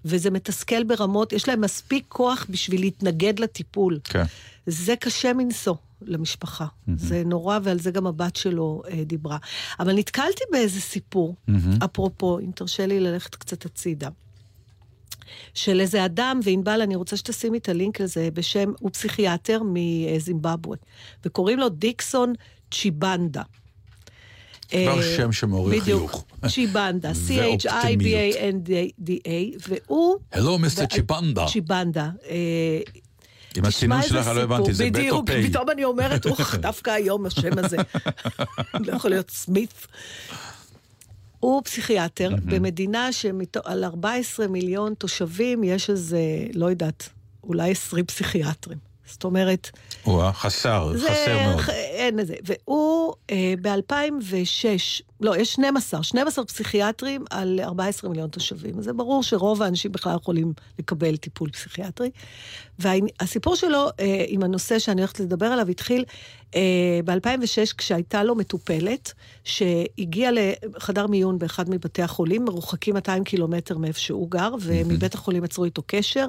וזה 0.05 0.31
מתסכל 0.31 0.85
ברמות, 0.85 1.33
יש 1.33 1.49
להם 1.49 1.61
מספיק 1.61 2.05
כוח 2.09 2.47
בשביל 2.51 2.81
להתנגד 2.81 3.39
לטיפול. 3.39 3.99
כן. 4.05 4.25
זה 4.67 4.97
קשה 4.97 5.33
מנשוא 5.33 5.75
למשפחה. 6.07 6.67
זה 6.97 7.23
נורא, 7.27 7.59
ועל 7.63 7.79
זה 7.79 7.91
גם 7.91 8.07
הבת 8.07 8.37
שלו 8.37 8.83
אה, 8.91 9.05
דיברה. 9.05 9.39
אבל 9.81 9.99
נתקלתי 9.99 10.45
באיזה 10.53 10.81
סיפור, 10.81 11.35
מהמם. 11.49 11.79
אפרופו, 11.85 12.39
אם 12.39 12.51
תרשה 12.55 12.87
לי 12.87 13.01
ללכת 13.01 13.35
קצת 13.35 13.65
הצידה. 13.65 14.09
של 15.55 15.81
איזה 15.81 16.05
אדם, 16.05 16.41
וענבל, 16.45 16.83
אני 16.83 16.97
רוצה 16.97 17.17
שתשימי 17.17 17.59
את 17.59 17.69
הלינק 17.69 18.01
לזה, 18.01 18.29
בשם, 18.35 18.73
הוא 18.81 18.91
פסיכיאטר 18.91 19.63
מזימבבואה, 19.65 20.79
וקוראים 21.25 21.59
לו 21.59 21.69
דיקסון 21.69 22.33
צ'יבנדה. 22.71 23.43
כבר 24.69 24.99
אה, 24.99 25.17
שם 25.17 25.33
שמעורר 25.33 25.81
חיוך. 25.81 26.25
צ'יבנדה. 26.49 27.13
C-H-I-B-A-N-D-A, 27.13 29.29
והוא... 29.69 30.17
Hello, 30.35 30.39
Mr. 30.39 30.83
ו- 30.83 30.89
צ'יבנדה. 30.89 31.47
צ'יבנדה. 31.49 32.11
עם 33.57 33.65
איזה 33.65 34.03
שלך, 34.03 34.27
לא. 34.27 34.41
הבנתי, 34.41 34.75
זה 34.75 34.91
בית 34.91 35.11
או 35.11 35.25
פ'. 35.27 35.31
פתאום 35.51 35.71
אני 35.71 35.85
אומרת, 35.85 36.27
אוח, 36.27 36.55
דווקא 36.69 36.91
היום 36.91 37.27
השם 37.27 37.59
הזה. 37.59 37.77
לא 38.87 38.93
יכול 38.93 39.11
להיות 39.11 39.31
סמית. 39.31 39.87
הוא 41.41 41.63
פסיכיאטר 41.65 42.31
במדינה 42.45 43.13
שעל 43.13 43.85
14 43.85 44.49
מיליון 44.49 44.95
תושבים 44.95 45.65
יש 45.65 45.91
איזה, 45.91 46.21
לא 46.55 46.67
יודעת, 46.67 47.09
אולי 47.45 47.71
20 47.71 48.05
פסיכיאטרים. 48.05 48.93
זאת 49.07 49.25
אומרת, 49.25 49.71
הוא 50.03 50.23
חסר, 50.33 50.93
זה, 50.97 51.11
חסר 51.11 51.39
מאוד. 51.39 51.61
אין 51.69 52.19
איזה. 52.19 52.35
והוא 52.45 53.15
אה, 53.31 53.55
ב-2006, 53.63 55.03
לא, 55.21 55.37
יש 55.37 55.53
12, 55.53 56.03
12 56.03 56.45
פסיכיאטרים 56.45 57.25
על 57.31 57.61
14 57.63 58.11
מיליון 58.11 58.29
תושבים. 58.29 58.83
זה 58.83 58.93
ברור 58.93 59.23
שרוב 59.23 59.63
האנשים 59.63 59.93
בכלל 59.93 60.17
יכולים 60.17 60.53
לקבל 60.79 61.17
טיפול 61.17 61.51
פסיכיאטרי. 61.51 62.11
והסיפור 62.79 63.57
שלו 63.57 63.89
אה, 64.01 64.25
עם 64.29 64.43
הנושא 64.43 64.79
שאני 64.79 65.01
הולכת 65.01 65.21
לדבר 65.21 65.47
עליו 65.47 65.69
התחיל 65.69 66.05
אה, 66.55 67.01
ב-2006, 67.05 67.75
כשהייתה 67.79 68.25
לו 68.25 68.35
מטופלת, 68.35 69.13
שהגיעה 69.45 70.31
לחדר 70.33 71.07
מיון 71.07 71.39
באחד 71.39 71.71
מבתי 71.71 72.03
החולים, 72.03 72.45
מרוחקים 72.45 72.95
200 72.95 73.25
קילומטר 73.25 73.79
מאיפה 73.79 74.01
שהוא 74.01 74.31
גר, 74.31 74.55
ומבית 74.61 75.15
החולים 75.15 75.45
יצרו 75.45 75.65
איתו 75.65 75.83
קשר, 75.87 76.27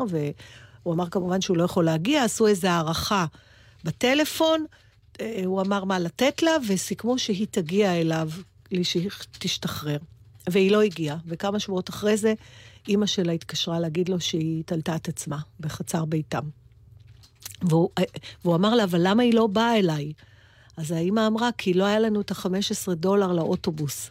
והוא 0.85 0.95
אמר 0.95 1.09
כמובן 1.09 1.41
שהוא 1.41 1.57
לא 1.57 1.63
יכול 1.63 1.85
להגיע, 1.85 2.23
עשו 2.23 2.47
איזו 2.47 2.67
הערכה 2.67 3.25
בטלפון, 3.83 4.65
אה, 5.21 5.41
הוא 5.45 5.61
אמר 5.61 5.83
מה 5.83 5.99
לתת 5.99 6.43
לה, 6.43 6.51
וסיכמו 6.67 7.19
שהיא 7.19 7.47
תגיע 7.51 7.93
אליו, 7.93 8.29
לי 8.71 8.83
שהיא 8.83 9.09
תשתחרר. 9.39 9.97
והיא 10.49 10.71
לא 10.71 10.81
הגיעה, 10.81 11.17
וכמה 11.25 11.59
שבועות 11.59 11.89
אחרי 11.89 12.17
זה, 12.17 12.33
אימא 12.87 13.05
שלה 13.05 13.31
התקשרה 13.31 13.79
להגיד 13.79 14.09
לו 14.09 14.19
שהיא 14.19 14.63
תלתה 14.65 14.95
את 14.95 15.07
עצמה 15.07 15.37
בחצר 15.59 16.05
ביתם. 16.05 16.49
והוא, 17.61 17.89
אה, 17.97 18.03
והוא 18.43 18.55
אמר 18.55 18.75
לה, 18.75 18.83
אבל 18.83 18.99
למה 19.03 19.23
היא 19.23 19.33
לא 19.33 19.47
באה 19.47 19.79
אליי? 19.79 20.13
אז 20.77 20.91
האימא 20.91 21.27
אמרה, 21.27 21.49
כי 21.57 21.73
לא 21.73 21.83
היה 21.83 21.99
לנו 21.99 22.21
את 22.21 22.31
ה-15 22.31 22.93
דולר 22.93 23.31
לאוטובוס 23.31 24.09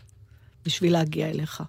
בשביל 0.65 0.93
להגיע 0.93 1.31
אליך. 1.31 1.63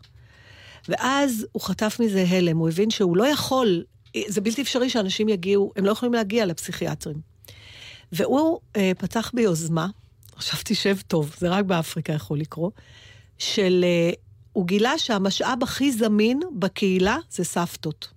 ואז 0.90 1.48
הוא 1.52 1.62
חטף 1.62 1.98
מזה 2.00 2.26
הלם, 2.30 2.58
הוא 2.58 2.70
הבין 2.70 2.90
שהוא 2.90 3.18
לא 3.18 3.28
יכול, 3.28 3.84
זה 4.28 4.42
בלתי 4.42 4.62
אפשרי 4.62 4.90
שאנשים 4.90 5.30
יגיעו, 5.30 5.72
הם 5.76 5.86
לא 5.86 5.92
יכולים 5.92 6.14
להגיע 6.14 6.46
לפסיכיאטרים. 6.46 7.18
והוא 8.12 8.60
אה, 8.76 8.92
פתח 8.98 9.32
ביוזמה, 9.34 9.88
עכשיו 10.36 10.60
תשב 10.64 10.98
טוב, 11.08 11.36
זה 11.38 11.50
רק 11.50 11.66
באפריקה 11.66 12.14
יכול 12.14 12.40
לקרות, 12.40 12.74
של... 13.38 13.82
אה, 13.84 14.12
הוא 14.54 14.68
גילה 14.68 14.98
שהמשאב 14.98 15.64
הכי 15.64 15.92
זמין 15.92 16.40
בקהילה 16.60 17.18
זה 17.30 17.44
סבתות. 17.44 18.08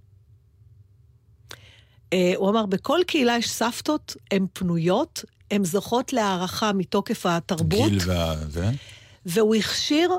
אה, 2.12 2.32
הוא 2.36 2.50
אמר, 2.50 2.66
בכל 2.66 3.00
קהילה 3.06 3.36
יש 3.36 3.50
סבתות, 3.50 4.16
הן 4.30 4.46
פנויות, 4.52 5.24
הן 5.50 5.64
זוכות 5.64 6.12
להערכה 6.12 6.72
מתוקף 6.72 7.26
התרבות. 7.26 7.90
גיל 7.90 7.98
וה... 8.06 8.34
והוא 9.26 9.54
הכשיר, 9.54 10.10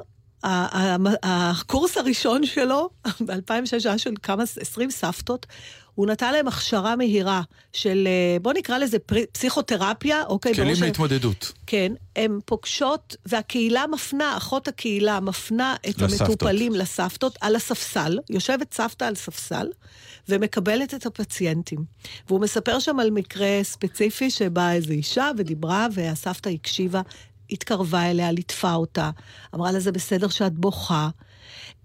הקורס 0.43 1.97
הראשון 1.97 2.45
שלו, 2.45 2.89
ב-2006 3.25 3.35
היה 3.85 3.97
של 3.97 4.13
כמה, 4.23 4.43
20 4.43 4.91
סבתות, 4.91 5.45
הוא 5.95 6.07
נתן 6.07 6.33
להם 6.33 6.47
הכשרה 6.47 6.95
מהירה 6.95 7.41
של, 7.73 8.07
אה, 8.07 8.37
בוא 8.41 8.53
נקרא 8.53 8.77
לזה 8.77 8.97
פסיכותרפיה, 9.31 10.23
אוקיי? 10.23 10.55
כלים 10.55 10.75
ש- 10.75 10.81
להתמודדות. 10.81 11.51
כן, 11.67 11.91
הן 12.15 12.39
פוגשות, 12.45 13.15
והקהילה 13.25 13.85
מפנה, 13.87 14.37
אחות 14.37 14.67
הקהילה 14.67 15.19
מפנה 15.19 15.75
את 15.89 16.01
לסבתות. 16.01 16.21
המטופלים 16.29 16.73
לסבתות 16.73 17.37
על 17.41 17.55
הספסל, 17.55 18.19
יושבת 18.29 18.73
סבתא 18.73 19.05
על 19.05 19.15
ספסל, 19.15 19.67
ומקבלת 20.29 20.93
את 20.93 21.05
הפציינטים. 21.05 21.83
והוא 22.27 22.41
מספר 22.41 22.79
שם 22.79 22.99
על 22.99 23.11
מקרה 23.11 23.59
ספציפי 23.63 24.29
שבאה 24.29 24.73
איזו 24.73 24.91
אישה 24.91 25.31
ודיברה, 25.37 25.87
והסבתא 25.93 26.49
הקשיבה, 26.49 27.01
התקרבה 27.51 28.11
אליה, 28.11 28.31
ליטפה 28.31 28.73
אותה, 28.73 29.09
אמרה 29.55 29.71
לה, 29.71 29.79
זה 29.79 29.91
בסדר 29.91 30.27
שאת 30.27 30.53
בוכה. 30.53 31.09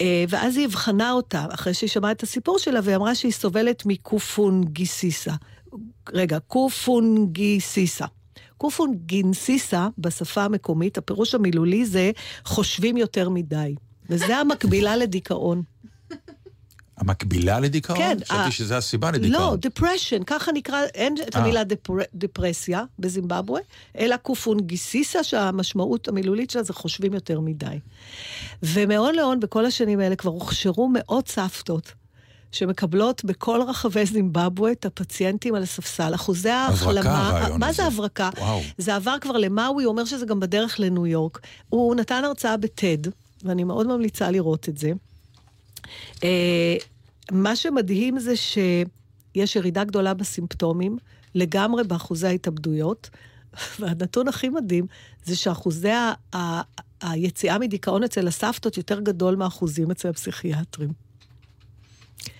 אה, 0.00 0.24
ואז 0.28 0.56
היא 0.56 0.66
אבחנה 0.66 1.12
אותה, 1.12 1.46
אחרי 1.50 1.74
שהיא 1.74 1.90
שמעה 1.90 2.10
את 2.10 2.22
הסיפור 2.22 2.58
שלה, 2.58 2.80
והיא 2.82 2.96
אמרה 2.96 3.14
שהיא 3.14 3.32
סובלת 3.32 3.86
מקופונגיסיסה. 3.86 5.32
רגע, 6.12 6.38
קופונגיסיסה. 6.38 8.06
קופונגינסיסה 8.56 9.88
בשפה 9.98 10.42
המקומית, 10.44 10.98
הפירוש 10.98 11.34
המילולי 11.34 11.86
זה 11.86 12.10
חושבים 12.44 12.96
יותר 12.96 13.28
מדי. 13.28 13.74
וזה 14.10 14.36
המקבילה 14.36 14.96
לדיכאון. 14.96 15.62
המקבילה 16.98 17.60
לדיכאון? 17.60 17.98
כן, 17.98 18.18
חשבתי 18.24 18.40
ה- 18.48 18.50
שזה 18.50 18.76
הסיבה 18.76 19.10
לדיכאון. 19.10 19.32
לא, 19.42 19.56
depression, 19.66 20.24
ככה 20.26 20.52
נקרא, 20.52 20.78
אין 20.94 21.14
את 21.28 21.36
אה. 21.36 21.40
המילה 21.40 21.64
דפר, 21.64 21.92
דפרסיה 22.14 22.84
בזימבבואה, 22.98 23.60
אלא 23.98 24.16
קופונגיסיסה, 24.16 25.24
שהמשמעות 25.24 26.08
המילולית 26.08 26.50
שלה 26.50 26.62
זה 26.62 26.72
חושבים 26.72 27.14
יותר 27.14 27.40
מדי. 27.40 27.78
ומהון 28.62 29.14
להון, 29.14 29.40
בכל 29.40 29.66
השנים 29.66 30.00
האלה 30.00 30.16
כבר 30.16 30.30
הוכשרו 30.30 30.88
מאות 30.92 31.28
סבתות. 31.28 31.92
שמקבלות 32.52 33.24
בכל 33.24 33.60
רחבי 33.68 34.06
זימבבואה 34.06 34.72
את 34.72 34.84
הפציינטים 34.86 35.54
על 35.54 35.62
הספסל. 35.62 36.14
אחוזי 36.14 36.50
ההחלמה... 36.50 37.28
הרעיון 37.28 37.60
מה 37.60 37.66
הזה. 37.68 37.76
זה 37.76 37.84
הברקה? 37.86 38.30
וואו. 38.38 38.60
זה 38.78 38.94
עבר 38.94 39.16
כבר 39.20 39.36
למאווי, 39.36 39.84
הוא 39.84 39.90
אומר 39.92 40.04
שזה 40.04 40.26
גם 40.26 40.40
בדרך 40.40 40.80
לניו 40.80 41.06
יורק. 41.06 41.40
הוא 41.68 41.94
נתן 41.94 42.24
הרצאה 42.24 42.56
בטד, 42.56 42.98
ואני 43.44 43.64
מאוד 43.64 43.86
ממליצה 43.86 44.30
לראות 44.30 44.68
את 44.68 44.78
זה. 44.78 44.92
אה, 46.24 46.76
מה 47.32 47.56
שמדהים 47.56 48.18
זה 48.18 48.34
שיש 48.36 49.56
ירידה 49.56 49.84
גדולה 49.84 50.14
בסימפטומים, 50.14 50.98
לגמרי 51.34 51.84
באחוזי 51.84 52.26
ההתאבדויות, 52.26 53.10
והנתון 53.80 54.28
הכי 54.28 54.48
מדהים 54.48 54.86
זה 55.24 55.36
שאחוזי 55.36 55.90
ה- 55.90 56.12
ה- 56.36 56.60
היציאה 57.02 57.58
מדיכאון 57.58 58.02
אצל 58.04 58.28
הסבתות 58.28 58.76
יותר 58.76 59.00
גדול 59.00 59.36
מהאחוזים 59.36 59.90
אצל 59.90 60.08
הפסיכיאטרים. 60.08 60.92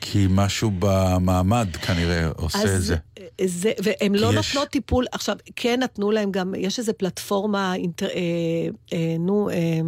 כי 0.00 0.26
משהו 0.30 0.70
במעמד 0.78 1.68
כנראה 1.82 2.26
עושה 2.36 2.76
את 2.76 2.82
זה. 2.82 2.96
זה, 3.44 3.72
והן 3.84 4.14
לא. 4.14 4.26
יש- 4.26 4.34
נותנות 4.54 4.68
טיפול, 4.68 5.06
עכשיו, 5.12 5.36
כן 5.56 5.80
נתנו 5.82 6.10
להם 6.10 6.30
גם, 6.32 6.54
יש 6.58 6.78
איזו 6.78 6.92
פלטפורמה, 6.98 7.74
אינטר, 7.74 8.06
אה, 8.06 8.10
אה, 8.92 9.16
נו, 9.18 9.50
אה, 9.50 9.80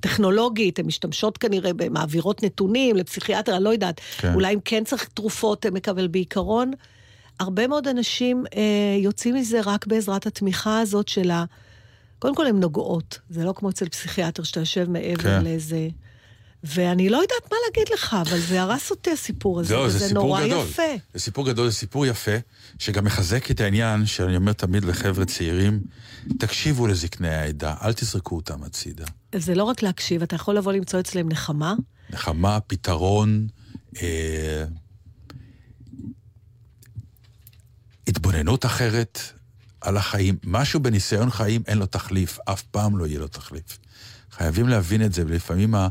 טכנולוגית, 0.00 0.78
הן 0.78 0.86
משתמשות 0.86 1.38
כנראה, 1.38 1.72
ב- 1.72 1.88
מעבירות 1.88 2.42
נתונים 2.42 2.96
לפסיכיאטר, 2.96 3.56
אני 3.56 3.64
לא 3.64 3.70
יודעת. 3.70 4.00
כן. 4.18 4.34
אולי 4.34 4.54
אם 4.54 4.60
כן 4.64 4.84
צריך 4.84 5.08
תרופות, 5.14 5.66
מקבל 5.66 6.06
בעיקרון. 6.08 6.72
הרבה 7.40 7.66
מאוד 7.66 7.88
אנשים 7.88 8.44
אה, 8.56 8.62
יוצאים 9.00 9.34
מזה 9.34 9.60
רק 9.64 9.86
בעזרת 9.86 10.26
התמיכה 10.26 10.80
הזאת 10.80 11.08
של 11.08 11.30
ה... 11.30 11.44
קודם 12.18 12.34
כל, 12.34 12.46
הן 12.46 12.60
נוגעות. 12.60 13.18
זה 13.30 13.44
לא 13.44 13.52
כמו 13.56 13.70
אצל 13.70 13.88
פסיכיאטר 13.88 14.42
שאתה 14.42 14.60
יושב 14.60 14.90
מעבר 14.90 15.22
כן. 15.22 15.44
לאיזה... 15.44 15.88
ואני 16.64 17.08
לא 17.08 17.16
יודעת 17.16 17.52
מה 17.52 17.56
להגיד 17.66 17.92
לך, 17.92 18.16
אבל 18.20 18.38
זה 18.38 18.62
הרס 18.62 18.90
אותי 18.90 19.10
הסיפור 19.10 19.60
הזה, 19.60 19.68
זהו, 19.68 19.88
זה 19.90 19.98
סיפור 19.98 20.22
נורא 20.22 20.46
גדול. 20.46 20.66
יפה. 20.66 20.82
זה 21.14 21.20
סיפור 21.20 21.46
גדול, 21.46 21.68
זה 21.68 21.74
סיפור 21.74 22.06
יפה, 22.06 22.36
שגם 22.78 23.04
מחזק 23.04 23.50
את 23.50 23.60
העניין 23.60 24.06
שאני 24.06 24.36
אומר 24.36 24.52
תמיד 24.52 24.84
לחבר'ה 24.84 25.24
צעירים, 25.24 25.80
תקשיבו 26.38 26.86
לזקני 26.86 27.28
העדה, 27.28 27.74
אל 27.82 27.92
תזרקו 27.92 28.36
אותם 28.36 28.62
הצידה. 28.62 29.04
זה 29.34 29.54
לא 29.54 29.64
רק 29.64 29.82
להקשיב, 29.82 30.22
אתה 30.22 30.36
יכול 30.36 30.56
לבוא 30.56 30.72
למצוא 30.72 31.00
אצלם 31.00 31.28
נחמה. 31.28 31.74
נחמה, 32.10 32.60
פתרון, 32.60 33.46
אה, 34.02 34.64
התבוננות 38.08 38.66
אחרת 38.66 39.20
על 39.80 39.96
החיים. 39.96 40.36
משהו 40.44 40.80
בניסיון 40.80 41.30
חיים 41.30 41.62
אין 41.66 41.78
לו 41.78 41.86
תחליף, 41.86 42.38
אף 42.44 42.62
פעם 42.62 42.98
לא 42.98 43.06
יהיה 43.06 43.18
לו 43.18 43.28
תחליף. 43.28 43.78
חייבים 44.30 44.68
להבין 44.68 45.04
את 45.04 45.12
זה, 45.12 45.22
ולפעמים 45.26 45.74
ה... 45.74 45.88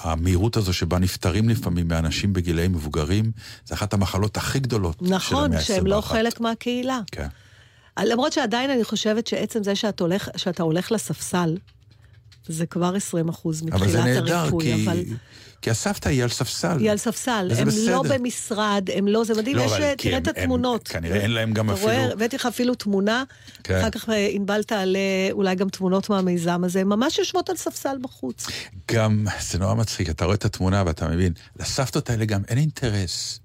המהירות 0.00 0.56
הזו 0.56 0.72
שבה 0.72 0.98
נפטרים 0.98 1.48
לפעמים 1.48 1.88
מאנשים 1.88 2.32
בגילאים 2.32 2.72
מבוגרים, 2.72 3.32
זה 3.64 3.74
אחת 3.74 3.94
המחלות 3.94 4.36
הכי 4.36 4.58
גדולות 4.58 4.98
של 4.98 5.14
נכון, 5.14 5.44
המאה 5.44 5.60
שהם 5.60 5.86
לא 5.86 5.96
ה-21. 5.96 6.02
חלק 6.02 6.40
מהקהילה. 6.40 7.00
כן. 7.12 7.28
למרות 7.98 8.32
שעדיין 8.32 8.70
אני 8.70 8.84
חושבת 8.84 9.26
שעצם 9.26 9.62
זה 9.62 9.74
שאת 9.74 10.00
הולך, 10.00 10.28
שאתה 10.36 10.62
הולך 10.62 10.92
לספסל, 10.92 11.56
זה 12.48 12.66
כבר 12.66 12.94
20 12.96 13.28
אחוז 13.28 13.62
אבל 13.72 13.88
זה 13.88 13.98
מתחילת 13.98 14.04
נהדר, 14.04 14.36
הריפוי, 14.36 14.64
כי... 14.64 14.84
אבל 14.84 15.02
כי 15.62 15.70
הסבתא 15.70 16.08
היא 16.08 16.22
על 16.22 16.28
ספסל. 16.28 16.78
היא 16.78 16.90
על 16.90 16.96
ספסל. 16.96 17.50
הם 17.58 17.66
בסדר. 17.68 17.92
לא 17.92 18.02
במשרד, 18.08 18.88
הם 18.94 19.08
לא, 19.08 19.24
זה 19.24 19.34
מדהים, 19.34 19.56
לא, 19.56 19.62
יש, 19.62 19.72
תראה 19.98 20.16
הם- 20.16 20.22
את 20.22 20.28
הם- 20.28 20.34
התמונות. 20.36 20.88
כנראה 20.88 21.20
אין 21.20 21.30
להם 21.30 21.52
גם 21.52 21.70
אפילו... 21.70 21.90
הבאתי 21.92 22.36
לך 22.36 22.46
אפילו 22.46 22.74
תמונה, 22.74 23.24
כן. 23.64 23.78
אחר 23.80 23.90
כך 23.90 24.08
אה, 24.08 24.28
ענבל 24.30 24.62
תעלה 24.62 24.98
אולי 25.32 25.54
גם 25.54 25.68
תמונות 25.68 26.10
מהמיזם 26.10 26.64
הזה, 26.64 26.80
הם 26.80 26.88
ממש 26.88 27.18
יושבות 27.18 27.48
על 27.50 27.56
ספסל 27.56 27.96
בחוץ. 28.02 28.46
גם, 28.92 29.26
זה 29.40 29.58
נורא 29.58 29.74
מצחיק, 29.74 30.10
אתה 30.10 30.24
רואה 30.24 30.34
את 30.34 30.44
התמונה 30.44 30.82
ואתה 30.86 31.08
מבין, 31.08 31.32
לסבתות 31.60 32.10
האלה 32.10 32.24
גם 32.24 32.42
אין 32.48 32.58
אינטרס. 32.58 33.40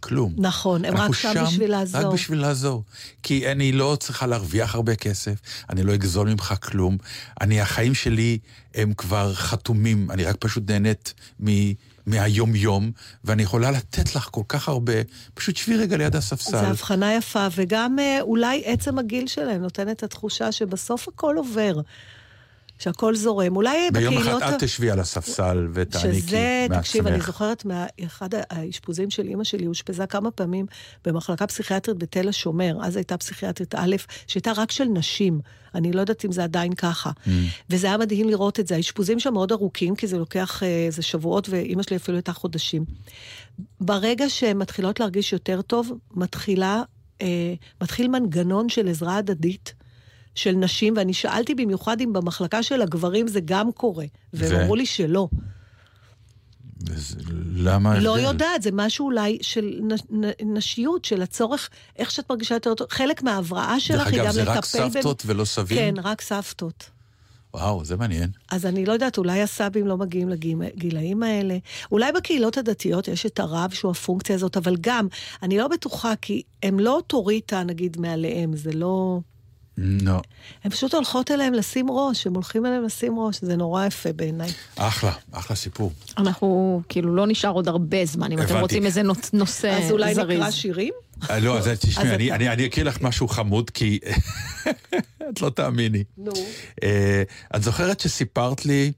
כלום. 0.00 0.34
נכון, 0.36 0.84
הם 0.84 0.94
רק 0.94 1.00
אנחנו 1.00 1.14
שם 1.14 1.44
בשביל 1.46 1.70
לעזור. 1.70 2.00
רק 2.00 2.12
בשביל 2.12 2.40
לעזור. 2.40 2.84
כי 3.22 3.52
אני 3.52 3.72
לא 3.72 3.96
צריכה 4.00 4.26
להרוויח 4.26 4.74
הרבה 4.74 4.94
כסף, 4.94 5.34
אני 5.70 5.82
לא 5.82 5.94
אגזול 5.94 6.28
ממך 6.28 6.54
כלום. 6.62 6.98
אני, 7.40 7.60
החיים 7.60 7.94
שלי 7.94 8.38
הם 8.74 8.92
כבר 8.94 9.34
חתומים, 9.34 10.10
אני 10.10 10.24
רק 10.24 10.36
פשוט 10.38 10.70
נהנית 10.70 11.14
מ... 11.44 11.48
מהיום-יום, 12.06 12.90
ואני 13.24 13.42
יכולה 13.42 13.70
לתת 13.70 14.14
לך 14.14 14.28
כל 14.30 14.42
כך 14.48 14.68
הרבה, 14.68 14.92
פשוט 15.34 15.56
שבי 15.56 15.76
רגע 15.76 15.96
ליד 15.96 16.16
הספסל. 16.16 16.50
זו 16.50 16.66
הבחנה 16.66 17.14
יפה, 17.14 17.46
וגם 17.54 17.98
אה, 17.98 18.18
אולי 18.20 18.62
עצם 18.64 18.98
הגיל 18.98 19.26
שלהם 19.26 19.62
נותן 19.62 19.90
את 19.90 20.02
התחושה 20.02 20.52
שבסוף 20.52 21.08
הכל 21.08 21.36
עובר, 21.36 21.80
שהכל 22.80 23.16
זורם. 23.16 23.56
אולי 23.56 23.90
ביום 23.92 24.14
בקהילות... 24.14 24.42
אחד 24.42 24.52
ה- 24.52 24.56
את 24.56 24.62
תשבי 24.62 24.90
על 24.90 25.00
הספסל 25.00 25.68
ותעניקי 25.72 26.20
שזה, 26.20 26.66
תקשיב, 26.68 27.06
אני 27.06 27.16
מעצמך. 27.16 27.26
זוכרת 27.26 27.64
מאחד 27.64 28.28
האשפוזים 28.50 29.10
של 29.10 29.28
אימא 29.28 29.44
שלי, 29.44 29.66
אושפזה 29.66 30.06
כמה 30.06 30.30
פעמים 30.30 30.66
במחלקה 31.04 31.46
פסיכיאטרית 31.46 31.98
בתל 31.98 32.28
השומר. 32.28 32.76
אז 32.82 32.96
הייתה 32.96 33.16
פסיכיאטרית 33.16 33.74
א', 33.74 33.96
שהייתה 34.26 34.52
רק 34.56 34.70
של 34.70 34.84
נשים. 34.84 35.40
אני 35.74 35.92
לא 35.92 36.00
יודעת 36.00 36.24
אם 36.24 36.32
זה 36.32 36.44
עדיין 36.44 36.74
ככה. 36.74 37.10
Mm. 37.10 37.30
וזה 37.70 37.86
היה 37.86 37.98
מדהים 37.98 38.28
לראות 38.28 38.60
את 38.60 38.66
זה. 38.66 38.76
האשפוזים 38.76 39.20
שם 39.20 39.32
מאוד 39.32 39.52
ארוכים, 39.52 39.96
כי 39.96 40.06
זה 40.06 40.18
לוקח 40.18 40.62
אה, 40.62 40.68
איזה 40.86 41.02
שבועות, 41.02 41.48
ואימא 41.48 41.82
שלי 41.82 41.96
אפילו 41.96 42.16
הייתה 42.16 42.32
חודשים. 42.32 42.84
ברגע 43.80 44.24
שהן 44.28 44.58
מתחילות 44.58 45.00
להרגיש 45.00 45.32
יותר 45.32 45.62
טוב, 45.62 45.92
מתחילה, 46.14 46.82
אה, 47.22 47.54
מתחיל 47.82 48.08
מנגנון 48.08 48.68
של 48.68 48.88
עזרה 48.88 49.16
הדדית. 49.16 49.74
של 50.34 50.52
נשים, 50.52 50.94
ואני 50.96 51.14
שאלתי 51.14 51.54
במיוחד 51.54 52.00
אם 52.00 52.12
במחלקה 52.12 52.62
של 52.62 52.82
הגברים 52.82 53.28
זה 53.28 53.40
גם 53.44 53.72
קורה, 53.72 54.04
והם 54.32 54.52
ו- 54.52 54.62
אמרו 54.62 54.76
לי 54.76 54.86
שלא. 54.86 55.28
וזה- 56.88 57.20
למה 57.54 57.90
ההבדל? 57.90 58.04
לא 58.04 58.18
יודעת, 58.18 58.62
זה 58.62 58.70
משהו 58.72 59.06
אולי 59.06 59.38
של 59.42 59.80
נ, 59.82 60.24
נ, 60.24 60.30
נשיות, 60.56 61.04
של 61.04 61.22
הצורך, 61.22 61.70
איך 61.96 62.10
שאת 62.10 62.30
מרגישה 62.30 62.54
יותר 62.54 62.74
טוב. 62.74 62.86
חלק 62.90 63.22
מההבראה 63.22 63.80
שלך 63.80 63.98
דרך 63.98 64.06
היא 64.06 64.18
גם 64.18 64.26
אגב, 64.26 64.38
לטפל... 64.38 64.42
זה 64.42 64.84
רק 64.84 64.90
סבתות 64.92 65.22
ולא 65.26 65.44
סבים? 65.44 65.78
כן, 65.78 65.94
רק 66.02 66.20
סבתות. 66.20 66.90
וואו, 67.54 67.84
זה 67.84 67.96
מעניין. 67.96 68.30
אז 68.50 68.66
אני 68.66 68.86
לא 68.86 68.92
יודעת, 68.92 69.18
אולי 69.18 69.42
הסבים 69.42 69.86
לא 69.86 69.96
מגיעים 69.96 70.28
לגילאים 70.28 71.22
האלה. 71.22 71.56
אולי 71.92 72.12
בקהילות 72.12 72.58
הדתיות 72.58 73.08
יש 73.08 73.26
את 73.26 73.40
הרב 73.40 73.70
שהוא 73.72 73.90
הפונקציה 73.90 74.34
הזאת, 74.34 74.56
אבל 74.56 74.76
גם, 74.80 75.08
אני 75.42 75.58
לא 75.58 75.68
בטוחה, 75.68 76.16
כי 76.16 76.42
הם 76.62 76.80
לא 76.80 76.96
אוטוריטה, 76.96 77.62
נגיד, 77.62 78.00
מעליהם, 78.00 78.56
זה 78.56 78.72
לא... 78.72 79.20
לא. 79.78 80.20
הן 80.64 80.70
פשוט 80.70 80.94
הולכות 80.94 81.30
אליהם 81.30 81.52
לשים 81.54 81.86
ראש, 81.90 82.26
הם 82.26 82.34
הולכים 82.34 82.66
אליהם 82.66 82.84
לשים 82.84 83.18
ראש, 83.18 83.38
זה 83.42 83.56
נורא 83.56 83.86
יפה 83.86 84.12
בעיניי. 84.12 84.50
אחלה, 84.76 85.12
אחלה 85.32 85.56
סיפור. 85.56 85.92
אנחנו, 86.18 86.80
כאילו, 86.88 87.16
לא 87.16 87.26
נשאר 87.26 87.50
עוד 87.50 87.68
הרבה 87.68 88.04
זמן, 88.04 88.32
אם 88.32 88.42
אתם. 88.42 88.56
רוצים 88.60 88.86
איזה 88.86 89.02
נושא 89.32 89.32
זריז. 89.32 89.84
אז 89.86 90.18
אולי 90.18 90.36
נקרא 90.36 90.50
שירים? 90.50 90.92
אה, 91.30 91.38
לא, 91.40 91.58
אז 91.58 91.68
תשמעי, 91.80 92.14
אני- 92.14 92.26
אתה- 92.26 92.34
אני 92.34 92.48
אני 92.48 92.66
אקריא 92.66 92.84
לך 92.84 93.00
משהו 93.00 93.28
חמוד, 93.28 93.70
כי 93.70 93.98
את 95.30 95.40
לא 95.42 95.50
תאמיני. 95.50 96.04
נו. 96.18 96.32
אה, 96.82 97.22
את 97.56 97.62
זוכרת 97.62 98.00
שסיפרת 98.00 98.66
לי 98.66 98.92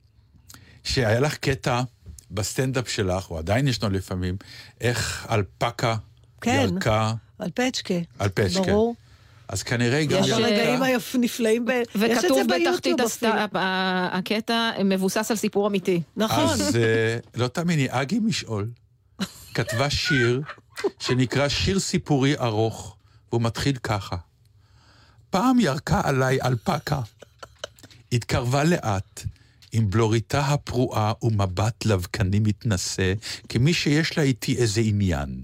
שהיה 0.85 1.21
לך 1.21 1.37
קטע 1.37 1.83
בסטנדאפ 2.31 2.89
שלך, 2.89 3.31
או 3.31 3.39
עדיין 3.39 3.69
ישנו 3.69 3.91
לפעמים, 3.91 4.37
איך 4.81 5.27
אלפקה 5.31 5.97
כן. 6.41 6.67
ירקה 6.73 7.13
על 7.39 7.51
פצ'קה. 7.55 7.95
על 8.19 8.29
פצ'קה. 8.29 8.61
ברור. 8.63 8.95
אז 9.49 9.63
כנראה 9.63 10.05
גם 10.05 10.21
יש 10.25 10.31
רגעים 10.31 10.83
ירקה. 10.85 10.97
הנפלאים, 11.15 11.65
ב... 11.65 11.71
וכתוב 11.95 12.39
בתחתית 12.41 12.49
ביוטיוב 12.69 13.01
הסט- 13.01 13.25
אפילו. 13.25 13.59
ה- 13.63 14.19
הקטע 14.19 14.71
מבוסס 14.85 15.31
על 15.31 15.37
סיפור 15.37 15.67
אמיתי. 15.69 16.03
נכון. 16.17 16.45
אז 16.45 16.77
אה, 16.77 17.17
לא 17.35 17.49
תאמיני, 17.49 17.87
אגי 17.91 18.19
משעול 18.19 18.69
כתבה 19.55 19.91
שיר 19.91 20.43
שנקרא 20.99 21.49
שיר 21.49 21.79
סיפורי 21.79 22.35
ארוך, 22.39 22.97
והוא 23.33 23.43
מתחיל 23.43 23.77
ככה: 23.77 24.17
פעם 25.31 25.61
ירקה 25.61 26.01
עליי 26.05 26.39
אלפקה, 26.45 27.01
התקרבה 28.13 28.65
לאט, 28.65 29.23
עם 29.73 29.91
בלוריתה 29.91 30.41
הפרועה 30.41 31.13
ומבט 31.23 31.85
לבקני 31.87 32.39
מתנשא, 32.39 33.13
כמי 33.49 33.75
שיש 33.75 34.19
לה 34.19 34.25
איתי 34.25 34.57
איזה 34.57 34.81
עניין. 34.81 35.41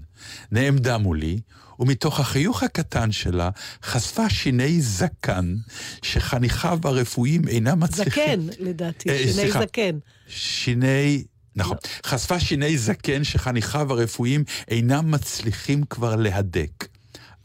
נעמדה 0.51 0.97
מולי, 0.97 1.39
ומתוך 1.79 2.19
החיוך 2.19 2.63
הקטן 2.63 3.11
שלה 3.11 3.49
חשפה 3.83 4.29
שיני 4.29 4.81
זקן, 4.81 5.55
שחניכיו 6.01 6.79
הרפואיים 6.83 7.47
אינם 7.47 7.79
מצליחים... 7.79 8.41
זקן, 8.41 8.63
לדעתי, 8.63 9.09
אה, 9.09 9.17
שיני 9.17 9.33
סליחה. 9.33 9.59
זקן. 9.61 9.97
שיני... 10.27 11.23
נכון. 11.55 11.77
חשפה 12.05 12.39
שיני 12.39 12.77
זקן 12.77 13.23
שחניכיו 13.23 13.93
הרפואיים 13.93 14.43
אינם 14.67 15.11
מצליחים 15.11 15.83
כבר 15.83 16.15
להדק. 16.15 16.87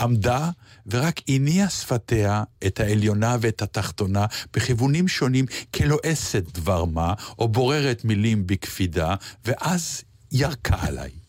עמדה 0.01 0.51
ורק 0.87 1.21
הניעה 1.29 1.69
שפתיה 1.69 2.43
את 2.67 2.81
העליונה 2.81 3.37
ואת 3.41 3.63
התחתונה 3.63 4.27
בכיוונים 4.55 5.09
שונים 5.09 5.45
כלועסת 5.75 6.45
דבר 6.55 6.85
מה, 6.85 7.15
או 7.39 7.49
בוררת 7.49 8.05
מילים 8.05 8.47
בקפידה, 8.47 9.15
ואז 9.45 10.03
ירקה 10.33 10.77
עליי. 10.81 11.24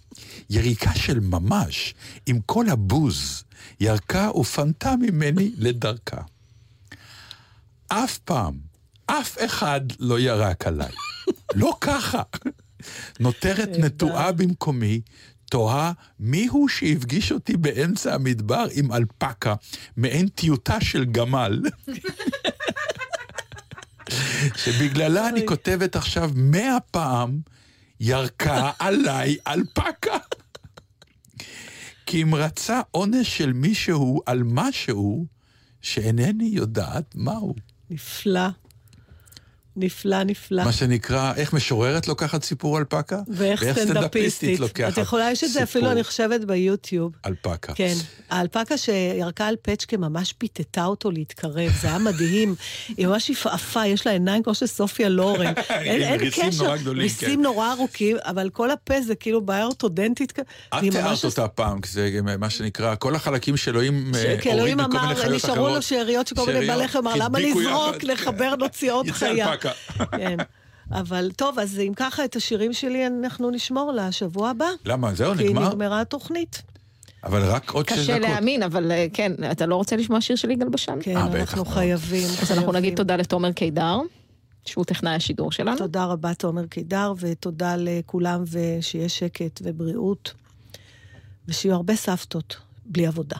יריקה 0.49 0.95
של 0.95 1.19
ממש, 1.19 1.93
עם 2.25 2.39
כל 2.45 2.69
הבוז, 2.69 3.43
ירקה 3.79 4.31
ופנתה 4.35 4.95
ממני 4.95 5.51
לדרכה. 5.57 6.21
אף 7.87 8.17
פעם, 8.17 8.57
אף 9.05 9.37
אחד 9.45 9.81
לא 9.99 10.19
ירק 10.19 10.67
עליי. 10.67 10.91
לא 11.61 11.77
ככה. 11.81 12.21
נותרת 13.19 13.69
נטועה 13.69 14.31
במקומי, 14.31 15.01
תוהה 15.49 15.91
מיהו 16.19 16.69
שהפגיש 16.69 17.31
אותי 17.31 17.57
באמצע 17.57 18.13
המדבר 18.13 18.65
עם 18.71 18.93
אלפקה, 18.93 19.55
מעין 19.97 20.27
טיוטה 20.27 20.81
של 20.81 21.05
גמל. 21.05 21.61
שבגללה 24.63 25.29
אני 25.29 25.45
כותבת 25.45 25.95
עכשיו 25.95 26.31
מאה 26.35 26.79
פעם, 26.91 27.39
ירקה 27.99 28.71
עליי 28.79 29.37
אלפקה. 29.47 30.17
כי 32.05 32.23
אם 32.23 32.35
רצה 32.35 32.81
עונש 32.91 33.37
של 33.37 33.53
מישהו 33.53 34.21
על 34.25 34.43
משהו, 34.43 35.25
שאינני 35.81 36.49
יודעת 36.53 37.15
מהו. 37.15 37.55
נפלא. 37.89 38.49
נפלא, 39.77 40.23
נפלא. 40.23 40.63
מה 40.63 40.71
שנקרא, 40.71 41.33
איך 41.35 41.53
משוררת 41.53 42.07
לוקחת 42.07 42.43
סיפור 42.43 42.79
אלפקה? 42.79 43.19
ואיך 43.27 43.63
סטנדאפיסטית. 43.71 44.59
לוקחת 44.59 44.93
את 44.93 44.97
יכולה, 44.97 45.31
יש 45.31 45.43
את 45.43 45.49
זה 45.49 45.63
אפילו, 45.63 45.81
סיפור 45.81 45.91
אני 45.91 46.03
חושבת, 46.03 46.45
ביוטיוב. 46.45 47.11
אלפקה. 47.25 47.73
כן, 47.73 47.93
האלפקה 48.29 48.77
שירקה 48.77 49.47
על 49.47 49.55
פצ'קה 49.61 49.97
ממש 49.97 50.33
פיתתה 50.33 50.85
אותו 50.85 51.11
להתקרב, 51.11 51.71
זה 51.81 51.87
היה 51.87 51.97
מדהים. 51.97 52.55
היא 52.97 53.07
ממש 53.07 53.29
יפהפה, 53.29 53.85
יש 53.85 54.07
לה 54.07 54.11
עיניים 54.13 54.43
כמו 54.43 54.53
של 54.53 54.67
סופיה 54.67 55.09
לורן. 55.09 55.45
אין, 55.69 56.01
אין 56.01 56.19
ריסים 56.19 56.49
קשר, 56.49 56.63
נורא 56.63 56.77
גדולים, 56.77 57.03
ריסים 57.03 57.39
כן. 57.39 57.41
נורא 57.41 57.71
ארוכים, 57.71 58.17
אבל 58.21 58.49
כל 58.49 58.71
הפה 58.71 59.01
זה 59.01 59.15
כאילו 59.15 59.41
בעיה 59.41 59.65
אורתודנטית. 59.65 60.39
את 60.39 60.79
תיארת 60.91 61.25
אותה 61.25 61.47
פעם, 61.47 61.79
זה 61.85 62.19
מה 62.39 62.49
שנקרא, 62.49 62.95
כל 62.95 63.15
החלקים 63.15 63.57
שאלוהים 63.57 64.11
אה, 64.15 64.53
הוריד 64.53 64.77
בכל 64.77 64.99
מיני 64.99 65.15
חיות 65.15 65.33
נשארו 65.33 65.67
אחרות. 65.67 65.83
שאריות, 65.83 66.31
חיים, 66.45 66.71
אמר, 66.97 67.15
למה 67.15 67.39
לזרוק. 67.39 68.03
לחבר 68.03 68.55
לו 68.55 68.67
חיה. 69.11 69.55
אלפקה. 69.65 70.17
כן. 70.17 70.37
אבל 70.91 71.31
טוב, 71.35 71.59
אז 71.59 71.79
אם 71.79 71.93
ככה 71.95 72.25
את 72.25 72.35
השירים 72.35 72.73
שלי 72.73 73.07
אנחנו 73.07 73.51
נשמור 73.51 73.91
לשבוע 73.91 74.49
הבא. 74.49 74.65
למה, 74.85 75.13
זהו, 75.13 75.35
כי 75.35 75.43
נגמר? 75.43 75.69
נגמרה 75.69 76.01
התוכנית. 76.01 76.61
אבל 77.23 77.43
רק 77.43 77.69
עוד 77.69 77.89
שש 77.89 77.93
קשה 77.93 78.17
דקות. 78.17 78.29
להאמין, 78.29 78.63
אבל 78.63 78.91
אה, 78.91 79.07
כן, 79.13 79.31
אתה 79.51 79.65
לא 79.65 79.75
רוצה 79.75 79.95
לשמוע 79.95 80.21
שיר 80.21 80.35
של 80.35 80.51
יגאל 80.51 80.69
בשן? 80.69 80.99
כן, 81.01 81.17
אה, 81.17 81.27
בטח 81.27 81.53
אנחנו. 81.53 81.65
חייבים. 81.65 82.27
אז 82.41 82.51
אנחנו. 82.51 82.71
נגיד 82.71 82.95
תודה 82.95 83.15
לתומר 83.15 83.51
קידר, 83.51 83.99
שהוא 84.65 84.85
טכנאי 84.85 85.15
השידור 85.15 85.51
שלנו. 85.51 85.77
תודה 85.77 86.05
רבה, 86.05 86.33
תומר 86.33 86.65
קידר, 86.67 87.13
ותודה 87.19 87.75
לכולם, 87.77 88.43
ושיהיה 88.51 89.09
שקט 89.09 89.61
ובריאות, 89.63 90.33
ושיהיו 91.47 91.75
הרבה 91.75 91.95
סבתות 91.95 92.57
בלי 92.85 93.07
עבודה. 93.07 93.37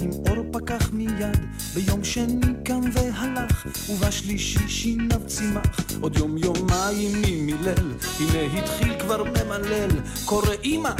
עיניים 0.00 0.10
אור 0.28 0.44
פקח 0.52 0.90
מיד, 0.92 1.36
ביום 1.74 2.04
שני 2.04 2.46
קם 2.64 2.80
והלך, 2.92 3.66
ובשלישי 3.90 4.68
שיניו 4.68 5.20
צימח, 5.26 5.62
עוד 6.00 6.16
יום 6.16 6.38
יומיים 6.38 7.20
מי 7.20 7.40
מילל, 7.40 7.92
הנה 8.20 8.58
התחיל 8.58 8.98
כבר 9.00 9.24
ממלל, 9.24 9.90
קורא 10.24 10.54
אמא, 10.64 10.90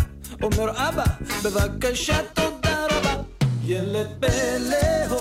אומר 0.43 0.71
אבא, 0.89 1.05
בבקשה 1.45 2.19
תודה 2.35 2.87
רבה. 2.91 3.23
ילד 3.65 4.07
פלא 4.21 5.07
הו, 5.09 5.21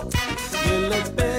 ילד 0.69 1.07
פלא 1.15 1.30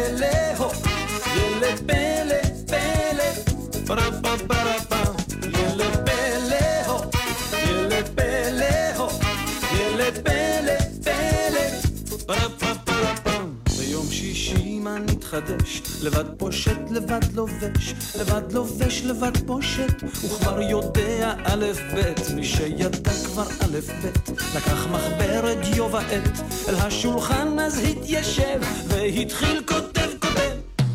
מה 15.33 15.39
נתחדש? 15.39 15.83
לבד 16.03 16.25
פושט, 16.37 16.91
לבד 16.91 17.33
לובש, 17.35 17.95
לבד 18.21 18.53
לובש, 18.53 19.03
לבד 19.03 19.47
פושט, 19.47 20.03
וכבר 20.03 20.63
יודע 20.63 21.35
א' 21.45 21.67
ב', 21.95 22.35
מי 22.35 22.45
שידע 22.45 23.13
כבר 23.25 23.43
א' 23.43 23.79
ב', 24.03 24.31
לקח 24.57 24.87
מחברת 24.87 25.59
דיו 25.59 25.93
ועט, 25.93 26.41
אל 26.69 26.75
השולחן 26.75 27.59
אז 27.59 27.79
התיישב, 27.79 28.61
והתחיל 28.89 29.63
כותב 29.67 30.09
כותב, 30.21 30.51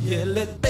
ילד 0.06 0.67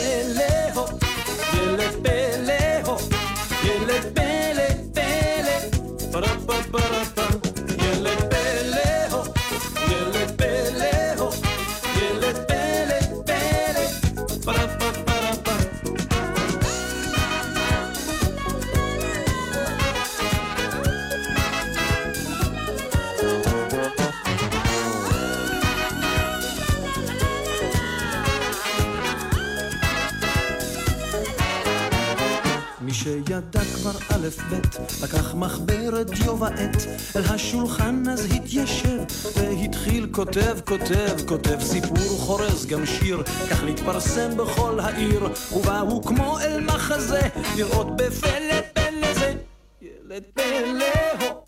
לקח 35.04 35.34
מחברת 35.34 36.10
דיו 36.10 36.40
ועט, 36.40 36.84
אל 37.16 37.22
השולחן 37.30 38.04
אז 38.10 38.26
התיישב, 38.26 39.00
והתחיל 39.36 40.08
כותב 40.12 40.58
כותב, 40.66 41.28
כותב 41.28 41.62
סיפור 41.62 41.98
חורז 41.98 42.66
גם 42.66 42.86
שיר, 42.86 43.24
כך 43.50 43.64
להתפרסם 43.64 44.38
בכל 44.38 44.80
העיר, 44.80 45.28
ובאו 45.52 46.04
כמו 46.04 46.40
אל 46.40 46.62
מחזה, 46.62 47.22
לראות 47.58 47.96
בפלא 47.96 48.62
פלא 48.74 49.14
זה. 49.14 49.34
ילד 49.82 50.24
פלא 50.34 50.86
הו, 51.20 51.46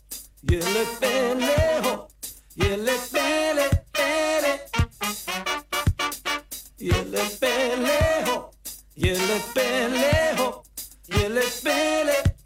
ילד 0.52 0.88
פלא 1.00 1.80
הו, 1.84 1.95
ילד 2.58 3.00
פלא 3.12 3.64
פלא. 3.91 4.80
ילד 6.80 7.30
פלא 7.39 8.26
הו, 8.26 8.41
ילד 8.97 9.41
פלא 9.54 10.38
הו, 10.38 10.52
ילד 11.10 11.43
פלא. 11.43 12.39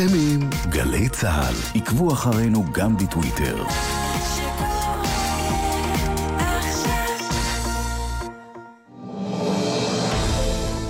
אתם 0.00 0.14
עם 0.14 0.50
גלי 0.68 1.08
צה"ל. 1.08 1.80
עקבו 1.80 2.12
אחרינו 2.12 2.64
גם 2.72 2.96
בטוויטר. 2.96 3.64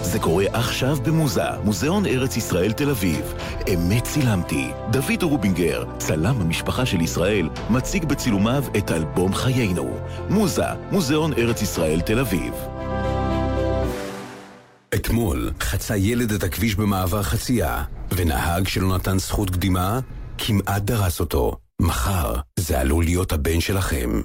זה 0.03 0.19
קורה 0.19 0.45
עכשיו 0.53 0.97
במוזה, 1.05 1.51
מוזיאון 1.65 2.07
ארץ 2.07 2.37
ישראל 2.37 2.73
תל 2.73 2.91
אביב. 2.91 3.35
אמת 3.75 4.05
צילמתי. 4.05 4.71
דוד 4.91 5.23
רובינגר, 5.23 5.85
צלם 5.99 6.41
המשפחה 6.41 6.87
של 6.87 7.01
ישראל, 7.01 7.49
מציג 7.71 8.05
בצילומיו 8.05 8.65
את 8.79 8.91
אלבום 8.91 9.35
חיינו. 9.35 9.97
מוזה, 10.29 10.69
מוזיאון 10.91 11.33
ארץ 11.33 11.63
ישראל 11.63 12.01
תל 12.01 12.19
אביב. 12.19 12.55
אתמול 14.95 15.51
חצה 15.61 15.97
ילד 15.97 16.33
את 16.33 16.43
הכביש 16.43 16.75
במעבר 16.75 17.23
חצייה, 17.23 17.85
ונהג 18.17 18.69
שלא 18.69 18.97
נתן 18.97 19.19
זכות 19.19 19.51
קדימה, 19.51 20.01
כמעט 20.39 20.83
דרס 20.83 21.21
אותו. 21.21 21.57
מחר 21.81 22.35
זה 22.59 22.81
עלול 22.81 23.05
להיות 23.05 23.33
הבן 23.33 23.61
שלכם. 23.61 24.21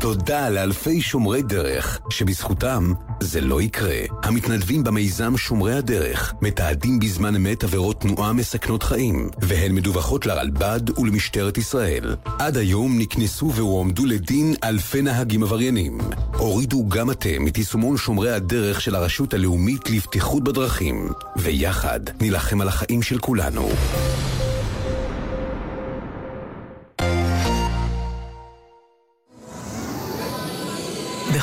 תודה 0.00 0.48
לאלפי 0.48 1.00
שומרי 1.00 1.42
דרך, 1.42 2.00
שבזכותם 2.10 2.92
זה 3.20 3.40
לא 3.40 3.62
יקרה. 3.62 3.98
המתנדבים 4.22 4.84
במיזם 4.84 5.36
שומרי 5.36 5.74
הדרך 5.74 6.34
מתעדים 6.42 6.98
בזמן 6.98 7.36
אמת 7.36 7.64
עבירות 7.64 8.00
תנועה 8.00 8.32
מסכנות 8.32 8.82
חיים, 8.82 9.30
והן 9.40 9.74
מדווחות 9.74 10.26
לרלב"ד 10.26 10.98
ולמשטרת 10.98 11.58
ישראל. 11.58 12.16
עד 12.38 12.56
היום 12.56 12.98
נקנסו 12.98 13.52
והועמדו 13.54 14.06
לדין 14.06 14.54
אלפי 14.64 15.02
נהגים 15.02 15.42
עבריינים. 15.42 15.98
הורידו 16.36 16.88
גם 16.88 17.10
אתם 17.10 17.46
את 17.46 17.58
יישומון 17.58 17.96
שומרי 17.96 18.32
הדרך 18.32 18.80
של 18.80 18.94
הרשות 18.94 19.34
הלאומית 19.34 19.90
לבטיחות 19.90 20.44
בדרכים, 20.44 21.08
ויחד 21.36 22.00
נילחם 22.20 22.60
על 22.60 22.68
החיים 22.68 23.02
של 23.02 23.18
כולנו. 23.18 23.68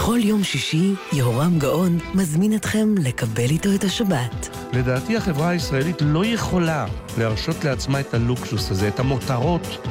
בכל 0.07 0.19
יום 0.23 0.43
שישי, 0.43 0.93
יהורם 1.13 1.59
גאון 1.59 1.97
מזמין 2.13 2.55
אתכם 2.55 2.95
לקבל 2.97 3.49
איתו 3.49 3.69
את 3.75 3.83
השבת. 3.83 4.57
לדעתי 4.73 5.17
החברה 5.17 5.49
הישראלית 5.49 5.97
לא 6.01 6.25
יכולה 6.25 6.85
להרשות 7.17 7.63
לעצמה 7.63 7.99
את 7.99 8.13
הלוקסוס 8.13 8.71
הזה, 8.71 8.87
את 8.87 8.99
המותרות, 8.99 9.87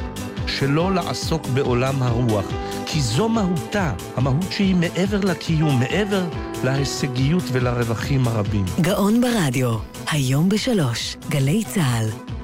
שלא 0.47 0.93
לעסוק 0.93 1.47
בעולם 1.47 2.03
הרוח. 2.03 2.45
כי 2.85 3.01
זו 3.01 3.29
מהותה, 3.29 3.93
המהות 4.15 4.51
שהיא 4.51 4.75
מעבר 4.75 5.19
לקיום, 5.19 5.79
מעבר 5.79 6.23
להישגיות 6.63 7.43
ולרווחים 7.51 8.27
הרבים. 8.27 8.65
גאון 8.81 9.21
ברדיו, 9.21 9.77
היום 10.11 10.49
בשלוש, 10.49 11.17
גלי 11.29 11.63
צה"ל. 11.63 12.36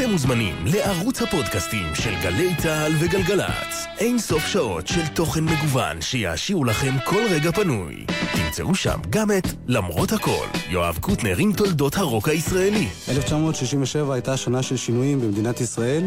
אתם 0.00 0.10
מוזמנים 0.10 0.54
לערוץ 0.64 1.22
הפודקאסטים 1.22 1.94
של 1.94 2.14
גלי 2.22 2.54
צה"ל 2.58 2.92
וגלגלצ. 3.00 3.86
אין 3.98 4.18
סוף 4.18 4.46
שעות 4.46 4.86
של 4.86 5.06
תוכן 5.06 5.44
מגוון 5.44 6.00
שיעשירו 6.00 6.64
לכם 6.64 6.94
כל 7.04 7.22
רגע 7.30 7.52
פנוי. 7.52 8.04
תמצאו 8.32 8.74
שם 8.74 8.98
גם 9.10 9.30
את 9.30 9.46
למרות 9.66 10.12
הכל, 10.12 10.46
יואב 10.68 10.98
קוטנר 11.00 11.36
עם 11.38 11.52
תולדות 11.52 11.96
הרוק 11.96 12.28
הישראלי. 12.28 12.88
1967 13.08 14.14
הייתה 14.14 14.36
שנה 14.36 14.62
של 14.62 14.76
שינויים 14.76 15.20
במדינת 15.20 15.60
ישראל, 15.60 16.04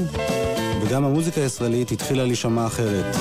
וגם 0.83 1.05
המוזיקה 1.05 1.41
הישראלית 1.41 1.91
התחילה 1.91 2.25
להישמע 2.25 2.67
אחרת. 2.67 3.15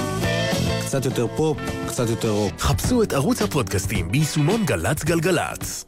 קצת 0.87 1.05
יותר 1.05 1.27
פופ, 1.37 1.59
קצת 1.89 2.09
יותר 2.11 2.31
רוק. 2.31 2.53
חפשו 2.59 3.03
את 3.03 3.12
ערוץ 3.12 3.43
הפודקאסטים 3.43 4.12
ביישומון 4.12 4.64
גל"צ 4.64 5.05
גלגלצ. 5.05 5.85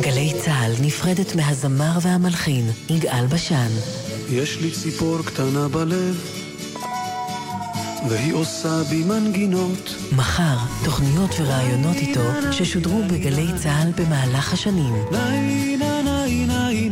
גלי 0.00 0.32
צה"ל 0.44 0.72
נפרדת 0.82 1.34
מהזמר 1.36 1.98
והמלחין 2.02 2.70
יגאל 2.90 3.26
בשן. 3.26 3.68
יש 4.30 4.60
לי 4.60 4.70
ציפור 4.70 5.18
קטנה 5.24 5.68
בלב, 5.68 6.20
והיא 8.08 8.32
עושה 8.32 8.82
בי 8.90 9.04
מנגינות. 9.04 9.94
מחר, 10.16 10.56
תוכניות 10.84 11.30
וראיונות 11.40 11.96
איתו 11.96 12.52
ששודרו 12.52 13.02
בגלי 13.10 13.46
צה"ל 13.62 13.90
במהלך 13.96 14.52
השנים. 14.52 14.94
ניי 15.12 15.76
ניי 15.76 16.46
ניי 16.46 16.90